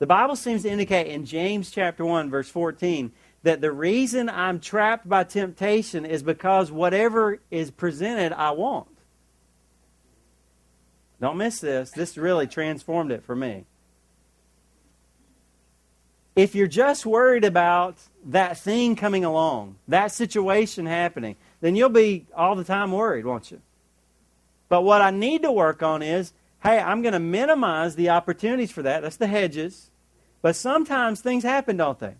The 0.00 0.06
Bible 0.06 0.34
seems 0.34 0.62
to 0.62 0.68
indicate 0.68 1.06
in 1.06 1.24
James 1.24 1.70
chapter 1.70 2.04
1 2.04 2.28
verse 2.28 2.48
14 2.48 3.12
that 3.44 3.60
the 3.60 3.70
reason 3.70 4.28
I'm 4.28 4.58
trapped 4.58 5.08
by 5.08 5.24
temptation 5.24 6.04
is 6.04 6.22
because 6.22 6.72
whatever 6.72 7.38
is 7.50 7.70
presented 7.70 8.32
I 8.32 8.50
want. 8.52 8.88
Don't 11.20 11.36
miss 11.36 11.60
this. 11.60 11.90
This 11.90 12.16
really 12.16 12.46
transformed 12.46 13.12
it 13.12 13.22
for 13.24 13.36
me. 13.36 13.64
If 16.36 16.54
you're 16.54 16.66
just 16.66 17.06
worried 17.06 17.44
about 17.44 17.96
that 18.26 18.58
thing 18.58 18.96
coming 18.96 19.24
along, 19.24 19.76
that 19.86 20.10
situation 20.10 20.86
happening, 20.86 21.36
then 21.60 21.76
you'll 21.76 21.88
be 21.88 22.26
all 22.34 22.56
the 22.56 22.64
time 22.64 22.90
worried, 22.90 23.24
won't 23.24 23.50
you? 23.52 23.60
But 24.68 24.82
what 24.82 25.00
I 25.00 25.10
need 25.10 25.42
to 25.42 25.52
work 25.52 25.82
on 25.82 26.02
is 26.02 26.32
hey, 26.64 26.78
I'm 26.78 27.02
going 27.02 27.12
to 27.12 27.20
minimize 27.20 27.94
the 27.94 28.08
opportunities 28.08 28.72
for 28.72 28.82
that. 28.82 29.02
That's 29.02 29.18
the 29.18 29.26
hedges. 29.26 29.90
But 30.42 30.56
sometimes 30.56 31.20
things 31.20 31.44
happen, 31.44 31.76
don't 31.76 31.98
they? 31.98 32.14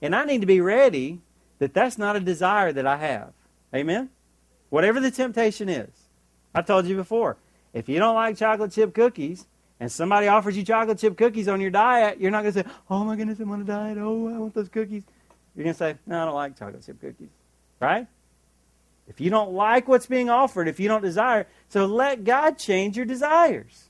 And 0.00 0.14
I 0.14 0.24
need 0.24 0.42
to 0.42 0.46
be 0.46 0.60
ready 0.60 1.20
that 1.58 1.74
that's 1.74 1.98
not 1.98 2.14
a 2.14 2.20
desire 2.20 2.72
that 2.72 2.86
I 2.86 2.98
have. 2.98 3.32
Amen? 3.74 4.10
Whatever 4.68 5.00
the 5.00 5.10
temptation 5.10 5.68
is. 5.68 5.88
I 6.54 6.62
told 6.62 6.86
you 6.86 6.94
before, 6.94 7.36
if 7.72 7.88
you 7.88 7.98
don't 7.98 8.14
like 8.14 8.36
chocolate 8.36 8.72
chip 8.72 8.94
cookies 8.94 9.46
and 9.80 9.90
somebody 9.90 10.28
offers 10.28 10.56
you 10.56 10.64
chocolate 10.64 10.98
chip 10.98 11.16
cookies 11.16 11.48
on 11.48 11.60
your 11.60 11.70
diet, 11.70 12.20
you're 12.20 12.30
not 12.30 12.42
going 12.42 12.54
to 12.54 12.64
say, 12.64 12.70
oh 12.90 13.04
my 13.04 13.16
goodness, 13.16 13.38
I'm 13.40 13.50
on 13.50 13.60
a 13.60 13.64
diet. 13.64 13.98
Oh, 13.98 14.28
I 14.28 14.38
want 14.38 14.54
those 14.54 14.68
cookies. 14.68 15.04
You're 15.54 15.64
going 15.64 15.74
to 15.74 15.78
say, 15.78 15.96
no, 16.06 16.22
I 16.22 16.24
don't 16.24 16.34
like 16.34 16.58
chocolate 16.58 16.84
chip 16.84 17.00
cookies. 17.00 17.30
Right? 17.80 18.06
If 19.06 19.20
you 19.20 19.30
don't 19.30 19.52
like 19.52 19.88
what's 19.88 20.06
being 20.06 20.28
offered, 20.28 20.68
if 20.68 20.78
you 20.78 20.88
don't 20.88 21.02
desire, 21.02 21.46
so 21.68 21.86
let 21.86 22.24
God 22.24 22.58
change 22.58 22.96
your 22.96 23.06
desires. 23.06 23.88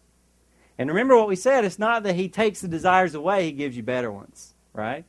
And 0.78 0.88
remember 0.88 1.16
what 1.16 1.26
we 1.26 1.36
said 1.36 1.64
it's 1.64 1.78
not 1.78 2.04
that 2.04 2.14
He 2.14 2.28
takes 2.28 2.60
the 2.60 2.68
desires 2.68 3.14
away, 3.14 3.46
He 3.46 3.52
gives 3.52 3.76
you 3.76 3.82
better 3.82 4.12
ones, 4.12 4.54
right? 4.72 5.04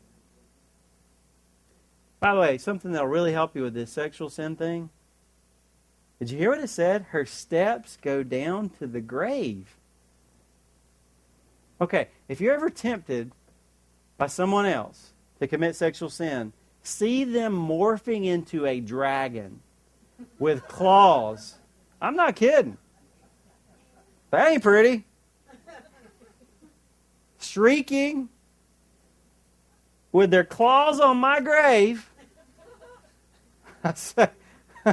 By 2.20 2.34
the 2.34 2.40
way, 2.42 2.58
something 2.58 2.92
that'll 2.92 3.08
really 3.08 3.34
help 3.34 3.56
you 3.56 3.62
with 3.62 3.74
this 3.74 3.92
sexual 3.92 4.30
sin 4.30 4.56
thing. 4.56 4.90
Did 6.20 6.32
you 6.32 6.38
hear 6.38 6.50
what 6.50 6.60
it 6.60 6.70
said? 6.70 7.08
Her 7.10 7.26
steps 7.26 7.98
go 8.02 8.24
down 8.24 8.70
to 8.80 8.88
the 8.88 9.02
grave. 9.02 9.78
Okay, 11.82 12.10
if 12.28 12.42
you're 12.42 12.54
ever 12.54 12.70
tempted 12.70 13.32
by 14.18 14.28
someone 14.28 14.66
else 14.66 15.14
to 15.40 15.48
commit 15.48 15.78
sexual 15.78 16.10
sin, 16.10 16.52
see 16.84 17.24
them 17.24 17.56
morphing 17.56 18.26
into 18.26 18.66
a 18.66 18.82
dragon 18.82 19.62
with 20.38 20.68
claws. 20.68 21.56
I'm 22.02 22.18
not 22.18 22.36
kidding. 22.36 22.78
That 24.32 24.52
ain't 24.52 24.62
pretty 24.62 25.06
shrieking 27.40 28.30
with 30.12 30.32
their 30.32 30.44
claws 30.44 31.00
on 31.00 31.18
my 31.18 31.40
grave. 31.40 32.10
I 33.84 33.94
say, 33.94 34.30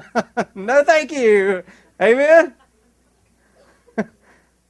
no, 0.54 0.84
thank 0.84 1.12
you. 1.12 1.62
Amen. 2.00 2.54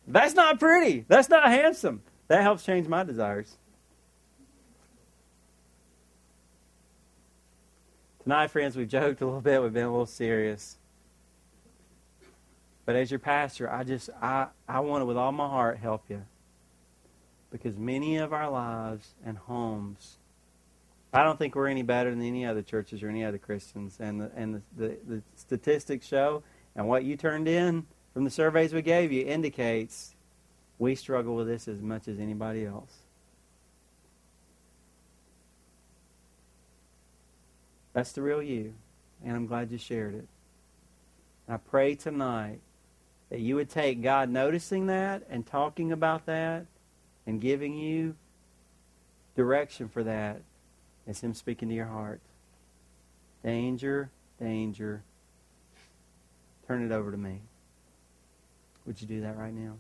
That's 0.07 0.35
not 0.35 0.59
pretty. 0.59 1.05
That's 1.09 1.29
not 1.29 1.49
handsome. 1.49 2.03
That 2.29 2.43
helps 2.43 2.65
change 2.65 2.89
my 2.89 3.05
desires. 3.05 3.57
Tonight, 8.23 8.51
friends, 8.51 8.77
we've 8.77 8.89
joked 8.89 9.21
a 9.21 9.25
little 9.25 9.41
bit. 9.41 9.63
We've 9.63 9.73
been 9.73 9.85
a 9.85 9.91
little 9.91 10.07
serious. 10.07 10.79
But 12.85 12.97
as 12.97 13.11
your 13.11 13.21
pastor, 13.21 13.71
I 13.71 13.85
just 13.85 14.11
I, 14.21 14.49
I 14.69 14.81
want 14.81 15.03
to 15.03 15.07
with 15.07 15.17
all 15.17 15.33
my 15.33 15.49
heart 15.49 15.79
help 15.79 16.05
you 16.09 16.25
because 17.51 17.77
many 17.77 18.17
of 18.17 18.33
our 18.33 18.51
lives 18.51 19.15
and 19.25 19.39
homes, 19.39 20.16
I 21.13 21.23
don't 21.23 21.39
think 21.39 21.55
we're 21.55 21.69
any 21.69 21.83
better 21.83 22.11
than 22.11 22.23
any 22.23 22.45
other 22.45 22.63
churches 22.63 23.03
or 23.03 23.09
any 23.09 23.25
other 23.25 23.39
Christians. 23.39 23.99
And 24.01 24.21
the, 24.21 24.31
and 24.35 24.55
the, 24.55 24.63
the, 24.77 24.97
the 25.07 25.23
statistics 25.35 26.07
show, 26.07 26.43
and 26.75 26.89
what 26.89 27.05
you 27.05 27.17
turned 27.17 27.49
in 27.49 27.87
from 28.13 28.25
the 28.25 28.31
surveys 28.31 28.73
we 28.73 28.83
gave 28.83 29.13
you 29.13 29.25
indicates 29.25 30.15
we 30.79 30.95
struggle 30.95 31.37
with 31.37 31.47
this 31.47 31.69
as 31.69 31.81
much 31.81 32.07
as 32.09 32.19
anybody 32.19 32.67
else. 32.67 32.93
That's 37.95 38.13
the 38.13 38.21
real 38.21 38.43
you, 38.43 38.75
and 39.25 39.35
I'm 39.35 39.47
glad 39.47 39.71
you 39.71 39.79
shared 39.79 40.15
it. 40.15 40.29
And 41.47 41.55
I 41.55 41.57
pray 41.57 41.95
tonight 41.95 42.61
that 43.31 43.41
you 43.41 43.57
would 43.57 43.71
take 43.71 44.03
God 44.03 44.29
noticing 44.29 44.87
that 44.89 45.23
and 45.31 45.47
talking 45.47 45.93
about 45.93 46.27
that 46.27 46.67
and 47.27 47.41
giving 47.41 47.75
you 47.75 48.15
direction 49.35 49.89
for 49.89 50.05
that 50.05 50.43
is 51.07 51.21
Him 51.21 51.35
speaking 51.35 51.69
to 51.69 51.75
your 51.75 51.87
heart. 51.87 52.21
Danger, 53.45 54.11
danger. 54.41 55.03
Turn 56.67 56.85
it 56.85 56.93
over 56.93 57.11
to 57.11 57.17
me. 57.17 57.43
Would 58.87 59.01
you 59.01 59.07
do 59.07 59.21
that 59.21 59.37
right 59.37 59.55
now? 59.55 59.77